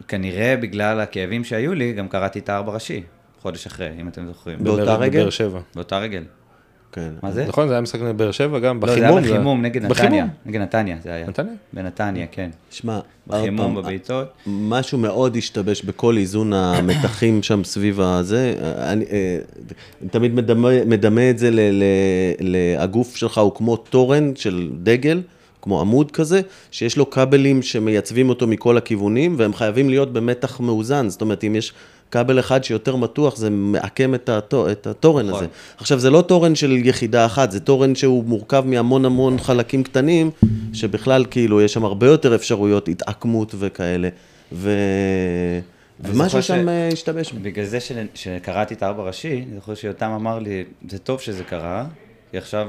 כנראה 0.09 0.57
בגלל 0.57 1.01
הכאבים 1.01 1.45
שהיו 1.45 1.75
לי, 1.75 1.93
גם 1.93 2.09
קראתי 2.09 2.39
את 2.39 2.49
הארבע 2.49 2.73
ראשי, 2.73 3.03
חודש 3.43 3.67
אחרי, 3.67 3.89
אם 4.01 4.09
אתם 4.09 4.27
זוכרים. 4.27 4.59
באותה 4.61 4.95
רגל? 4.95 5.21
בבאר 5.21 5.31
שבע. 5.31 5.61
באותה 5.75 5.99
רגל. 5.99 6.23
כן. 6.93 7.11
מה 7.23 7.31
זה? 7.31 7.47
נכון, 7.49 7.69
זה 7.69 7.75
היה 7.75 7.81
משחק 7.81 8.01
בבאר 8.01 8.31
שבע 8.31 8.59
גם, 8.59 8.81
לא, 8.83 8.95
זה 8.95 9.01
בחימום. 9.01 9.19
היה 9.19 9.33
בחימום 9.33 9.63
נגד 9.63 9.85
נתניה. 9.85 10.09
בחימום. 10.09 10.29
נגד 10.47 10.61
נתניה 10.61 10.97
זה 11.03 11.15
היה. 11.15 11.27
נתניה? 11.27 11.53
בנתניה, 11.73 12.27
כן. 12.33 12.51
שמע, 12.71 13.01
בחימום, 13.27 13.75
בבעיטות. 13.75 14.29
משהו 14.47 14.99
מאוד 14.99 15.37
השתבש 15.37 15.83
בכל 15.83 16.17
איזון 16.17 16.53
המתחים 16.53 17.43
שם 17.49 17.65
סביב 17.65 18.01
הזה. 18.01 18.55
אני, 18.79 19.05
אה, 19.05 19.39
אני 20.01 20.09
תמיד 20.09 20.35
מדמה, 20.35 20.85
מדמה 20.87 21.31
את 21.31 21.39
זה, 21.39 21.51
ל, 21.51 21.61
ל, 21.61 21.85
ל, 22.41 22.57
הגוף 22.79 23.17
שלך 23.17 23.39
הוא 23.39 23.55
כמו 23.55 23.77
תורן 23.77 24.33
של 24.37 24.71
דגל, 24.83 25.23
כמו 25.63 25.81
עמוד 25.81 26.11
כזה, 26.11 26.41
שיש 26.71 26.97
לו 26.97 27.11
כבלים 27.11 27.63
שמייצבים 27.63 28.29
אותו 28.29 28.47
מכל 28.47 28.77
הכיוונים, 28.77 29.35
והם 29.39 29.55
חייבים 29.55 29.89
להיות 29.89 30.13
במתח 30.13 30.61
מאוזן. 30.61 31.09
זאת 31.09 31.21
אומרת, 31.21 31.45
אם 31.45 31.57
יש 31.57 31.73
כבל 32.11 32.39
אחד 32.41 32.65
שיותר 32.65 32.97
מתוח, 32.97 33.37
זה 33.37 33.51
מעקם 33.51 34.15
את, 34.15 34.29
התו, 34.29 34.71
את 34.71 34.87
התורן 34.87 35.27
נכון. 35.29 35.39
הזה. 35.39 35.47
עכשיו, 35.77 35.99
זה 35.99 36.11
לא 36.11 36.23
תורן 36.23 36.55
של 36.55 36.73
יחידה 36.73 37.27
אחת, 37.27 37.51
זה 37.51 37.61
תורן 37.61 37.95
שהוא 37.95 38.25
מורכב 38.25 38.65
מהמון 38.67 39.05
המון 39.05 39.39
חלקים 39.39 39.83
קטנים, 39.83 40.31
שבכלל, 40.73 41.25
כאילו, 41.31 41.61
יש 41.61 41.73
שם 41.73 41.85
הרבה 41.85 42.07
יותר 42.07 42.35
אפשרויות 42.35 42.89
התעקמות 42.89 43.55
וכאלה. 43.59 44.09
ו... 44.53 44.71
ומשהו 46.01 46.43
שם 46.43 46.65
ש- 46.65 46.69
אה, 46.69 46.89
השתבש. 46.93 47.33
בגלל 47.33 47.65
זה 47.65 47.81
של- 47.81 48.07
שקראתי 48.15 48.75
את 48.75 48.83
הארבע 48.83 49.03
ראשי, 49.03 49.45
אני 49.49 49.55
זוכר 49.55 49.75
שיותם 49.75 50.11
אמר 50.11 50.39
לי, 50.39 50.65
זה 50.91 50.99
טוב 50.99 51.21
שזה 51.21 51.45
קרה, 51.45 51.85
כי 52.31 52.39
עכשיו 52.39 52.69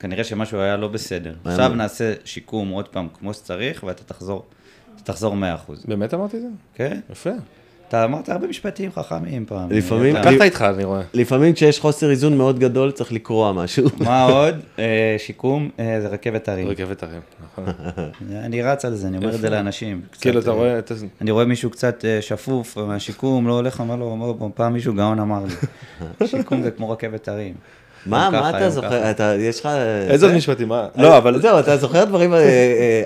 כנראה 0.00 0.24
שמשהו 0.24 0.58
היה 0.58 0.76
לא 0.76 0.88
בסדר. 0.88 1.34
היה 1.44 1.54
עכשיו. 1.54 1.74
נעשה 1.74 2.12
שיקום 2.24 2.68
עוד 2.68 2.88
פעם 2.88 3.08
כמו 3.18 3.34
שצריך, 3.34 3.84
ואתה 3.86 4.04
תחזור, 4.04 4.44
תחזור 5.04 5.34
100%. 5.68 5.72
באמת 5.84 6.14
אמרתי 6.14 6.36
את 6.36 6.42
זה? 6.42 6.48
כן? 6.74 7.00
יפה. 7.10 7.30
אתה 7.90 8.04
אמרת 8.04 8.28
הרבה 8.28 8.46
משפטים 8.46 8.90
חכמים 8.92 9.44
פעם. 9.46 9.70
לפעמים-. 9.72 10.16
לקחת 10.16 10.40
איתך, 10.40 10.62
אני 10.74 10.84
רואה. 10.84 11.00
לפעמים 11.14 11.52
כשיש 11.54 11.80
חוסר 11.80 12.10
איזון 12.10 12.36
מאוד 12.38 12.58
גדול, 12.58 12.90
צריך 12.90 13.12
לקרוע 13.12 13.52
משהו. 13.52 13.88
מה 14.06 14.24
עוד? 14.24 14.54
אה, 14.78 15.16
שיקום, 15.18 15.70
אה, 15.78 15.98
זה 16.00 16.08
רכבת 16.08 16.48
הרים. 16.48 16.68
רכבת 16.68 17.02
הרים, 17.02 17.20
נכון. 17.44 17.64
אני 18.46 18.62
רץ 18.62 18.84
על 18.84 18.94
זה, 18.94 19.06
אני 19.06 19.16
אומר 19.16 19.34
את 19.34 19.40
זה 19.40 19.50
לאנשים. 19.50 20.00
כאילו, 20.20 20.40
אתה 20.40 20.50
אה, 20.50 20.54
רואה. 20.54 20.80
אני 21.20 21.30
רואה 21.30 21.44
מישהו 21.44 21.70
קצת 21.70 22.04
שפוף 22.20 22.76
מהשיקום, 22.78 23.48
לא 23.48 23.52
הולך, 23.52 23.80
אומר 23.80 23.96
לו, 23.96 24.50
פעם 24.54 24.72
מישהו 24.72 24.94
גאון 24.94 25.18
אמר 25.18 25.42
לי, 25.44 25.54
שיקום 26.28 26.62
זה 26.62 26.70
כמו 26.70 26.90
רכבת 26.90 27.28
הרים. 27.28 27.54
מה, 28.06 28.30
מה 28.30 28.50
אתה 28.50 28.70
זוכר? 28.70 29.10
אתה, 29.10 29.34
יש 29.38 29.60
לך... 29.60 29.68
איזה 30.08 30.26
עוד? 30.26 30.34
משפטים, 30.34 30.68
מה? 30.68 30.86
לא, 30.96 31.18
אבל... 31.18 31.40
זהו, 31.40 31.58
אתה 31.58 31.76
זוכר 31.76 32.04
דברים 32.04 32.34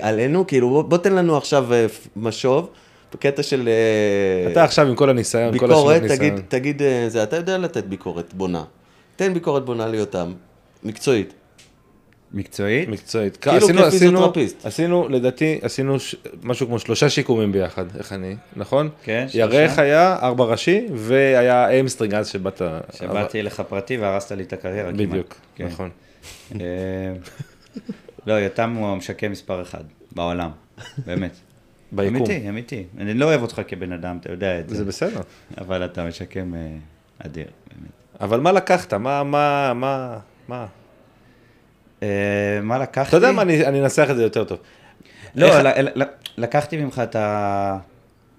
עלינו? 0.01 0.47
כאילו, 0.47 0.83
בוא- 0.87 0.97
תן 0.97 1.13
לנו 1.15 1.37
עכשיו 1.37 1.67
משוב, 2.15 2.69
בקטע 3.15 3.43
של 3.43 3.67
אה, 3.67 4.51
אתה 4.51 4.63
עכשיו 4.63 4.87
עם 4.87 4.95
כל 4.95 5.09
הניסיון, 5.09 5.57
כל 5.57 5.67
ביקורת, 5.67 5.71
השנות 6.01 6.11
תגיד, 6.17 6.21
ניסיון. 6.33 6.41
תגיד, 6.47 6.81
אה, 6.81 7.05
זה, 7.09 7.23
אתה 7.23 7.35
יודע 7.35 7.57
לתת 7.57 7.83
ביקורת 7.83 8.33
בונה. 8.33 8.63
תן 9.15 9.33
ביקורת 9.33 9.65
בונה 9.65 9.87
ליותם, 9.87 10.33
מקצועית. 10.83 11.33
מקצועית? 12.33 12.89
מקצועית. 12.89 13.37
כאילו 13.37 13.57
עשינו- 13.57 13.69
עשינו- 13.83 13.87
כפיזיותרפיסט. 13.89 14.65
עשינו, 14.65 15.09
לדעתי, 15.09 15.59
עשינו 15.61 15.99
ש- 15.99 16.15
משהו 16.43 16.67
כמו 16.67 16.79
שלושה 16.79 17.09
שיקומים 17.09 17.51
ביחד, 17.51 17.85
איך 17.97 18.13
אני, 18.13 18.35
נכון? 18.55 18.89
כן, 19.03 19.25
שלושה. 19.29 19.55
ירך 19.63 19.79
היה, 19.79 20.17
ארבע 20.21 20.43
ראשי, 20.45 20.87
והיה 20.93 21.69
hamstring 21.69 22.13
אז 22.15 22.27
שבאת... 22.27 22.61
שבאתי 22.93 23.39
אליך 23.39 23.61
פרטי 23.69 23.97
והרסת 23.97 24.31
לי 24.31 24.43
את 24.43 24.53
הקריירה 24.53 24.91
כמעט. 24.91 25.07
בדיוק, 25.09 25.35
כן. 25.55 25.65
נכון. 25.65 25.89
אה, 26.55 26.59
לא, 28.27 28.33
יותם 28.33 28.73
הוא 28.73 28.87
המשקם 28.87 29.31
מספר 29.31 29.61
אחד 29.61 29.83
בעולם, 30.11 30.49
באמת. 31.05 31.31
ביקום. 31.95 32.15
אמיתי, 32.15 32.49
אמיתי. 32.49 32.83
אני 32.97 33.13
לא 33.13 33.25
אוהב 33.25 33.41
אותך 33.41 33.61
כבן 33.67 33.91
אדם, 33.91 34.17
אתה 34.21 34.31
יודע 34.31 34.59
את 34.59 34.69
זה 34.69 34.75
זה. 34.75 34.85
בסדר. 34.85 35.21
אבל 35.57 35.85
אתה 35.85 36.05
משקם 36.05 36.55
אה, 36.55 36.59
אדיר, 37.19 37.47
באמת. 37.67 37.91
אבל 38.21 38.39
מה 38.39 38.51
לקחת? 38.51 38.93
מה, 38.93 39.23
מה, 39.23 39.73
מה, 39.73 40.17
מה? 40.47 40.65
אה, 42.03 42.59
מה 42.63 42.77
לקחתי? 42.77 43.07
אתה 43.07 43.17
יודע 43.17 43.31
מה, 43.31 43.41
אני 43.41 43.81
אנסח 43.81 44.07
את 44.11 44.15
זה 44.15 44.23
יותר 44.23 44.43
טוב. 44.43 44.59
לא, 45.35 45.47
לקחתי 46.37 46.77
ממך 46.77 47.01
את 47.03 47.15
ה... 47.15 47.77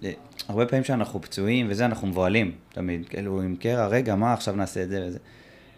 אה, 0.04 0.10
הרבה 0.48 0.66
פעמים 0.66 0.84
שאנחנו 0.84 1.22
פצועים 1.22 1.66
וזה, 1.70 1.84
אנחנו 1.84 2.06
מבוהלים 2.06 2.52
תמיד. 2.72 3.08
כאילו, 3.08 3.42
עם 3.42 3.56
קרע, 3.56 3.86
רגע, 3.86 4.14
מה, 4.14 4.32
עכשיו 4.32 4.56
נעשה 4.56 4.82
את 4.82 4.88
זה 4.88 5.04
וזה. 5.06 5.18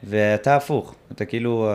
ואתה 0.04 0.56
הפוך, 0.56 0.94
אתה 1.12 1.24
כאילו, 1.24 1.72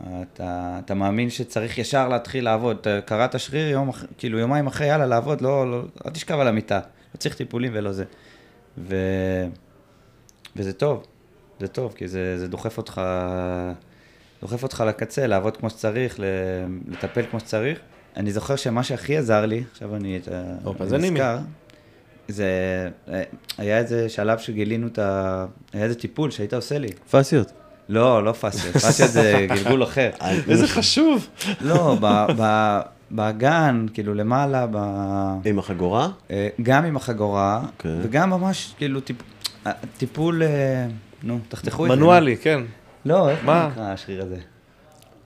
אתה, 0.00 0.78
אתה 0.84 0.94
מאמין 0.94 1.30
שצריך 1.30 1.78
ישר 1.78 2.08
להתחיל 2.08 2.44
לעבוד. 2.44 2.76
אתה 2.80 3.00
קראת 3.04 3.40
שריר 3.40 3.68
יום, 3.68 3.90
כאילו 4.18 4.38
יומיים 4.38 4.66
אחרי, 4.66 4.86
יאללה, 4.86 5.06
לעבוד, 5.06 5.40
לא, 5.40 5.70
לא, 5.70 5.82
אל 6.06 6.10
תשכב 6.10 6.38
על 6.40 6.48
המיטה. 6.48 6.80
לא 7.14 7.18
צריך 7.18 7.34
טיפולים 7.36 7.72
ולא 7.74 7.92
זה. 7.92 8.04
ו... 8.78 8.96
וזה 10.56 10.72
טוב, 10.72 11.06
זה 11.60 11.68
טוב, 11.68 11.94
כי 11.96 12.08
זה, 12.08 12.38
זה 12.38 12.48
דוחף 12.48 12.78
אותך, 12.78 13.00
דוחף 14.42 14.62
אותך 14.62 14.84
לקצה, 14.88 15.26
לעבוד 15.26 15.56
כמו 15.56 15.70
שצריך, 15.70 16.20
לטפל 16.88 17.22
כמו 17.30 17.40
שצריך. 17.40 17.78
אני 18.16 18.32
זוכר 18.32 18.56
שמה 18.56 18.82
שהכי 18.82 19.16
עזר 19.16 19.46
לי, 19.46 19.64
עכשיו 19.72 19.96
אני 19.96 20.16
את 20.16 20.28
ה- 20.28 20.54
הופה, 20.64 20.84
אני 20.84 20.90
זה. 20.90 20.98
נזכר, 20.98 21.38
זה, 22.28 22.48
אה, 23.08 23.22
היה 23.58 23.78
איזה 23.78 24.08
שלב 24.08 24.38
שגילינו 24.38 24.86
את 24.86 24.98
ה... 24.98 25.46
היה 25.72 25.84
איזה 25.84 25.94
טיפול 25.94 26.30
שהיית 26.30 26.54
עושה 26.54 26.78
לי. 26.78 26.88
פסיות. 27.10 27.52
לא, 27.88 28.24
לא 28.24 28.32
פאסיות, 28.32 28.76
פאסיות 28.76 29.10
זה 29.10 29.46
גלגול 29.54 29.82
אחר. 29.82 30.10
איזה 30.48 30.68
חשוב. 30.68 31.28
לא, 31.60 31.96
ב- 32.00 32.26
ב- 32.40 32.80
באגן, 33.10 33.86
כאילו 33.94 34.14
למעלה, 34.14 34.66
ב... 34.70 34.76
עם 35.44 35.58
החגורה? 35.58 36.08
אה, 36.30 36.48
גם 36.62 36.84
עם 36.84 36.96
החגורה, 36.96 37.62
אוקיי. 37.76 37.90
וגם 38.02 38.30
ממש, 38.30 38.74
כאילו, 38.78 39.00
טיפ- 39.00 39.66
אה, 39.66 39.72
טיפול, 39.98 40.42
אה, 40.42 40.86
נו, 41.22 41.38
תחתכו 41.48 41.84
את 41.86 41.90
זה. 41.90 41.96
מנואלי, 41.96 42.36
כן. 42.36 42.60
לא, 43.04 43.30
איך 43.30 43.44
מה? 43.44 43.68
נקרא 43.72 43.84
השריר 43.84 44.22
הזה? 44.22 44.36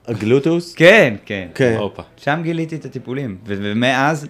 הגלוטוס? 0.07 0.73
כן, 0.75 1.15
כן. 1.25 1.47
כן. 1.55 1.77
שם 2.17 2.39
גיליתי 2.43 2.75
את 2.75 2.85
הטיפולים, 2.85 3.37
ו- 3.47 3.55
ומאז, 3.61 4.27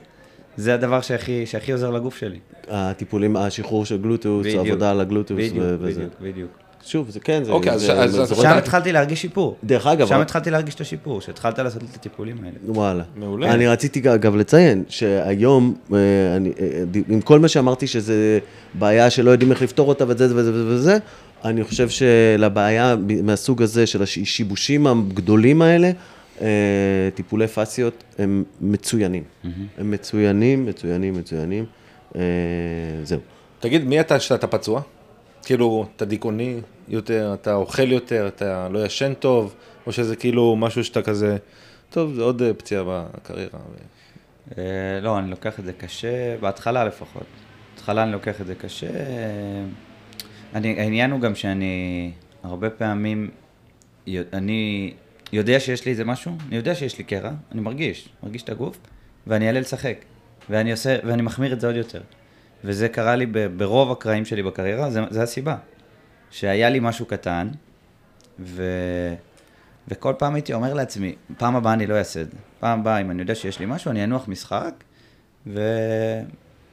זה 0.57 0.73
הדבר 0.73 1.01
שהכי 1.01 1.45
שהכי 1.45 1.71
עוזר 1.71 1.89
לגוף 1.91 2.17
שלי. 2.17 2.39
הטיפולים, 2.69 3.35
השחרור 3.35 3.85
של 3.85 3.97
גלוטוס, 4.01 4.45
בדיוק. 4.47 4.67
עבודה 4.67 4.91
על 4.91 4.99
הגלוטוס 5.01 5.37
בדיוק, 5.37 5.65
וזה. 5.79 5.99
בדיוק, 6.01 6.13
בדיוק. 6.21 6.51
שוב, 6.87 7.09
זה 7.09 7.19
כן, 7.19 7.43
זה... 7.43 7.51
אוקיי, 7.51 7.71
אז 7.71 7.81
זה- 7.81 7.87
ש- 7.87 7.89
אז- 7.89 8.11
זה 8.11 8.21
אז 8.21 8.29
זורק- 8.29 8.41
שם 8.41 8.57
התחלתי 8.57 8.91
להרגיש 8.91 9.21
שיפור. 9.21 9.57
דרך 9.63 9.87
אגב, 9.87 10.07
שם 10.07 10.13
אבל- 10.13 10.21
התחלתי 10.21 10.49
להרגיש 10.51 10.75
את 10.75 10.81
השיפור, 10.81 11.21
שהתחלת 11.21 11.59
לעשות 11.59 11.83
את 11.83 11.95
הטיפולים 11.95 12.37
האלה. 12.43 12.55
וואלה. 12.67 13.03
מעולה. 13.15 13.53
אני 13.53 13.67
רציתי 13.67 14.13
אגב 14.13 14.35
לציין 14.35 14.83
שהיום, 14.89 15.75
אה, 15.93 15.97
אני, 16.35 16.51
אה, 16.59 16.83
עם 17.09 17.21
כל 17.21 17.39
מה 17.39 17.47
שאמרתי 17.47 17.87
שזה 17.87 18.39
בעיה 18.73 19.09
שלא 19.09 19.31
יודעים 19.31 19.51
איך 19.51 19.61
לפתור 19.61 19.89
אותה 19.89 20.03
וזה 20.07 20.25
וזה 20.35 20.51
וזה 20.53 20.65
וזה, 20.67 20.97
אני 21.45 21.63
חושב 21.63 21.89
שלבעיה 21.89 22.95
מהסוג 23.23 23.61
הזה 23.61 23.85
של 23.87 24.03
השיבושים 24.03 24.87
הגדולים 24.87 25.61
האלה, 25.61 25.91
אה, 26.41 26.47
טיפולי 27.15 27.47
פסיות 27.47 28.03
הם 28.19 28.43
מצוינים. 28.61 29.23
הם 29.77 29.91
מצוינים, 29.91 30.65
מצוינים, 30.65 31.13
מצוינים. 31.13 31.65
אה, 32.15 32.21
זהו. 33.03 33.19
תגיד, 33.59 33.85
מי 33.85 33.99
אתה 33.99 34.19
שאתה 34.19 34.47
פצוע? 34.47 34.81
כאילו, 35.47 35.85
אתה 35.95 36.05
דיכאוני 36.05 36.59
יותר, 36.87 37.31
אתה 37.33 37.53
אוכל 37.53 37.91
יותר, 37.91 38.27
אתה 38.27 38.69
לא 38.69 38.85
ישן 38.85 39.13
טוב, 39.13 39.55
או 39.87 39.91
שזה 39.91 40.15
כאילו 40.15 40.55
משהו 40.55 40.83
שאתה 40.83 41.01
כזה, 41.01 41.37
טוב, 41.89 42.13
זה 42.13 42.21
עוד 42.21 42.41
אה, 42.41 42.53
פציעה 42.53 42.83
בקריירה. 42.87 43.59
אה, 44.57 44.63
לא, 45.01 45.19
אני 45.19 45.29
לוקח 45.29 45.59
את 45.59 45.65
זה 45.65 45.73
קשה, 45.73 46.37
בהתחלה 46.39 46.85
לפחות. 46.85 47.23
בהתחלה 47.75 48.03
אני 48.03 48.11
לוקח 48.11 48.41
את 48.41 48.47
זה 48.47 48.55
קשה. 48.55 48.87
אה, 48.87 49.63
אני, 50.55 50.79
העניין 50.79 51.11
הוא 51.11 51.19
גם 51.19 51.35
שאני 51.35 52.11
הרבה 52.43 52.69
פעמים, 52.69 53.29
אני 54.33 54.93
יודע 55.33 55.59
שיש 55.59 55.85
לי 55.85 55.91
איזה 55.91 56.05
משהו, 56.05 56.31
אני 56.47 56.55
יודע 56.55 56.75
שיש 56.75 56.97
לי 56.97 57.03
קרע, 57.03 57.31
אני 57.51 57.61
מרגיש, 57.61 58.09
מרגיש 58.23 58.43
את 58.43 58.49
הגוף, 58.49 58.77
ואני 59.27 59.47
אעלה 59.47 59.59
לשחק. 59.59 59.97
ואני 60.49 60.71
עושה, 60.71 60.97
ואני 61.03 61.21
מחמיר 61.21 61.53
את 61.53 61.61
זה 61.61 61.67
עוד 61.67 61.75
יותר. 61.75 62.01
וזה 62.63 62.89
קרה 62.89 63.15
לי 63.15 63.25
ברוב 63.57 63.91
הקרעים 63.91 64.25
שלי 64.25 64.43
בקריירה, 64.43 64.89
זה, 64.89 65.01
זה 65.09 65.23
הסיבה. 65.23 65.55
שהיה 66.31 66.69
לי 66.69 66.79
משהו 66.79 67.05
קטן, 67.05 67.47
ו... 68.39 68.63
וכל 69.87 70.13
פעם 70.17 70.35
הייתי 70.35 70.53
אומר 70.53 70.73
לעצמי, 70.73 71.15
פעם 71.37 71.55
הבאה 71.55 71.73
אני 71.73 71.87
לא 71.87 71.95
אעשה 71.95 72.21
את 72.21 72.31
זה. 72.31 72.37
פעם 72.59 72.79
הבאה, 72.79 73.01
אם 73.01 73.11
אני 73.11 73.21
יודע 73.21 73.35
שיש 73.35 73.59
לי 73.59 73.65
משהו, 73.65 73.91
אני 73.91 74.03
אנוח 74.03 74.27
משחק, 74.27 74.73
ו... 75.47 75.59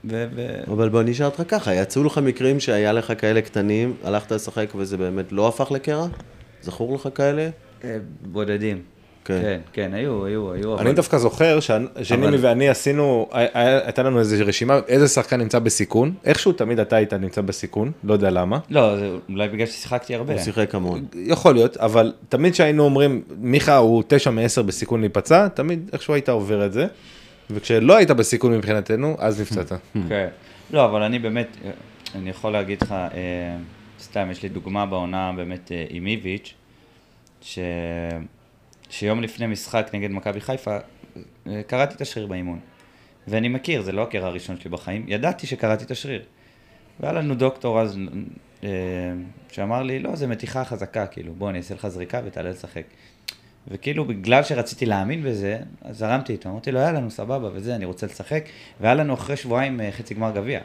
ו... 0.05 0.25
ו... 0.35 0.63
אבל 0.73 0.89
בוא 0.89 1.03
נשאל 1.03 1.27
אותך 1.27 1.43
ככה, 1.49 1.75
יצאו 1.75 2.05
לך 2.05 2.19
מקרים 2.19 2.61
שהיה 2.61 2.93
לך 2.93 3.13
כאלה 3.19 3.43
קטנים, 3.43 3.97
הלכת 4.05 4.33
לשחק 4.33 4.69
וזה 4.75 4.97
באמת 4.97 5.33
לא 5.33 5.49
הפך 5.49 5.71
לקרע? 5.71 6.07
זכור 6.63 6.95
לך 6.95 7.09
כאלה? 7.15 7.49
אה, 7.85 7.97
בודדים. 8.23 8.83
כן. 9.25 9.41
כן, 9.43 9.61
כן, 9.73 9.95
היו, 9.95 10.25
היו, 10.25 10.53
היו. 10.53 10.79
אני 10.79 10.93
דווקא 10.93 11.19
זוכר 11.19 11.59
שנימי 12.03 12.37
ואני 12.37 12.69
עשינו, 12.69 13.29
הייתה 13.33 14.03
לנו 14.03 14.19
איזו 14.19 14.37
רשימה, 14.47 14.81
איזה 14.89 15.09
שחקן 15.09 15.41
נמצא 15.41 15.59
בסיכון, 15.59 16.15
איכשהו 16.25 16.53
תמיד 16.53 16.81
אתה 16.81 16.97
היית 16.97 17.13
נמצא 17.13 17.41
בסיכון, 17.41 17.93
לא 18.05 18.13
יודע 18.13 18.31
למה. 18.31 18.59
לא, 18.71 18.97
זה 18.97 19.11
אולי 19.29 19.49
בגלל 19.49 19.67
ששיחקתי 19.67 20.15
הרבה. 20.15 20.33
הוא 20.33 20.43
שיחק 20.43 20.75
המון. 20.75 21.05
יכול 21.15 21.55
להיות, 21.55 21.77
אבל 21.77 22.13
תמיד 22.29 22.55
שהיינו 22.55 22.85
אומרים, 22.85 23.23
מיכה 23.39 23.77
הוא 23.77 24.03
תשע 24.09 24.31
מעשר 24.31 24.63
בסיכון 24.63 25.01
להיפצע, 25.01 25.49
תמיד 25.49 25.91
איכשהו 25.93 26.15
היית 26.15 26.29
עובר 26.29 26.67
את 26.67 26.73
זה. 26.73 26.87
וכשלא 27.51 27.97
היית 27.97 28.11
בסיכון 28.11 28.53
מבחינתנו, 28.53 29.17
אז 29.19 29.41
נפצעת. 29.41 29.73
כן. 30.09 30.29
לא, 30.71 30.85
אבל 30.85 31.03
אני 31.03 31.19
באמת, 31.19 31.57
אני 32.15 32.31
יכול 32.31 32.53
להגיד 32.53 32.83
לך, 32.83 32.93
אה, 32.93 33.09
סתם, 34.01 34.29
יש 34.31 34.43
לי 34.43 34.49
דוגמה 34.49 34.87
בעונה 34.87 35.33
באמת 35.37 35.73
אה, 35.73 35.85
עם 35.89 36.07
איביץ', 36.07 36.55
ש... 37.43 37.59
שיום 38.95 39.23
לפני 39.23 39.47
משחק 39.47 39.91
נגד 39.93 40.11
מכבי 40.11 40.41
חיפה, 40.41 40.77
אה, 41.47 41.63
קראתי 41.67 41.95
את 41.95 42.01
השריר 42.01 42.27
באימון. 42.27 42.59
ואני 43.29 43.49
מכיר, 43.49 43.83
זה 43.83 43.93
לא 43.93 44.03
הקרע 44.03 44.27
הראשון 44.27 44.61
שלי 44.61 44.71
בחיים, 44.71 45.05
ידעתי 45.09 45.47
שקראתי 45.47 45.85
את 45.85 45.91
השריר. 45.91 46.23
והיה 47.01 47.13
לנו 47.13 47.35
דוקטור 47.35 47.81
אז, 47.81 47.99
אה, 48.65 48.69
שאמר 49.53 49.83
לי, 49.83 49.99
לא, 49.99 50.17
זה 50.17 50.27
מתיחה 50.27 50.65
חזקה, 50.65 51.07
כאילו, 51.07 51.35
בוא, 51.35 51.51
אני 51.51 51.59
אעשה 51.59 51.75
לך 51.75 51.89
זריקה 51.89 52.21
ותעלה 52.25 52.51
לשחק. 52.51 52.83
וכאילו, 53.69 54.05
בגלל 54.05 54.43
שרציתי 54.43 54.87
להאמין 54.87 55.23
בזה, 55.23 55.59
אז 55.83 55.99
זרמתי 55.99 56.33
איתו, 56.33 56.49
אמרתי 56.49 56.73
לו, 56.73 56.81
יאללה, 56.81 57.01
נו, 57.01 57.11
סבבה, 57.11 57.49
וזה, 57.53 57.75
אני 57.75 57.85
רוצה 57.85 58.07
לשחק. 58.07 58.45
והיה 58.81 58.95
לנו 58.95 59.15
אחרי 59.15 59.37
שבועיים 59.37 59.81
אה, 59.81 59.93
חצי 59.93 60.15
גמר 60.15 60.31
גביע, 60.31 60.61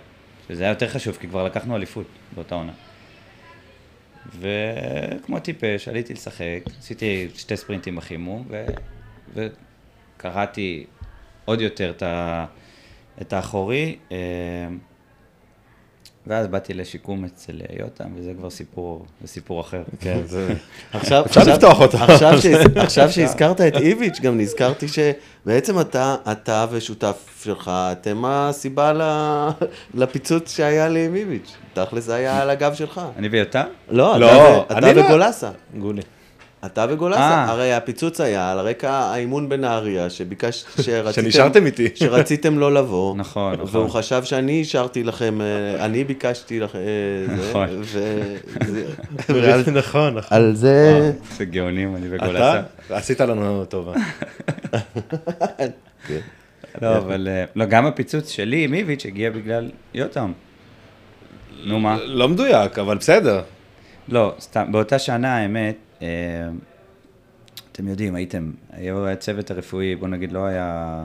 שזה 0.48 0.64
היה 0.64 0.72
יותר 0.72 0.90
חשוב, 0.90 1.18
כי 1.18 1.28
כבר 1.28 1.44
לקחנו 1.44 1.76
אליפות 1.76 2.08
באותה 2.36 2.56
עונה. 2.56 2.74
וכמו 4.40 5.40
טיפש, 5.40 5.88
עליתי 5.88 6.14
לשחק, 6.14 6.60
עשיתי 6.80 7.28
שתי 7.36 7.58
ספרינטים 7.58 7.96
בחימום, 7.96 8.46
ו... 8.50 8.66
וקראתי 9.34 10.86
עוד 11.46 11.62
יותר 11.62 11.90
את, 11.90 12.04
ה... 12.04 12.46
את 13.22 13.34
האחורי, 13.34 13.98
אה, 14.12 14.18
ואז 16.28 16.48
באתי 16.48 16.74
לשיקום 16.74 17.26
אצל 17.26 17.52
יותם, 17.80 18.06
וזה 18.16 18.32
כבר 18.38 18.50
סיפור, 18.50 19.06
זה 19.22 19.28
סיפור 19.28 19.62
אחר. 19.62 19.82
כן, 20.00 20.20
זה... 20.26 20.48
עכשיו, 20.94 21.26
אפשר 21.26 21.40
עכשיו- 21.42 21.54
לפתוח 21.56 21.82
אותו. 21.82 21.98
עכשיו, 21.98 22.34
שהז- 22.42 22.80
עכשיו 22.84 23.12
שהזכרת 23.12 23.62
את 23.62 23.76
איביץ', 23.76 24.20
גם 24.20 24.38
נזכרתי 24.38 24.86
שבעצם 24.88 25.80
אתה, 25.80 26.16
אתה 26.32 26.66
ושותף 26.72 27.42
שלך, 27.44 27.72
אתם 27.92 28.24
הסיבה 28.26 28.94
ל- 28.94 29.50
לפיצוץ 29.94 30.56
שהיה 30.56 30.88
לי 30.88 31.06
עם 31.06 31.16
איביץ'. 31.16 31.54
תכל'ס 31.74 32.04
זה 32.04 32.16
היה 32.16 32.42
על 32.42 32.50
הגב 32.50 32.74
שלך. 32.74 33.02
אני 33.18 33.28
ויותם? 33.28 33.64
לא, 33.90 34.12
אתה 34.12 34.20
לא, 34.20 34.66
אתה 34.72 34.80
לא. 34.94 35.02
וגולסה. 35.06 35.50
גולי. 35.80 36.02
אתה 36.66 36.86
וגולסה, 36.90 37.20
אה. 37.20 37.50
הרי 37.50 37.74
הפיצוץ 37.74 38.22
היה 38.22 38.52
על 38.52 38.60
רקע 38.60 38.92
האימון 38.92 39.50
בנהריה, 39.50 40.10
שביקש, 40.10 40.66
שרציתם, 40.82 41.22
שנשארתם 41.22 41.66
איתי. 41.66 41.90
שרציתם 41.96 42.60
לא 42.60 42.74
לבוא, 42.74 43.16
נכון, 43.16 43.54
נכון. 43.54 43.68
והוא 43.72 43.90
חשב 43.90 44.24
שאני 44.24 44.52
אישרתי 44.52 45.04
לכם, 45.04 45.42
אה, 45.42 45.86
אני 45.86 46.04
ביקשתי 46.04 46.60
לכם, 46.60 46.78
אה, 46.78 47.36
נכון. 47.36 47.68
נכון, 49.74 50.18
נכון. 50.18 50.38
על 50.38 50.56
זה, 50.56 51.12
זה 51.38 51.46
גאונים, 51.46 51.96
אני 51.96 52.08
וגולסה. 52.10 52.62
אתה 52.88 52.98
עשית 52.98 53.22
לנו 53.22 53.66
טובה. 53.66 53.94
כן. 56.08 56.20
לא, 56.82 56.98
אבל... 56.98 57.28
לא, 57.56 57.66
גם 57.66 57.86
הפיצוץ 57.86 58.30
שלי 58.30 58.64
עם 58.64 58.74
איביץ' 58.74 59.06
הגיע 59.06 59.30
בגלל 59.30 59.70
יותם. 59.94 60.32
נו 61.64 61.80
מה? 61.80 61.98
לא 62.04 62.30
מדויק, 62.30 62.80
אבל 62.80 62.98
בסדר. 62.98 63.42
לא, 64.08 64.34
סתם, 64.40 64.72
באותה 64.72 65.00
שנה, 65.00 65.38
האמת, 65.38 65.76
אתם 67.72 67.88
יודעים, 67.88 68.16
הייתם, 68.16 68.52
הצוות 69.08 69.52
הרפואי, 69.52 69.96
בוא 69.96 70.08
נגיד, 70.08 70.32
לא 70.32 70.46
היה... 70.46 71.04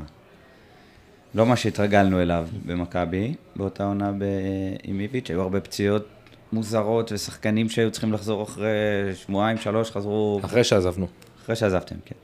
לא 1.34 1.47
מה 1.47 1.57
שהתרגלנו 1.57 2.22
אליו 2.22 2.49
במכבי, 2.66 3.34
באותה 3.57 3.84
עונה 3.84 4.12
ב- 4.12 4.24
עם 4.82 5.01
איביץ', 5.01 5.30
היו 5.30 5.42
הרבה 5.42 5.61
פציעות 5.61 6.09
מוזרות 6.53 7.12
ושחקנים 7.12 7.68
שהיו 7.68 7.90
צריכים 7.90 8.12
לחזור 8.12 8.42
אחרי 8.42 8.70
שבועיים, 9.14 9.59
שלוש, 9.59 9.90
חזרו 9.90 10.40
אחרי 10.45 10.64
שעזבנו. 10.64 11.07
אחרי 11.45 11.57
שעזבתם, 11.57 11.97
כן. 12.05 12.14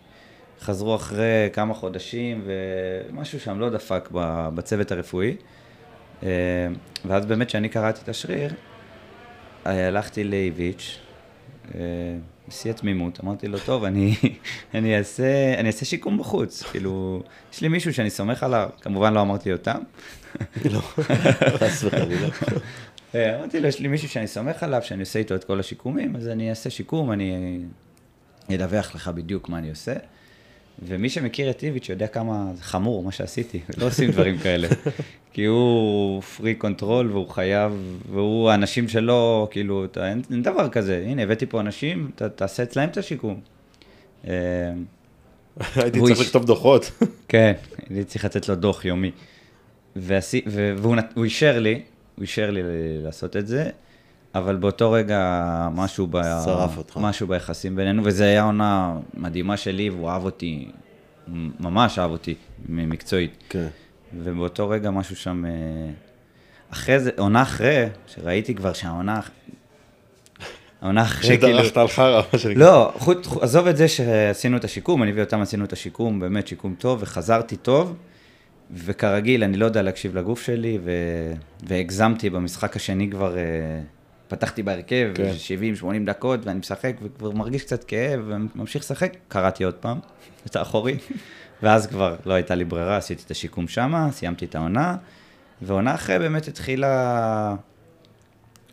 חזרו 0.61 0.95
אחרי 0.95 1.49
כמה 1.53 1.75
חודשים, 1.75 2.45
ומשהו 2.45 3.41
שם 3.41 3.61
לא 3.61 3.71
דפק 3.71 4.09
בצוות 4.55 4.93
הרפואי. 4.93 5.37
אה, 6.23 6.29
ואז 7.05 7.27
באמת, 7.27 7.47
כשאני 7.47 7.69
קראתי 7.69 8.01
את 8.05 8.09
השריר, 8.09 8.55
הלכתי 9.65 10.25
לאיביץ', 10.25 10.99
אה, 11.75 11.81
בשיא 12.51 12.71
התמימות, 12.71 13.21
אמרתי 13.25 13.49
לו, 13.49 13.59
טוב, 13.59 13.85
אני, 13.85 14.15
אני, 14.75 14.99
אעשה, 14.99 15.55
אני 15.59 15.67
אעשה 15.67 15.85
שיקום 15.85 16.19
בחוץ. 16.19 16.63
כאילו, 16.63 17.23
יש 17.53 17.61
לי 17.61 17.69
מישהו 17.69 17.95
שאני 17.95 18.11
סומך 18.11 18.43
עליו, 18.43 18.69
כמובן 18.81 19.15
לא 19.15 19.21
אמרתי 19.21 19.53
אותם. 19.53 19.79
לא, 20.65 20.81
חס 21.59 21.85
וחלילה. 21.85 22.29
אה, 23.15 23.39
אמרתי 23.39 23.61
לו, 23.61 23.69
יש 23.69 23.81
לי 23.81 23.89
מישהו 23.89 24.09
שאני 24.09 24.27
סומך 24.27 24.63
עליו, 24.63 24.83
שאני 24.83 25.01
עושה 25.01 25.19
איתו 25.19 25.35
את 25.35 25.45
כל 25.45 25.61
השיקומים, 25.61 26.17
אז 26.17 26.29
אני 26.29 26.51
אעשה 26.51 26.71
שיקום, 26.71 27.13
אני 27.13 27.59
אדווח 28.55 28.95
לך 28.95 29.09
בדיוק 29.09 29.49
מה 29.49 29.59
אני 29.59 29.71
עושה. 29.71 29.95
ומי 30.83 31.09
שמכיר 31.11 31.51
את 31.51 31.63
איביץ' 31.63 31.89
יודע 31.89 32.07
כמה 32.07 32.51
זה 32.55 32.63
חמור 32.63 33.03
מה 33.03 33.13
שעשיתי, 33.13 33.61
לא 33.79 33.87
עושים 33.87 34.11
דברים 34.11 34.39
כאלה. 34.39 34.69
כי 35.33 35.45
הוא 35.45 36.23
freak 36.23 36.55
control 36.55 37.13
והוא 37.13 37.29
חייב, 37.29 37.73
והוא, 38.11 38.51
האנשים 38.51 38.89
שלו, 38.89 39.49
כאילו, 39.51 39.85
אתה, 39.85 40.09
אין, 40.09 40.23
אין 40.31 40.43
דבר 40.43 40.69
כזה, 40.69 41.05
הנה, 41.07 41.23
הבאתי 41.23 41.47
פה 41.47 41.61
אנשים, 41.61 42.11
ת, 42.15 42.23
תעשה 42.23 42.63
אצלהם 42.63 42.89
את 42.89 42.97
השיקום. 42.97 43.41
אה, 44.29 44.33
הייתי 45.77 46.01
צריך 46.01 46.21
לכתוב 46.21 46.45
דוחות. 46.45 46.91
כן, 47.29 47.53
הייתי 47.91 48.05
צריך 48.05 48.25
לתת 48.25 48.49
לו 48.49 48.55
דוח 48.55 48.85
יומי. 48.85 49.11
והוא 49.97 51.25
אישר 51.25 51.59
לי, 51.59 51.83
הוא 52.17 52.23
אישר 52.23 52.51
לי 52.51 52.63
לעשות 53.05 53.37
את 53.37 53.47
זה, 53.47 53.71
אבל 54.35 54.57
באותו 54.57 54.93
רגע 54.93 55.19
משהו, 55.73 56.07
ב. 56.11 56.17
משהו 57.03 57.27
ביחסים 57.27 57.77
בינינו, 57.77 58.03
וזו 58.05 58.25
הייתה 58.25 58.43
עונה 58.43 58.93
מדהימה 59.15 59.57
שלי, 59.57 59.91
והוא 59.91 60.09
אהב 60.11 60.25
אותי, 60.25 60.69
ממש 61.61 61.99
אהב 61.99 62.11
אותי, 62.11 62.35
מקצועית. 62.69 63.45
כן. 63.49 63.67
ובאותו 64.15 64.69
רגע 64.69 64.91
משהו 64.91 65.17
שם, 65.17 65.45
אה, 65.45 65.51
אחרי 66.73 67.01
זה, 67.01 67.11
עונה 67.19 67.43
אחרי, 67.43 67.85
שראיתי 68.07 68.55
כבר 68.55 68.73
שהעונה, 68.73 69.21
העונה 70.83 71.03
אחרי, 71.03 71.39
כאילו, 71.39 71.59
שדרכת 71.59 71.77
על 71.77 71.89
חרא, 71.89 72.23
מה 72.33 72.39
שנקרא. 72.39 72.63
לא, 72.65 72.93
חוץ, 72.99 73.27
חוץ- 73.27 73.43
עזוב 73.43 73.67
את 73.67 73.77
זה 73.77 73.89
שעשינו 73.89 74.57
את 74.57 74.65
השיקום, 74.65 75.03
אני 75.03 75.13
ואותם 75.13 75.41
עשינו 75.41 75.65
את 75.65 75.73
השיקום, 75.73 76.21
באמת 76.21 76.47
שיקום 76.49 76.75
טוב, 76.79 76.99
וחזרתי 77.03 77.57
טוב, 77.57 77.95
וכרגיל, 78.75 79.45
אני 79.45 79.57
לא 79.57 79.65
יודע 79.65 79.83
להקשיב 79.83 80.17
לגוף 80.19 80.43
שלי, 80.43 80.79
ו... 80.85 80.91
והגזמתי 81.67 82.31
במשחק 82.31 82.77
השני 82.77 83.11
כבר, 83.11 83.37
אה, 83.37 83.43
פתחתי 84.31 84.63
בהרכב, 84.63 85.11
כן. 85.15 85.33
70-80 85.83 85.85
דקות, 86.07 86.47
ואני 86.47 86.59
משחק, 86.59 86.97
וכבר 87.03 87.31
מרגיש 87.31 87.63
קצת 87.63 87.85
כאב, 87.85 88.21
וממשיך 88.27 88.83
לשחק, 88.83 89.17
קראתי 89.29 89.65
עוד 89.65 89.75
פעם, 89.75 89.99
את 90.47 90.57
האחורי, 90.57 90.99
ואז 91.63 91.87
כבר 91.87 92.17
לא 92.27 92.35
הייתה 92.35 92.55
לי 92.55 92.65
ברירה, 92.65 92.97
עשיתי 92.97 93.23
את 93.27 93.31
השיקום 93.31 93.69
שמה, 93.69 94.13
סיימתי 94.13 94.45
את 94.45 94.55
העונה, 94.55 94.97
ועונה 95.63 95.95
אחרי 95.95 96.19
באמת 96.19 96.49
התחילה... 96.49 97.55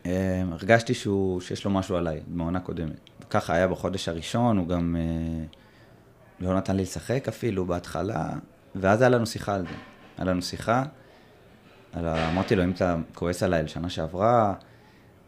אה, 0.06 0.42
הרגשתי 0.52 0.94
שהוא, 0.94 1.40
שיש 1.40 1.64
לו 1.64 1.70
משהו 1.70 1.96
עליי, 1.96 2.20
מעונה 2.28 2.60
קודמת. 2.60 3.00
ככה 3.30 3.54
היה 3.54 3.68
בחודש 3.68 4.08
הראשון, 4.08 4.58
הוא 4.58 4.68
גם 4.68 4.96
אה, 4.98 5.44
לא 6.40 6.56
נתן 6.56 6.76
לי 6.76 6.82
לשחק 6.82 7.28
אפילו 7.28 7.66
בהתחלה, 7.66 8.28
ואז 8.74 9.00
היה 9.00 9.08
לנו 9.08 9.26
שיחה 9.26 9.54
על 9.54 9.62
זה. 9.62 9.74
היה 10.18 10.24
לנו 10.24 10.42
שיחה, 10.42 10.84
על. 11.92 12.06
אמרתי 12.08 12.56
לו, 12.56 12.64
אם 12.64 12.70
אתה 12.70 12.96
כועס 13.14 13.42
עליי 13.42 13.62
לשנה 13.62 13.90
שעברה, 13.90 14.54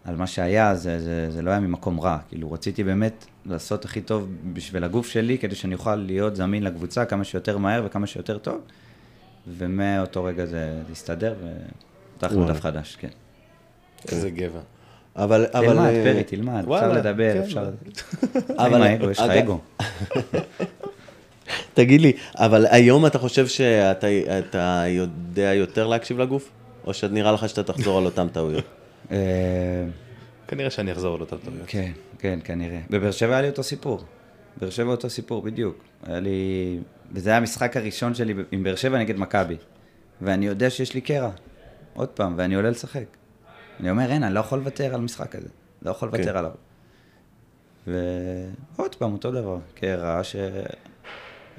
על 0.04 0.16
מה 0.16 0.26
שהיה, 0.26 0.74
זה, 0.74 1.00
זה, 1.00 1.30
זה 1.30 1.42
לא 1.42 1.50
היה 1.50 1.60
ממקום 1.60 2.00
רע. 2.00 2.18
כאילו, 2.28 2.52
רציתי 2.52 2.84
באמת 2.84 3.26
לעשות 3.46 3.84
הכי 3.84 4.00
טוב 4.00 4.28
בשביל 4.52 4.84
הגוף 4.84 5.08
שלי, 5.08 5.38
כדי 5.38 5.54
שאני 5.54 5.74
אוכל 5.74 5.94
להיות 5.96 6.36
זמין 6.36 6.62
לקבוצה 6.62 7.04
כמה 7.04 7.24
שיותר 7.24 7.58
מהר 7.58 7.82
וכמה 7.86 8.06
שיותר 8.06 8.38
טוב, 8.38 8.60
ומאותו 9.58 10.24
רגע 10.24 10.46
זה, 10.46 10.82
הסתדר, 10.92 11.34
ופתחנו. 12.16 12.46
דף 12.46 12.60
חדש, 12.60 12.96
כן. 13.00 13.08
איזה 14.12 14.30
גבע. 14.30 14.60
אבל, 15.16 15.46
אבל... 15.52 15.66
תלמד, 15.66 15.84
אה, 15.84 16.02
פרי, 16.04 16.24
תלמד, 16.24 16.64
אפשר 16.64 16.92
לדבר, 16.92 17.32
כן, 17.34 17.42
אפשר... 17.42 17.70
אבל- 18.58 18.82
האגו, 18.86 19.10
יש 19.10 19.18
לך 19.20 19.30
אגו. 19.30 19.58
תגיד 21.74 22.00
לי, 22.00 22.12
אבל 22.36 22.66
היום 22.70 23.06
אתה 23.06 23.18
חושב 23.18 23.46
שאתה 23.46 24.06
אתה 24.38 24.84
יודע 24.88 25.54
יותר 25.54 25.86
להקשיב 25.86 26.18
לגוף? 26.18 26.50
או 26.86 26.94
שנראה 26.94 27.32
לך 27.32 27.48
שאתה 27.48 27.62
תחזור 27.62 27.98
על 27.98 28.04
אותן 28.04 28.28
טעויות? 28.28 28.79
אה, 29.10 29.16
כנראה 30.48 30.70
שאני 30.70 30.92
אחזור 30.92 31.14
על 31.14 31.20
אותם 31.20 31.36
טעויות. 31.36 31.64
כן, 31.66 31.92
כן, 32.18 32.38
כנראה. 32.44 32.80
בבאר 32.90 33.10
שבע 33.10 33.32
היה 33.32 33.42
לי 33.42 33.48
אותו 33.48 33.62
סיפור. 33.62 34.04
באר 34.56 34.70
שבע 34.70 34.90
אותו 34.90 35.10
סיפור, 35.10 35.42
בדיוק. 35.42 35.84
היה 36.06 36.20
לי... 36.20 36.78
וזה 37.12 37.30
היה 37.30 37.36
המשחק 37.36 37.76
הראשון 37.76 38.14
שלי 38.14 38.34
עם 38.52 38.62
באר 38.62 38.76
שבע 38.76 38.98
נגד 38.98 39.18
מכבי. 39.18 39.56
ואני 40.22 40.46
יודע 40.46 40.70
שיש 40.70 40.94
לי 40.94 41.00
קרע. 41.00 41.30
עוד 41.94 42.08
פעם, 42.08 42.34
ואני 42.36 42.54
עולה 42.54 42.70
לשחק. 42.70 43.04
אני 43.80 43.90
אומר, 43.90 44.10
אין, 44.10 44.22
אני 44.22 44.34
לא 44.34 44.40
יכול 44.40 44.58
לוותר 44.58 44.94
על 44.94 45.00
משחק 45.00 45.36
הזה. 45.36 45.48
לא 45.82 45.90
יכול 45.90 46.08
לוותר 46.08 46.32
כן. 46.32 46.36
עליו. 46.36 46.50
ועוד 47.86 48.94
פעם, 48.94 49.12
אותו 49.12 49.30
דבר. 49.30 49.58
קרע 49.74 50.20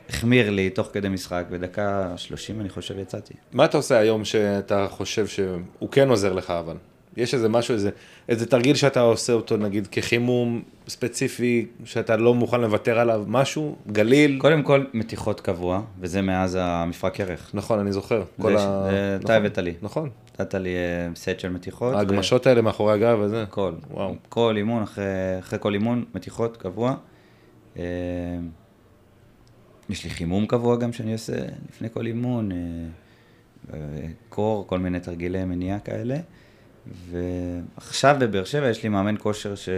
שהחמיר 0.10 0.50
לי 0.50 0.70
תוך 0.70 0.90
כדי 0.94 1.10
משחק, 1.10 1.46
בדקה 1.50 2.14
30 2.18 2.62
אני 2.62 2.70
חושב 2.70 3.00
יצאתי. 3.00 3.34
מה 3.54 3.66
אתה 3.66 3.78
עושה 3.78 3.98
היום 3.98 4.26
שאתה 4.26 4.88
חושב 4.90 5.28
שהוא 5.28 5.90
כן 5.92 6.10
עוזר 6.10 6.34
לך 6.34 6.50
אבל? 6.50 6.76
יש 7.18 7.34
איזה 7.34 7.50
משהו, 7.50 7.74
איזה, 7.74 7.90
איזה 8.30 8.46
תרגיל 8.46 8.76
שאתה 8.76 9.00
עושה 9.00 9.34
אותו 9.34 9.58
נגיד 9.58 9.88
כחימום 9.92 10.62
ספציפי, 10.88 11.66
שאתה 11.86 12.18
לא 12.18 12.34
מוכן 12.34 12.62
לוותר 12.62 13.00
עליו, 13.00 13.24
משהו, 13.28 13.76
גליל, 13.92 14.40
קודם 14.40 14.64
כל, 14.64 14.84
מתיחות 14.94 15.42
קבוע, 15.42 15.82
וזה 16.00 16.22
מאז 16.22 16.58
המפרק 16.62 17.20
ירך. 17.20 17.52
נכון, 17.54 17.80
אני 17.80 17.92
זוכר. 17.92 18.24
כל 18.42 18.56
ה... 18.58 18.88
זה 18.92 19.16
אתה 19.16 19.24
נכון, 19.24 19.36
הבאת 19.36 19.58
לי. 19.58 19.74
נכון. 19.82 20.10
נתת 20.34 20.56
לי 20.56 20.76
אה, 20.76 21.16
סט 21.16 21.40
של 21.40 21.50
מתיחות. 21.50 21.94
ו- 21.94 21.98
ההגמשות 21.98 22.48
האלה 22.48 22.62
מאחורי 22.62 22.94
הגב 22.94 23.20
וזה. 23.22 23.44
הכל. 23.44 23.74
וואו. 23.92 24.16
כל 24.30 24.54
אימון, 24.58 24.84
אחרי, 24.84 25.04
אחרי 25.40 25.60
כל 25.62 25.74
אימון, 25.74 26.06
מתיחות 26.16 26.58
קבוע. 26.58 26.96
אה, 27.78 27.84
יש 29.90 30.04
לי 30.04 30.10
חימום 30.10 30.46
קבוע 30.46 30.76
גם 30.76 30.94
שאני 30.94 31.14
עושה 31.14 31.34
לפני 31.70 31.88
כל 31.94 32.06
אימון, 32.06 32.52
אה, 32.52 32.58
אה, 33.74 33.80
קור, 34.30 34.68
כל 34.68 34.80
מיני 34.80 35.00
תרגילי 35.00 35.46
מניעה 35.46 35.80
כאלה. 35.80 36.18
ועכשיו 36.88 38.16
בבאר 38.20 38.44
שבע 38.44 38.70
יש 38.70 38.84
לי 38.84 38.90
מאמן 38.90 39.16
כושר 39.20 39.56
ש... 39.56 39.70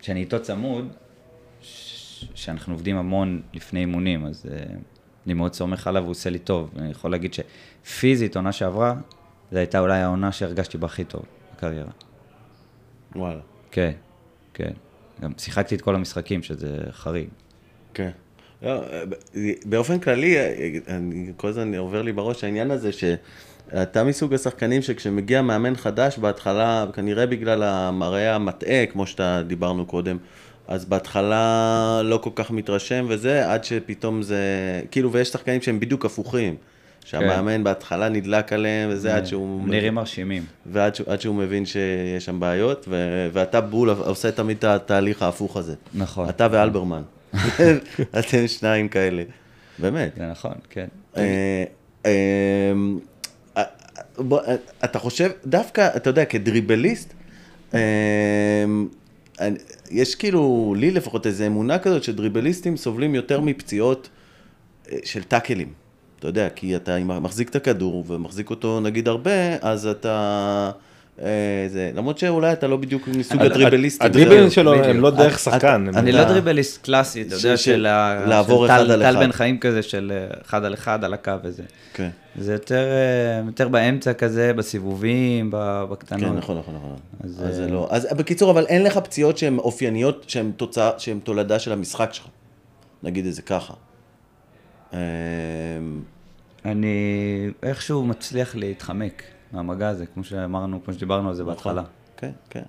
שאני 0.00 0.20
איתו 0.20 0.42
צמוד, 0.42 0.88
ש... 1.60 2.24
שאנחנו 2.34 2.74
עובדים 2.74 2.96
המון 2.96 3.42
לפני 3.54 3.80
אימונים, 3.80 4.26
אז 4.26 4.46
אה, 4.52 4.56
אני 5.26 5.34
מאוד 5.34 5.54
סומך 5.54 5.86
עליו, 5.86 6.02
הוא 6.02 6.10
עושה 6.10 6.30
לי 6.30 6.38
טוב. 6.38 6.70
אני 6.78 6.90
יכול 6.90 7.10
להגיד 7.10 7.34
שפיזית, 7.34 8.36
עונה 8.36 8.52
שעברה, 8.52 8.94
זו 9.52 9.58
הייתה 9.58 9.80
אולי 9.80 10.00
העונה 10.00 10.32
שהרגשתי 10.32 10.78
בה 10.78 10.86
הכי 10.86 11.04
טוב 11.04 11.22
בקריירה. 11.56 11.90
וואלה. 13.16 13.40
כן, 13.70 13.92
כן. 14.54 14.72
גם 15.20 15.32
שיחקתי 15.38 15.74
את 15.74 15.80
כל 15.80 15.94
המשחקים, 15.94 16.42
שזה 16.42 16.78
חריג. 16.90 17.28
כן. 17.94 18.10
לא, 18.62 18.80
באופן 19.64 19.98
כללי, 19.98 20.36
אני, 20.88 21.32
כל 21.36 21.48
הזמן 21.48 21.74
עובר 21.74 22.02
לי 22.02 22.12
בראש 22.12 22.44
העניין 22.44 22.70
הזה 22.70 22.90
שאתה 22.92 24.04
מסוג 24.04 24.34
השחקנים 24.34 24.82
שכשמגיע 24.82 25.42
מאמן 25.42 25.76
חדש 25.76 26.18
בהתחלה, 26.18 26.86
כנראה 26.92 27.26
בגלל 27.26 27.62
המראה 27.62 28.34
המטעה, 28.34 28.86
כמו 28.86 29.06
שאתה 29.06 29.42
דיברנו 29.46 29.86
קודם, 29.86 30.16
אז 30.68 30.84
בהתחלה 30.84 32.00
לא 32.04 32.16
כל 32.16 32.30
כך 32.34 32.50
מתרשם 32.50 33.06
וזה, 33.08 33.52
עד 33.52 33.64
שפתאום 33.64 34.22
זה, 34.22 34.40
כאילו, 34.90 35.12
ויש 35.12 35.28
שחקנים 35.28 35.62
שהם 35.62 35.80
בדיוק 35.80 36.04
הפוכים. 36.04 36.56
שהמאמן 37.04 37.64
בהתחלה 37.64 38.08
נדלק 38.08 38.52
עליהם 38.52 38.90
וזה, 38.92 39.16
עד 39.16 39.26
שהוא... 39.26 39.68
נראים 39.68 39.94
מרשימים. 39.94 40.44
ועד 40.66 40.94
שהוא, 40.94 41.16
שהוא 41.18 41.34
מבין 41.34 41.66
שיש 41.66 42.24
שם 42.24 42.40
בעיות, 42.40 42.86
ו, 42.88 43.28
ואתה 43.32 43.60
בול 43.60 43.90
עושה 43.90 44.32
תמיד 44.32 44.56
את 44.56 44.64
התהליך 44.64 45.22
ההפוך 45.22 45.56
הזה. 45.56 45.74
נכון. 45.94 46.28
אתה 46.28 46.48
ואלברמן. 46.50 47.02
אתם 48.18 48.46
שניים 48.46 48.88
כאלה. 48.88 49.22
באמת. 49.78 50.12
זה 50.16 50.26
נכון, 50.26 50.54
כן. 50.70 50.86
אה, 51.16 51.64
אה, 52.06 52.72
אה, 53.56 53.62
אתה 54.84 54.98
חושב, 54.98 55.30
דווקא, 55.46 55.88
אתה 55.96 56.10
יודע, 56.10 56.24
כדריבליסט, 56.24 57.14
יש 59.90 60.14
כאילו, 60.14 60.74
לי 60.78 60.90
לפחות 60.90 61.26
איזו 61.26 61.46
אמונה 61.46 61.78
כזאת 61.78 62.04
שדריבליסטים 62.04 62.76
סובלים 62.76 63.14
יותר 63.14 63.40
מפציעות 63.40 64.08
של 65.04 65.22
טאקלים. 65.22 65.72
אתה 66.18 66.28
יודע, 66.28 66.48
כי 66.50 66.76
אתה 66.76 66.98
מחזיק 66.98 67.48
את 67.48 67.56
הכדור 67.56 68.04
ומחזיק 68.06 68.50
אותו 68.50 68.80
נגיד 68.80 69.08
הרבה, 69.08 69.56
אז 69.60 69.86
אתה... 69.86 70.70
אה, 71.22 71.26
זה, 71.68 71.90
למרות 71.94 72.18
שאולי 72.18 72.52
אתה 72.52 72.66
לא 72.68 72.76
בדיוק 72.76 73.08
מסוג 73.08 73.40
הד- 73.40 73.50
הדריבליסטים. 73.50 74.06
הדריבלים. 74.06 74.50
שלו 74.50 74.74
הם. 74.74 75.00
לא 75.00 75.10
דרך 75.10 75.38
שחקן. 75.38 75.86
אני 75.94 76.12
לא 76.12 76.24
דריבליסט 76.24 76.84
קלאסי, 76.84 77.22
אתה 77.22 77.34
יודע, 77.34 77.56
של 77.56 77.86
לעבור 78.26 78.66
אחד 78.66 78.76
טל- 78.84 78.90
על 78.92 79.02
טל 79.02 79.10
אחד. 79.10 79.18
בן 79.20 79.32
חיים 79.32 79.58
כזה, 79.58 79.82
של 79.82 80.12
אה, 80.14 80.36
אחד 80.46 80.64
על 80.64 80.74
אחד 80.74 81.04
על 81.04 81.14
הקו 81.14 81.32
וזה. 81.44 81.62
כן, 81.94 82.08
זה 82.38 82.52
יותר, 82.52 82.84
אה, 82.84 83.42
יותר 83.46 83.68
באמצע 83.68 84.12
כזה, 84.12 84.52
בסיבובים, 84.52 85.48
בקטנות. 85.90 86.20
כן, 86.32 86.36
נכון, 86.36 86.58
נכון, 86.58 86.74
נכון. 86.74 86.96
אז, 87.24 87.30
זה 87.56 87.68
לא. 87.68 87.88
אז 87.90 88.08
בקיצור, 88.16 88.50
אבל 88.50 88.66
אין 88.66 88.82
לך 88.84 88.98
פציעות 88.98 89.38
שהן 89.38 89.58
אופייניות, 89.58 90.24
שהן 90.28 90.50
תוצאה, 90.56 90.90
שהן 90.98 91.18
תולדה 91.24 91.58
של 91.58 91.72
המשחק 91.72 92.10
שלך. 92.14 92.26
נגיד 93.02 93.26
את 93.26 93.34
זה 93.34 93.42
ככה. 93.42 93.74
אני 96.64 96.96
איכשהו 97.62 98.04
מצליח 98.06 98.56
להתחמק 98.56 99.22
מהמגע 99.52 99.88
הזה, 99.88 100.06
כמו 100.06 100.24
שאמרנו, 100.24 100.84
כמו 100.84 100.94
שדיברנו 100.94 101.28
על 101.28 101.34
זה 101.34 101.44
בהתחלה. 101.44 101.82
כן, 102.16 102.30
כן. 102.50 102.62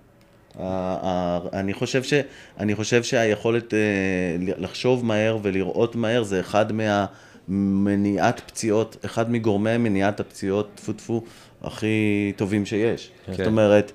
אני 1.54 1.74
חושב, 1.74 2.04
ש, 2.04 2.14
אני 2.60 2.76
חושב 2.76 3.04
שהיכולת 3.04 3.74
אה, 3.74 3.80
לחשוב 4.40 5.06
מהר 5.06 5.38
ולראות 5.42 5.96
מהר 5.96 6.24
זה 6.24 6.40
אחד 6.40 6.66
מהמניעת 7.48 8.40
פציעות, 8.40 8.98
אחד 9.06 9.32
מגורמי 9.32 9.78
מניעת 9.78 10.20
הפציעות, 10.20 10.70
טפו 10.76 10.94
טפו, 10.94 11.24
הכי 11.64 12.34
טובים 12.36 12.66
שיש. 12.66 13.12
כן. 13.26 13.34
זאת 13.34 13.48
אומרת, 13.48 13.92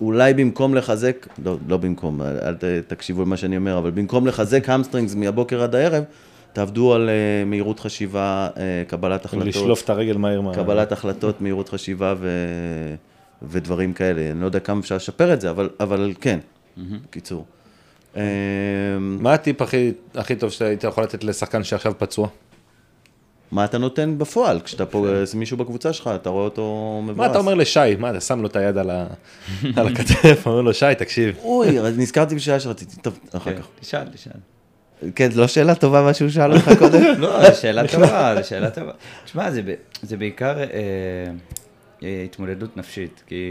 אולי 0.00 0.34
במקום 0.34 0.74
לחזק, 0.74 1.26
לא, 1.44 1.56
לא 1.68 1.76
במקום, 1.76 2.22
אל 2.22 2.54
תקשיבו 2.86 3.22
למה 3.22 3.36
שאני 3.36 3.56
אומר, 3.56 3.78
אבל 3.78 3.90
במקום 3.90 4.26
לחזק 4.26 4.68
המסטרינגס 4.68 5.14
מהבוקר 5.14 5.62
עד 5.62 5.74
הערב, 5.74 6.04
תעבדו 6.52 6.94
על 6.94 7.08
אה, 7.08 7.14
מהירות 7.46 7.80
חשיבה, 7.80 8.48
אה, 8.56 8.62
קבלת 8.86 9.24
החלטות. 9.24 9.46
לשלוף 9.46 9.82
את 9.84 9.90
הרגל 9.90 10.16
מהר 10.16 10.40
מה... 10.40 10.54
קבלת 10.54 10.92
החלטות, 10.92 11.40
מהירות 11.40 11.68
חשיבה 11.68 12.14
ו... 12.18 12.28
ודברים 13.42 13.92
כאלה. 13.92 14.30
אני 14.30 14.40
לא 14.40 14.46
יודע 14.46 14.60
כמה 14.60 14.80
אפשר 14.80 14.96
לשפר 14.96 15.32
את 15.32 15.40
זה, 15.40 15.50
אבל, 15.50 15.68
אבל 15.80 16.12
כן, 16.20 16.38
בקיצור. 16.76 17.44
אמ, 18.16 18.20
מה 19.20 19.32
הטיפ 19.34 19.62
הכי, 19.62 19.92
הכי 20.14 20.36
טוב 20.36 20.50
שהיית 20.50 20.84
יכול 20.84 21.04
לתת 21.04 21.24
לשחקן 21.24 21.64
שעכשיו 21.64 21.92
פצוע? 21.98 22.28
מה 23.52 23.64
אתה 23.64 23.78
נותן 23.78 24.18
בפועל? 24.18 24.60
כשאתה 24.60 24.86
פוגש 24.86 25.34
מישהו 25.34 25.56
בקבוצה 25.56 25.92
שלך, 25.92 26.10
אתה 26.14 26.28
רואה 26.30 26.44
אותו 26.44 27.00
מבואס. 27.04 27.16
מה 27.16 27.26
אתה 27.26 27.38
אומר 27.38 27.54
לשי? 27.54 27.80
מה, 27.98 28.10
אתה 28.10 28.20
שם 28.20 28.40
לו 28.40 28.46
את 28.48 28.56
היד 28.56 28.78
על 28.78 28.90
ה- 28.90 29.06
על 29.76 29.86
הכתף, 29.88 30.42
אומר 30.46 30.60
לו, 30.60 30.74
שי, 30.74 30.86
תקשיב. 30.98 31.36
אוי, 31.42 31.68
נזכרתי 31.96 32.34
בשאלה 32.34 32.60
שרציתי, 32.60 32.96
טוב, 32.96 33.18
אחר 33.32 33.52
כן, 33.54 33.58
כך. 33.62 33.66
תשאל, 33.80 34.08
תשאל. 34.08 34.32
כן, 35.14 35.30
זו 35.30 35.40
לא 35.40 35.46
שאלה 35.46 35.74
טובה 35.74 36.02
מה 36.02 36.14
שהוא 36.14 36.28
שאל 36.28 36.52
אותך 36.52 36.70
קודם? 36.78 37.02
לא, 37.22 37.50
זו 37.50 37.60
שאלה 37.60 37.88
טובה, 37.88 38.34
זו 38.36 38.48
שאלה 38.48 38.70
טובה. 38.70 38.92
תשמע, 39.24 39.50
זה 40.02 40.16
בעיקר 40.16 40.58
אה, 40.58 40.66
אה, 42.02 42.22
התמודדות 42.24 42.76
נפשית, 42.76 43.22
כי 43.26 43.44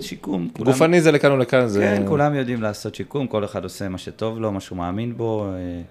שיקום, 0.00 0.48
כולם... 0.52 0.72
גופני 0.72 1.00
זה 1.00 1.12
לכאן 1.12 1.32
ולכאן, 1.32 1.68
זה... 1.68 1.80
כן, 1.80 2.02
כולם 2.08 2.34
יודעים 2.34 2.62
לעשות 2.62 2.94
שיקום, 2.94 3.26
כל 3.26 3.44
אחד 3.44 3.64
עושה 3.64 3.88
מה 3.88 3.98
שטוב 3.98 4.38
לו, 4.38 4.52
מה 4.52 4.60
שהוא 4.60 4.78
מאמין 4.78 5.16
בו. 5.16 5.46
אה, 5.46 5.82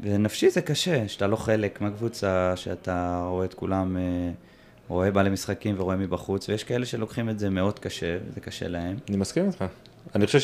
ונפשי 0.00 0.50
זה 0.50 0.60
קשה, 0.60 1.08
שאתה 1.08 1.26
לא 1.26 1.36
חלק 1.36 1.80
מהקבוצה, 1.80 2.52
שאתה 2.56 3.26
רואה 3.30 3.44
את 3.44 3.54
כולם, 3.54 3.96
אה, 3.96 4.02
רואה 4.88 5.10
בעלי 5.10 5.30
משחקים 5.30 5.74
ורואה 5.78 5.96
מבחוץ, 5.96 6.48
ויש 6.48 6.64
כאלה 6.64 6.86
שלוקחים 6.86 7.28
את 7.28 7.38
זה 7.38 7.50
מאוד 7.50 7.78
קשה, 7.78 8.18
זה 8.34 8.40
קשה 8.40 8.68
להם. 8.68 8.96
אני 9.08 9.16
מסכים 9.16 9.46
איתך. 9.46 9.64
אני 10.14 10.26
חושב 10.26 10.38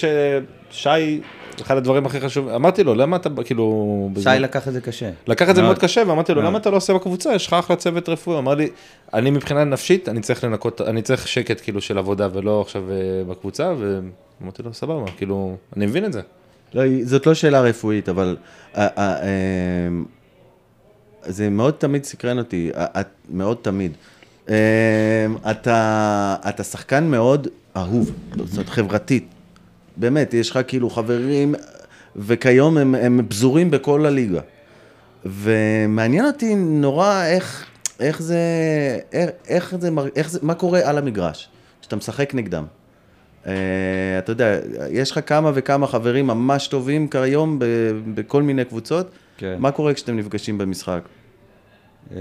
ששי, 0.71 1.21
אחד 1.63 1.77
הדברים 1.77 2.07
הכי 2.07 2.21
חשובים, 2.21 2.55
אמרתי 2.55 2.85
לו, 2.85 2.95
למה 2.95 3.17
אתה, 3.17 3.29
כאילו... 3.45 4.11
שי 4.23 4.31
לקח 4.41 4.69
את 4.69 4.73
זה 4.73 4.81
קשה. 4.81 5.11
לקח 5.27 5.51
את 5.51 5.57
זה 5.57 5.63
מאוד. 5.63 5.79
קשה, 5.79 6.03
ואמרתי 6.07 6.35
לו. 6.35 6.43
למה 6.43 6.59
אתה 6.59 6.71
לא 6.71 6.77
עושה 6.77 6.95
בקבוצה? 6.95 7.35
יש 7.35 7.47
לך 7.47 7.53
אחלה 7.53 7.77
צוות 7.77 8.09
רפואי. 8.09 8.35
הוא 8.35 8.41
אמר 8.41 8.55
לי, 8.55 8.71
אני 9.15 9.31
מבחינה 9.31 9.65
נפשית, 9.65 10.09
אני 10.09 10.21
צריך 10.21 10.45
לנקות, 10.45 10.81
אני 10.81 11.03
צריך 11.03 11.29
שקט 11.29 11.61
כאילו 11.63 11.81
של 11.81 11.99
עבודה 11.99 12.29
ולא 12.33 12.61
עכשיו 12.61 12.83
אה, 12.91 12.97
בקבוצה, 13.29 13.75
ואמרתי 13.79 14.63
לו, 14.63 14.75
סבבה, 14.75 15.11
כאילו, 15.17 15.57
אני 15.77 15.87
מבין 15.87 16.05
את 16.05 16.13
זה. 16.13 16.21
לא, 16.75 16.83
זאת 17.03 17.27
לא 17.27 17.35
שאלה 17.35 17.61
רפואית, 17.61 18.09
אבל 18.09 18.37
אה, 18.77 18.89
אה, 18.97 19.89
זה 21.23 21.51
מאוד 21.51 21.75
תמיד 21.79 22.05
סקרן 22.05 22.39
אותי, 22.39 22.71
מאוד 23.31 23.57
תמיד. 23.63 23.93
אתה, 25.51 26.37
אתה 26.49 26.65
שחקן 26.65 27.05
מאוד 27.05 27.49
אהוב, 27.77 28.13
זאת 28.37 28.53
אומרת 28.53 28.69
חברתית. 28.69 29.29
באמת, 29.99 30.35
יש 30.35 30.51
לך 30.51 30.59
כאילו 30.67 30.91
חברים, 30.91 31.55
וכיום 32.17 32.79
הם, 32.79 32.95
הם 32.95 33.27
פזורים 33.29 33.71
בכל 33.71 34.07
הליגה. 34.07 34.41
ומעניין 35.25 36.25
אותי 36.25 36.55
נורא 36.55 37.25
איך, 37.25 37.67
איך 38.01 38.23
זה, 38.23 38.39
איך, 39.13 39.31
איך 39.49 39.77
זה, 39.79 39.91
איך 40.17 40.31
זה, 40.31 40.39
מה 40.43 40.55
קורה 40.55 40.81
על 40.85 40.99
המגרש, 40.99 41.49
כשאתה 41.81 41.97
משחק 41.97 42.35
נגדם. 42.35 42.65
Uh, 43.45 43.49
אתה 44.19 44.33
יודע, 44.33 44.59
יש 44.91 45.11
לך 45.11 45.21
כמה 45.27 45.51
וכמה 45.55 45.87
חברים 45.87 46.27
ממש 46.27 46.67
טובים 46.67 47.09
כיום 47.09 47.59
ב- 47.59 47.65
בכל 48.15 48.43
מיני 48.43 48.65
קבוצות, 48.65 49.11
כן. 49.37 49.57
מה 49.59 49.71
קורה 49.71 49.95
כשאתם 49.95 50.17
נפגשים 50.17 50.59
במשחק? 50.59 51.01
אה, 52.17 52.21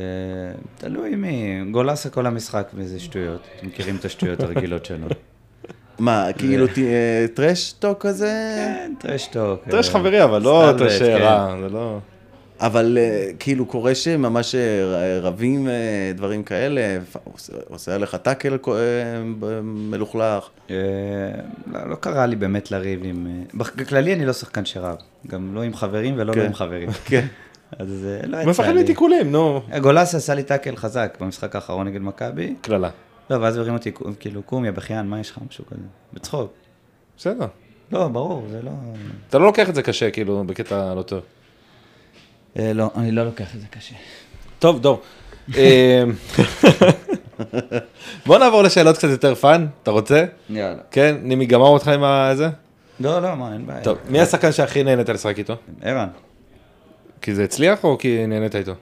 תלוי 0.77 1.15
מי, 1.15 1.63
גולסה 1.71 2.09
כל 2.09 2.25
המשחק 2.25 2.67
וזה 2.73 2.99
שטויות, 2.99 3.41
אתם 3.57 3.67
מכירים 3.67 3.95
את 3.95 4.05
השטויות 4.05 4.39
הרגילות 4.39 4.85
שלו. 4.85 5.07
מה, 5.99 6.27
כאילו 6.37 6.65
אה, 6.77 7.25
טרשטוק 7.33 8.05
כזה? 8.05 8.53
כן, 8.57 8.93
טרשטוק. 8.99 9.59
טרש 9.69 9.87
אה, 9.87 9.93
חברי, 9.93 10.23
אבל 10.23 10.41
לא 10.41 10.73
טרש 10.77 10.99
כן. 11.01 11.17
רע, 11.21 11.55
זה 11.61 11.69
לא... 11.69 11.97
אבל 12.59 12.97
אה, 13.01 13.29
כאילו 13.39 13.65
קורה 13.65 13.95
שממש 13.95 14.55
אה, 14.55 14.59
רבים, 15.21 15.67
אה, 15.67 15.73
דברים 16.15 16.43
כאלה, 16.43 16.81
עושה- 17.33 17.53
עושה 17.69 17.95
עליך 17.95 18.15
טאקל 18.15 18.57
אה, 18.67 18.73
מלוכלך. 19.63 20.43
אה, 20.69 20.75
לא, 21.73 21.89
לא 21.89 21.95
קרה 21.95 22.25
לי 22.25 22.35
באמת 22.35 22.71
לריב 22.71 22.99
עם... 23.03 23.27
אה, 23.29 23.63
בכללי 23.75 24.13
אני 24.13 24.25
לא 24.25 24.33
שחקן 24.33 24.65
שרב. 24.65 24.95
גם 25.27 25.55
לא 25.55 25.61
עם 25.61 25.73
חברים 25.73 26.13
ולא 26.17 26.33
כן. 26.33 26.39
לא 26.39 26.45
עם 26.45 26.53
חברים. 26.53 26.89
כן. 27.05 27.25
אז 27.79 28.05
אה, 28.07 28.27
לא 28.27 28.37
יצא 28.37 28.43
לי. 28.45 28.49
מפחד 28.49 28.73
מתיקולים, 28.73 29.31
נו. 29.31 29.61
גולס 29.81 30.15
עשה 30.15 30.33
לי 30.35 30.43
טאקל 30.43 30.75
חזק 30.75 31.17
במשחק 31.21 31.55
האחרון 31.55 31.87
נגד 31.87 32.01
מכבי. 32.01 32.55
קללה. 32.61 32.89
לא, 33.29 33.35
ואז 33.35 33.57
הרים 33.57 33.73
אותי, 33.73 33.91
כאילו, 34.19 34.43
קום, 34.43 34.65
יא 34.65 34.71
בכיין, 34.71 35.07
מה 35.07 35.19
יש 35.19 35.31
לך? 35.31 35.39
משהו 35.49 35.65
כזה. 35.65 35.81
בצחוק. 36.13 36.53
בסדר. 37.17 37.47
לא, 37.91 38.07
ברור, 38.07 38.47
זה 38.49 38.61
לא... 38.61 38.71
אתה 39.29 39.37
לא 39.37 39.45
לוקח 39.45 39.69
את 39.69 39.75
זה 39.75 39.83
קשה, 39.83 40.11
כאילו, 40.11 40.43
בקטע 40.43 40.93
לא 40.93 41.01
טוב. 41.01 41.21
אה, 42.59 42.73
לא, 42.73 42.89
אני 42.95 43.11
לא 43.11 43.25
לוקח 43.25 43.55
את 43.55 43.61
זה 43.61 43.67
קשה. 43.67 43.95
טוב, 44.59 44.81
דור. 44.81 45.01
אה, 45.57 46.03
בוא 48.25 48.37
נעבור 48.37 48.63
לשאלות 48.63 48.97
קצת 48.97 49.09
יותר 49.09 49.35
fun, 49.35 49.67
אתה 49.83 49.91
רוצה? 49.91 50.25
יאללה. 50.49 50.81
כן? 50.91 51.15
נימי 51.21 51.45
גמר 51.45 51.67
אותך 51.67 51.87
עם 51.87 52.03
הזה? 52.03 52.49
לא, 52.99 53.21
לא, 53.21 53.35
מה, 53.35 53.53
אין 53.53 53.67
בעיה. 53.67 53.83
טוב, 53.83 53.97
מי 54.09 54.19
השחקן 54.19 54.51
שהכי 54.51 54.83
נהנית 54.83 55.09
לשחק 55.09 55.37
איתו? 55.37 55.55
ערן. 55.81 56.07
כי 57.21 57.35
זה 57.35 57.43
הצליח 57.43 57.83
או 57.83 57.97
כי 57.97 58.27
נהנית 58.27 58.55
איתו? 58.55 58.73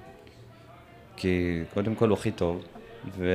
כי 1.17 1.63
קודם 1.73 1.95
כל 1.95 2.09
הוא 2.09 2.17
הכי 2.17 2.31
טוב, 2.31 2.63
ו... 3.17 3.27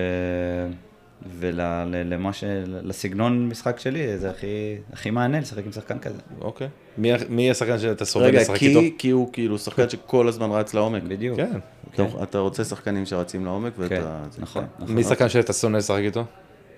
ולמה 1.38 2.32
ש... 2.32 2.44
לסגנון 2.66 3.48
משחק 3.48 3.78
שלי, 3.80 4.18
זה 4.18 4.30
הכי, 4.30 4.46
הכי 4.92 5.10
מענה 5.10 5.40
לשחק 5.40 5.62
עם 5.66 5.72
שחקן 5.72 5.98
כזה. 5.98 6.18
אוקיי. 6.40 6.68
מי- 6.98 7.10
מי 7.28 7.50
השחקן 7.50 7.78
שאתה 7.78 8.04
סובל 8.04 8.26
רגע, 8.26 8.40
לשחק 8.40 8.62
איתו? 8.62 8.80
כי, 8.80 8.94
כי 8.98 9.10
הוא 9.10 9.32
כאילו 9.32 9.58
שחקן 9.58 9.88
שכל 9.90 10.28
הזמן 10.28 10.50
רץ 10.50 10.74
לעומק. 10.74 11.02
בדיוק. 11.02 11.36
כן. 11.36 11.50
אתה, 11.94 12.02
אתה 12.22 12.38
רוצה 12.38 12.64
שחקנים 12.64 13.06
שרצים 13.06 13.44
לעומק, 13.44 13.72
ואתה... 13.78 13.94
כן, 13.94 14.02
זה- 14.30 14.42
נכון. 14.42 14.64
נכון. 14.78 14.94
מי 14.94 15.04
שחקן 15.04 15.28
שאתה 15.28 15.52
שונא 15.52 15.76
לשחק 15.76 16.00
איתו? 16.02 16.24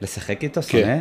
לשחק 0.01 0.43
איתו 0.43 0.61
כן. 0.63 0.69
שונא? 0.69 0.99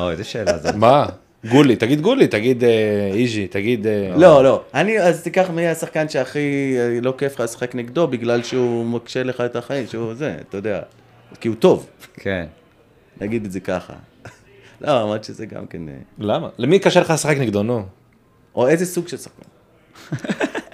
או, 0.00 0.10
איזה 0.10 0.24
שאלה 0.24 0.58
זאת. 0.58 0.74
מה? 0.84 1.06
גולי, 1.50 1.76
תגיד 1.76 2.00
גולי, 2.00 2.26
תגיד 2.26 2.64
אה, 2.64 2.70
איז'י, 3.14 3.46
תגיד... 3.46 3.86
אה, 3.86 4.12
לא, 4.16 4.44
לא. 4.44 4.62
אני, 4.74 5.00
אז 5.00 5.22
תיקח 5.22 5.50
מי 5.50 5.66
השחקן 5.68 6.08
שהכי 6.08 6.38
אה, 6.78 6.98
לא 7.02 7.14
כיף 7.18 7.34
לך 7.34 7.40
לשחק 7.40 7.74
נגדו, 7.74 8.06
בגלל 8.08 8.42
שהוא 8.42 8.84
מקשה 8.86 9.22
לך 9.22 9.40
את 9.40 9.56
החיים, 9.56 9.86
שהוא 9.86 10.14
זה, 10.14 10.36
אתה 10.48 10.56
יודע. 10.56 10.80
כי 11.40 11.48
הוא 11.48 11.56
טוב, 11.56 11.86
כן. 12.14 12.46
נגיד 13.20 13.44
את 13.44 13.52
זה 13.52 13.60
ככה. 13.60 13.92
לא, 14.80 15.02
אמרת 15.02 15.24
שזה 15.24 15.46
גם 15.46 15.66
כן... 15.66 15.88
אה, 15.88 15.94
למה? 16.18 16.48
למי 16.58 16.78
קשה 16.78 17.00
לך 17.00 17.10
לשחק 17.10 17.36
נגדו, 17.40 17.62
נו? 17.62 17.86
או 18.54 18.68
איזה 18.68 18.86
סוג 18.86 19.08
של 19.08 19.16
שחקן. 19.16 19.42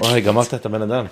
וואי, 0.01 0.21
גמרת 0.21 0.55
את 0.55 0.67
הבן 0.67 0.83
אדם. 0.83 1.07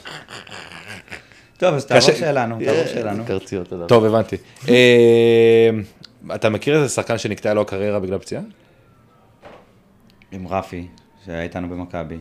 טוב, 1.59 1.75
אז 1.75 1.87
תעבור 1.87 2.11
שלנו, 2.15 2.59
תעבור 2.65 2.87
שלנו. 2.87 3.25
קרציות, 3.27 3.69
תודה. 3.69 3.87
טוב, 3.87 4.05
הבנתי. 4.05 4.37
אה, 4.69 5.71
אתה 6.35 6.49
מכיר 6.49 6.77
איזה 6.77 6.89
שחקן 6.89 7.19
שנקטעה 7.19 7.55
לו 7.55 7.61
הקריירה 7.61 8.01
בגלל 8.01 8.19
פציעה? 8.19 8.43
עם 10.33 10.49
רפי, 10.49 10.87
שהיה 11.25 11.43
איתנו 11.43 11.69
במכבי. 11.69 12.19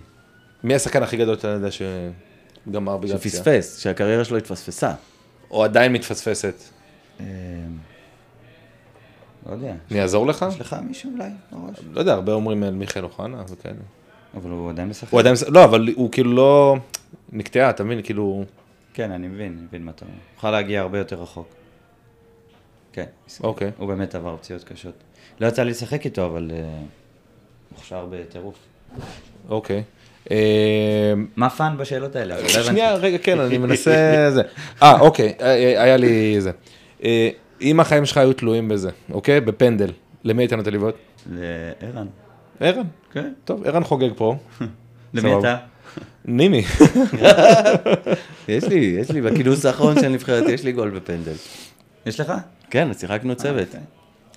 מי 0.63 0.75
השחקן 0.75 1.03
הכי 1.03 1.17
גדול 1.17 1.35
שאתה 1.35 1.47
יודע 1.47 1.67
שגמר 1.71 2.97
בגלל 2.97 3.17
פציעה? 3.17 3.33
שפספס, 3.33 3.79
שהקריירה 3.79 4.25
שלו 4.25 4.37
התפספסה. 4.37 4.91
או 5.51 5.63
עדיין 5.63 5.93
מתפספסת? 5.93 6.55
אה, 7.19 7.25
לא 9.45 9.51
יודע. 9.51 9.73
אני 9.91 10.01
אעזור 10.01 10.27
לך? 10.27 10.45
יש 10.49 10.61
לך 10.61 10.75
מישהו 10.87 11.11
אולי 11.13 11.29
בראש? 11.51 11.79
לא 11.91 11.99
יודע, 11.99 12.13
הרבה 12.13 12.33
אומרים 12.33 12.63
על 12.63 12.73
מיכאל 12.73 13.03
אוחנה 13.03 13.43
וכאלה. 13.49 13.75
אבל 14.37 14.51
הוא 14.51 14.69
עדיין 14.69 14.89
משחק. 14.89 15.11
הוא 15.11 15.19
עדיין, 15.19 15.35
לא, 15.47 15.63
אבל 15.63 15.89
הוא 15.95 16.11
כאילו 16.11 16.33
לא 16.33 16.77
נקטעה, 17.31 17.69
אתה 17.69 17.83
מבין? 17.83 18.01
כאילו, 18.01 18.43
כן, 18.93 19.11
אני 19.11 19.27
מבין, 19.27 19.53
אני 19.53 19.61
מבין 19.61 19.85
מה 19.85 19.91
אתה 19.91 20.05
אומר. 20.05 20.13
הוא 20.13 20.37
יכול 20.37 20.49
להגיע 20.49 20.81
הרבה 20.81 20.97
יותר 20.97 21.21
רחוק. 21.21 21.47
כן. 22.93 23.05
אוקיי. 23.43 23.71
הוא 23.77 23.87
באמת 23.87 24.15
עבר 24.15 24.37
פציעות 24.37 24.63
קשות. 24.63 24.93
לא 25.39 25.47
יצא 25.47 25.63
לי 25.63 25.71
לשחק 25.71 26.05
איתו, 26.05 26.25
אבל 26.25 26.51
אה, 26.53 26.79
מוכשר 27.71 28.07
בטירוף. 28.09 28.55
אוקיי. 29.49 29.83
אה, 30.31 31.13
מה 31.35 31.49
fun 31.49 31.75
בשאלות 31.77 32.15
האלה? 32.15 32.35
לא 32.35 32.39
הבנתי. 32.39 32.63
שנייה, 32.63 32.93
רגע, 32.93 33.17
כן, 33.17 33.39
אני 33.39 33.57
מנסה... 33.57 34.27
זה. 34.31 34.41
אה, 34.83 34.99
אוקיי, 34.99 35.33
אה, 35.41 35.45
אה, 35.45 35.83
היה 35.83 35.97
לי 35.97 36.41
זה. 36.41 36.51
אה, 37.03 37.29
אם 37.61 37.79
החיים 37.79 38.05
שלך 38.05 38.17
היו 38.17 38.33
תלויים 38.33 38.69
בזה, 38.69 38.89
אוקיי? 39.11 39.41
בפנדל, 39.41 39.91
למי 40.23 40.43
היית 40.43 40.53
נותן 40.53 40.73
לבעוט? 40.73 40.95
לערן. 41.31 42.07
ערן. 42.59 42.85
כן. 43.11 43.33
טוב, 43.45 43.63
ערן 43.65 43.83
חוגג 43.83 44.09
פה. 44.15 44.35
למי. 45.13 45.39
אתה? 45.39 45.57
נימי. 46.25 46.63
יש 48.47 48.63
לי, 48.63 48.97
יש 48.99 49.11
לי, 49.11 49.21
בכינוס 49.21 49.65
האחרון 49.65 49.99
של 49.99 50.05
הנבחרת, 50.05 50.49
יש 50.49 50.63
לי 50.63 50.71
גול 50.71 50.89
בפנדל. 50.89 51.33
יש 52.05 52.19
לך? 52.19 52.33
כן, 52.69 52.89
אז 52.89 52.99
שיחקנו 52.99 53.35
צוות. 53.35 53.67
אוקיי. 53.67 53.81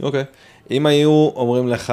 אוקיי. 0.02 0.24
אם 0.70 0.86
היו 0.86 1.30
אומרים 1.36 1.68
לך 1.68 1.92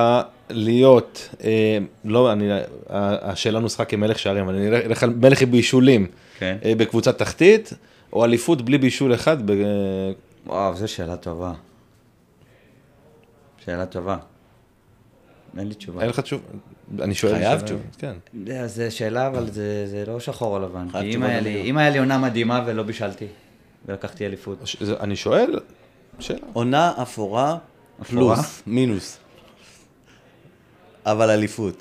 להיות, 0.50 1.30
אה, 1.44 1.78
לא, 2.06 2.32
אני, 2.32 2.50
השאלה 2.90 3.60
נוסחה 3.60 3.86
כמלך 3.86 4.20
שערים, 4.20 4.50
אני 4.50 4.68
אלך 4.68 5.04
על 5.04 5.10
מלך 5.10 5.44
בישולים 5.44 6.08
כן. 6.38 6.58
אה, 6.66 6.74
בקבוצת 6.78 7.18
תחתית, 7.18 7.74
או 8.14 8.26
אליפות 8.26 8.62
בלי 8.62 8.78
בישול 8.78 9.14
אחד, 9.14 9.52
ב- 9.52 10.12
וואו, 10.48 10.76
זו 10.76 10.88
שאלה 10.88 11.18
טובה. 11.18 11.54
שאלה 13.66 13.86
טובה. 13.86 14.18
אין 15.58 15.68
לי 15.68 15.74
תשובה. 15.76 16.02
אין 16.02 16.10
לך 16.10 16.20
תשובה? 16.20 16.44
אני 17.00 17.14
שואל. 17.16 17.34
חייב 17.34 17.62
תשובה. 17.62 17.82
כן. 17.98 18.14
זה- 18.66 18.92
שאלה, 18.92 19.28
אבל 19.28 19.52
זה 19.52 19.88
זה 19.88 20.04
לא 20.08 20.20
שחור 20.20 20.56
או 20.58 20.60
לבן. 20.64 20.88
כי 20.92 21.16
אם 21.16 21.24
היה 21.24 21.40
לי-. 21.40 21.62
אם 21.70 21.78
היה 21.78 21.90
לי 21.90 21.98
עונה 22.00 22.18
מדהימה 22.18 22.64
ולא 22.68 22.84
בישלתי, 22.84 23.28
ולקחתי 23.86 24.26
אליפות. 24.26 24.58
ש- 24.68 24.84
זה- 24.84 25.00
אני 25.00 25.16
שואל, 25.16 25.60
שאלה. 26.20 26.40
עונה 26.54 26.94
אפורה 27.02 27.58
אפורה? 28.02 28.36
פלוס, 28.36 28.64
מינוס. 28.68 29.18
אבל 31.06 31.30
אליפות. 31.30 31.76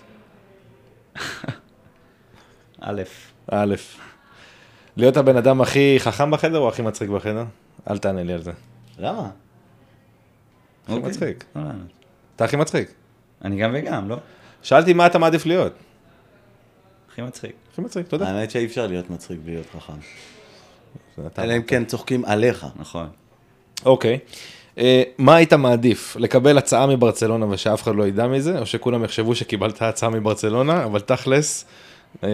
א', 2.80 3.02
א', 3.50 3.74
להיות 4.96 5.16
הבן 5.16 5.36
אדם 5.36 5.60
הכי 5.60 5.96
חכם 5.98 6.30
בחדר 6.30 6.58
או 6.58 6.68
הכי 6.68 6.82
מצחיק 6.82 7.08
בחדר? 7.10 7.44
אל 7.90 7.98
תענה 7.98 8.22
לי 8.22 8.32
על 8.32 8.42
זה. 8.42 8.52
למה? 8.98 9.30
הכי 10.88 10.98
מצחיק. 10.98 11.44
לא. 11.56 11.62
אתה 12.36 12.44
הכי 12.44 12.56
מצחיק. 12.56 12.90
אני 13.44 13.56
גם 13.56 13.70
וגם, 13.74 14.08
לא? 14.08 14.16
שאלתי 14.62 14.92
מה 14.92 15.06
אתה 15.06 15.18
מעדיף 15.18 15.46
להיות. 15.46 15.72
הכי 17.12 17.22
מצחיק. 17.22 17.52
הכי 17.72 17.80
מצחיק, 17.80 18.08
תודה. 18.08 18.28
האמת 18.28 18.50
שאי 18.50 18.66
אפשר 18.66 18.86
להיות 18.86 19.10
מצחיק 19.10 19.38
בלי 19.44 19.52
להיות 19.54 19.66
חכם. 19.76 19.92
אלא 21.38 21.56
אם 21.56 21.62
כן 21.62 21.84
צוחקים 21.84 22.24
עליך. 22.24 22.66
נכון. 22.76 23.08
אוקיי. 23.84 24.18
אה, 24.78 25.02
מה 25.18 25.36
היית 25.36 25.52
מעדיף? 25.52 26.16
לקבל 26.16 26.58
הצעה 26.58 26.86
מברצלונה 26.86 27.46
ושאף 27.46 27.82
אחד 27.82 27.94
לא 27.94 28.06
ידע 28.06 28.26
מזה, 28.26 28.58
או 28.58 28.66
שכולם 28.66 29.04
יחשבו 29.04 29.34
שקיבלת 29.34 29.82
הצעה 29.82 30.10
מברצלונה, 30.10 30.84
אבל 30.84 31.00
תכלס... 31.00 31.64
אה, 32.24 32.28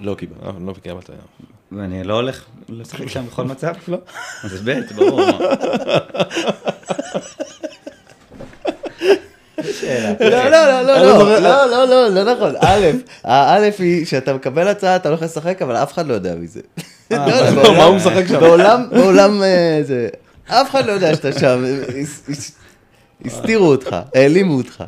לא 0.00 0.14
קיבלת. 0.14 0.42
אה, 0.42 0.50
לא 0.66 0.72
קיבלת. 0.82 1.10
אה. 1.10 1.14
ואני 1.72 2.04
לא 2.04 2.14
הולך 2.14 2.44
לשחק 2.68 3.08
שם 3.08 3.26
בכל 3.26 3.44
מצב? 3.44 3.72
לא. 3.88 3.98
אז 4.44 4.62
ב', 4.64 4.80
ברור. 4.96 5.20
לא, 10.20 10.48
לא, 10.48 10.66
לא, 10.66 10.82
לא 10.82 11.02
לא, 11.02 11.38
לא, 11.40 11.66
לא, 11.66 11.88
לא, 11.88 12.08
לא 12.08 12.34
נכון, 12.34 12.54
א', 12.60 12.86
א' 13.22 13.68
היא 13.78 14.06
שאתה 14.06 14.34
מקבל 14.34 14.68
הצעה, 14.68 14.96
אתה 14.96 15.08
לא 15.08 15.14
הולך 15.14 15.24
לשחק, 15.24 15.62
אבל 15.62 15.76
אף 15.76 15.92
אחד 15.92 16.06
לא 16.06 16.14
יודע 16.14 16.34
מזה. 16.34 16.60
מה 17.10 17.84
הוא 17.84 17.96
משחק 17.96 18.26
שם? 18.28 18.40
בעולם, 18.90 19.42
זה, 19.82 20.08
אף 20.46 20.70
אחד 20.70 20.86
לא 20.86 20.92
יודע 20.92 21.14
שאתה 21.14 21.32
שם, 21.32 21.64
הסתירו 23.24 23.66
אותך, 23.66 23.96
העלימו 24.14 24.54
אותך. 24.54 24.84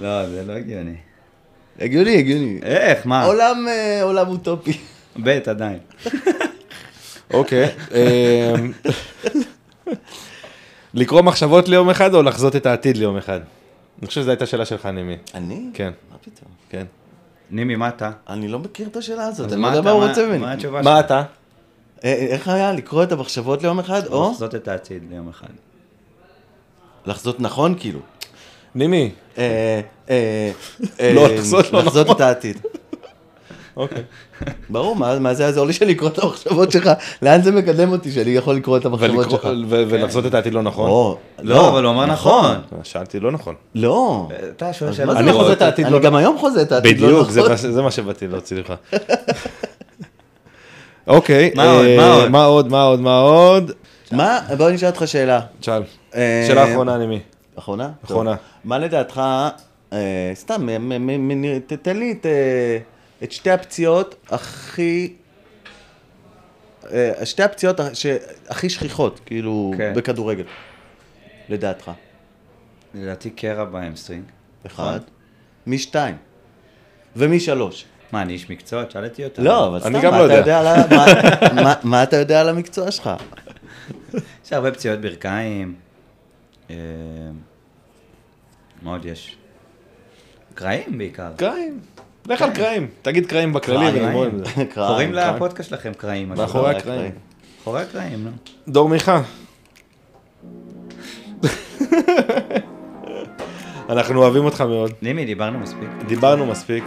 לא, 0.00 0.28
זה 0.28 0.42
לא 0.46 0.52
הגיוני. 0.52 1.11
הגיוני, 1.82 2.18
הגיוני. 2.18 2.58
איך, 2.62 3.06
מה? 3.06 3.24
עולם, 3.24 3.66
אה, 3.68 4.02
עולם 4.02 4.28
אוטופי. 4.28 4.78
ב', 5.22 5.28
עדיין. 5.28 5.78
אוקיי. 7.34 7.68
אה, 7.94 8.54
לקרוא 10.94 11.22
מחשבות 11.22 11.68
ליום 11.68 11.90
אחד 11.90 12.14
או 12.14 12.22
לחזות 12.22 12.56
את 12.56 12.66
העתיד 12.66 12.96
ליום 12.96 13.16
אחד? 13.16 13.40
אני 13.98 14.06
חושב 14.06 14.20
שזו 14.20 14.30
הייתה 14.30 14.46
שאלה 14.46 14.64
שלך, 14.64 14.86
נימי. 14.86 15.16
אני? 15.34 15.70
כן, 15.74 15.92
מה 16.10 16.16
פתאום? 16.20 16.50
כן. 16.70 16.84
נימי, 17.50 17.76
מה 17.76 17.88
אתה? 17.88 18.10
אני 18.28 18.48
לא 18.48 18.58
מכיר 18.58 18.86
את 18.88 18.96
השאלה 18.96 19.26
הזאת, 19.26 19.52
אני 19.52 19.62
לא 19.62 19.68
מה 19.68 19.76
יודע 19.76 19.80
מה 19.82 19.90
הוא 19.90 20.00
מה- 20.02 20.08
רוצה 20.08 20.26
ממני. 20.26 20.38
מה 20.38 20.52
התשובה 20.52 20.82
מה 20.82 20.96
שלך? 20.96 21.04
אתה? 21.06 21.22
אה, 22.04 22.12
איך 22.12 22.48
היה? 22.48 22.72
לקרוא 22.72 23.02
את 23.02 23.12
המחשבות 23.12 23.62
ליום 23.62 23.78
אחד, 23.78 24.06
או 24.06 24.30
לחזות 24.32 24.54
את 24.54 24.68
העתיד 24.68 25.02
ליום 25.10 25.28
אחד. 25.28 25.46
לחזות 27.06 27.40
נכון, 27.40 27.74
כאילו. 27.78 28.00
נימי, 28.74 29.10
אה, 29.38 29.80
אה, 30.10 30.50
אה, 31.00 31.12
לא, 31.14 31.28
לחזות 31.28 31.72
לא 31.72 31.78
לחזות 31.82 32.06
נכון. 32.06 32.16
את 32.16 32.20
העתיד. 32.20 32.58
אוקיי. 33.76 34.02
ברור, 34.70 34.96
מה 34.96 35.18
מה 35.18 35.34
זה 35.34 35.42
יעזור 35.42 35.66
לי 35.66 35.72
שאני 35.72 35.92
אקרוא 35.92 36.08
את 36.08 36.18
המחשבות 36.18 36.72
שלך? 36.72 36.90
לאן 37.22 37.42
זה 37.42 37.50
מקדם 37.52 37.92
אותי 37.92 38.12
שאני 38.12 38.30
יכול 38.30 38.56
לקרוא 38.56 38.76
את 38.76 38.84
המחשבות 38.84 39.30
שלך? 39.30 39.48
ולחזות 39.68 40.26
את 40.26 40.34
העתיד 40.34 40.54
לא 40.54 40.62
נכון. 40.62 40.90
או, 40.90 41.16
לא, 41.42 41.68
אבל 41.68 41.84
הוא 41.84 41.92
אמר 41.92 42.06
נכון. 42.06 42.56
שאלתי 42.82 43.20
לא 43.20 43.32
נכון. 43.32 43.54
לא. 43.74 44.28
אתה 44.56 44.72
שואל 44.72 44.92
שאלות 44.92 45.08
מה 45.08 45.22
זה 45.22 45.28
אני 45.28 45.36
לא? 45.38 45.42
חוזה 45.42 45.52
את 45.52 45.62
העתיד 45.62 45.84
אני 45.84 45.94
לא- 45.94 46.00
גם 46.00 46.14
היום 46.14 46.38
חוזה 46.38 46.62
את 46.62 46.72
העתיד 46.72 47.00
לא 47.00 47.06
בדיוק, 47.08 47.30
זה 47.30 47.40
נכון. 47.40 47.52
מה 47.52 47.58
ש- 47.58 47.60
זה 47.60 47.82
מה 47.82 47.90
שבאתי 47.90 48.26
להוציא 48.28 48.56
לך. 48.56 48.72
אוקיי, 51.06 51.50
מה 51.54 51.70
עוד? 51.72 51.86
מה 52.30 52.44
עוד? 52.44 52.68
מה 52.70 52.82
עוד? 52.84 53.00
מה 53.00 53.18
עוד? 53.18 53.72
מה? 54.12 54.38
בוא 54.58 54.70
נשאל 54.70 54.88
אותך 54.88 55.02
שאלה. 55.06 55.40
שאל. 55.60 55.82
שאלה 56.46 56.64
אחרונה 56.72 56.98
למי? 56.98 57.20
אחרונה? 57.58 57.90
אחרונה. 58.04 58.34
מה 58.64 58.78
לדעתך, 58.78 59.22
אה, 59.92 60.30
סתם, 60.34 60.66
מ- 60.66 60.88
מ- 61.06 61.42
מ- 61.42 61.60
ת- 61.60 61.72
תן 61.72 61.96
לי 61.96 62.12
את, 62.12 62.26
אה, 62.26 62.78
את 63.22 63.32
שתי 63.32 63.50
הפציעות 63.50 64.14
הכי... 64.30 65.12
אה, 66.92 67.26
שתי 67.26 67.42
הפציעות 67.42 67.80
שהכי 67.92 68.70
שכיחות, 68.70 69.20
כאילו, 69.26 69.72
כן. 69.78 69.92
בכדורגל, 69.96 70.44
לדעתך. 71.48 71.90
לדעתי 72.94 73.30
קרע 73.30 73.64
ב 73.64 73.70
hamstring. 73.70 74.24
אחד, 74.66 75.00
משתיים, 75.66 76.16
ומשלוש. 77.16 77.84
מה, 78.12 78.22
אני 78.22 78.32
איש 78.32 78.50
מקצוע? 78.50 78.84
שאלתי 78.88 79.24
אותה. 79.24 79.42
לא, 79.42 79.68
אבל 79.68 79.80
סתם, 79.80 79.92
מה 81.82 82.02
אתה 82.02 82.16
יודע 82.16 82.40
על 82.40 82.48
המקצוע 82.48 82.90
שלך? 82.90 83.10
יש 84.44 84.52
הרבה 84.52 84.72
פציעות 84.72 85.00
ברכיים. 85.00 85.74
אה, 86.72 87.30
מה 88.82 88.90
עוד 88.90 89.04
יש? 89.04 89.36
קרעים 90.54 90.98
בעיקר. 90.98 91.30
קרעים. 91.36 91.80
לך 92.26 92.42
על 92.42 92.54
קרעים. 92.54 92.88
תגיד 93.02 93.26
קרעים 93.26 93.52
בכללי. 93.52 94.00
ונגמור 94.00 94.24
עם 94.24 94.38
זה. 94.38 94.44
קוראים. 94.74 95.12
לפודקאסט 95.12 95.68
שלכם 95.70 95.92
קרעים. 95.96 96.28
מאחורי 96.28 96.70
הקרעים. 96.76 96.98
קרעים. 96.98 97.12
מאחורי 97.58 97.82
הקרעים, 97.82 98.24
נו. 98.24 98.30
דור 98.68 98.88
מיכה. 98.88 99.22
אנחנו 103.88 104.22
אוהבים 104.22 104.44
אותך 104.44 104.60
מאוד. 104.60 104.92
נימי, 105.02 105.24
דיברנו 105.24 105.58
מספיק. 105.58 105.88
דיברנו 106.06 106.46
מספיק. 106.46 106.84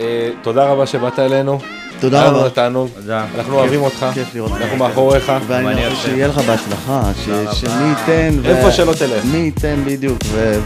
אה, 0.00 0.30
תודה 0.42 0.64
רבה 0.64 0.86
שבאת 0.86 1.18
אלינו. 1.18 1.58
תודה 2.00 2.20
היה 2.20 2.28
לנו 2.30 2.38
רבה. 2.38 2.50
תענוג. 2.50 2.88
תודה. 2.94 3.26
אנחנו 3.34 3.54
אוהבים 3.58 3.82
אותך. 3.82 4.06
כיף 4.14 4.34
לראות 4.34 4.50
אותך. 4.50 4.62
אנחנו 4.62 4.76
מאחוריך. 4.76 5.32
ואני 5.46 5.84
אעשה. 5.84 5.96
שיהיה 5.96 6.28
לך 6.28 6.38
בהצלחה. 6.38 7.10
שמי 7.52 7.88
ייתן, 7.88 8.38
איפה 8.44 8.72
שלא 8.72 8.92
תלך. 8.92 9.24
מי 9.24 9.38
ייתן 9.38 9.82
בדיוק, 9.86 10.18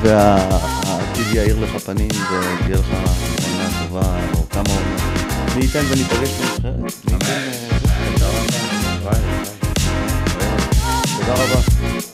והעתיד 0.03 1.27
יאיר 1.35 1.57
לך 1.63 1.77
פנים, 1.77 2.09
ותהיה 2.09 2.77
לך 2.77 2.89
עונה 2.91 3.69
טובה, 3.89 4.17
או 4.35 4.49
כמה 4.51 4.63
עונות. 4.63 5.57
מי 5.57 5.63
ייתן 5.63 5.83
וניפגש 5.89 6.31
בנבחרת. 6.63 6.93
אה. 9.05 9.19
תודה 11.19 11.33
רבה. 11.33 12.14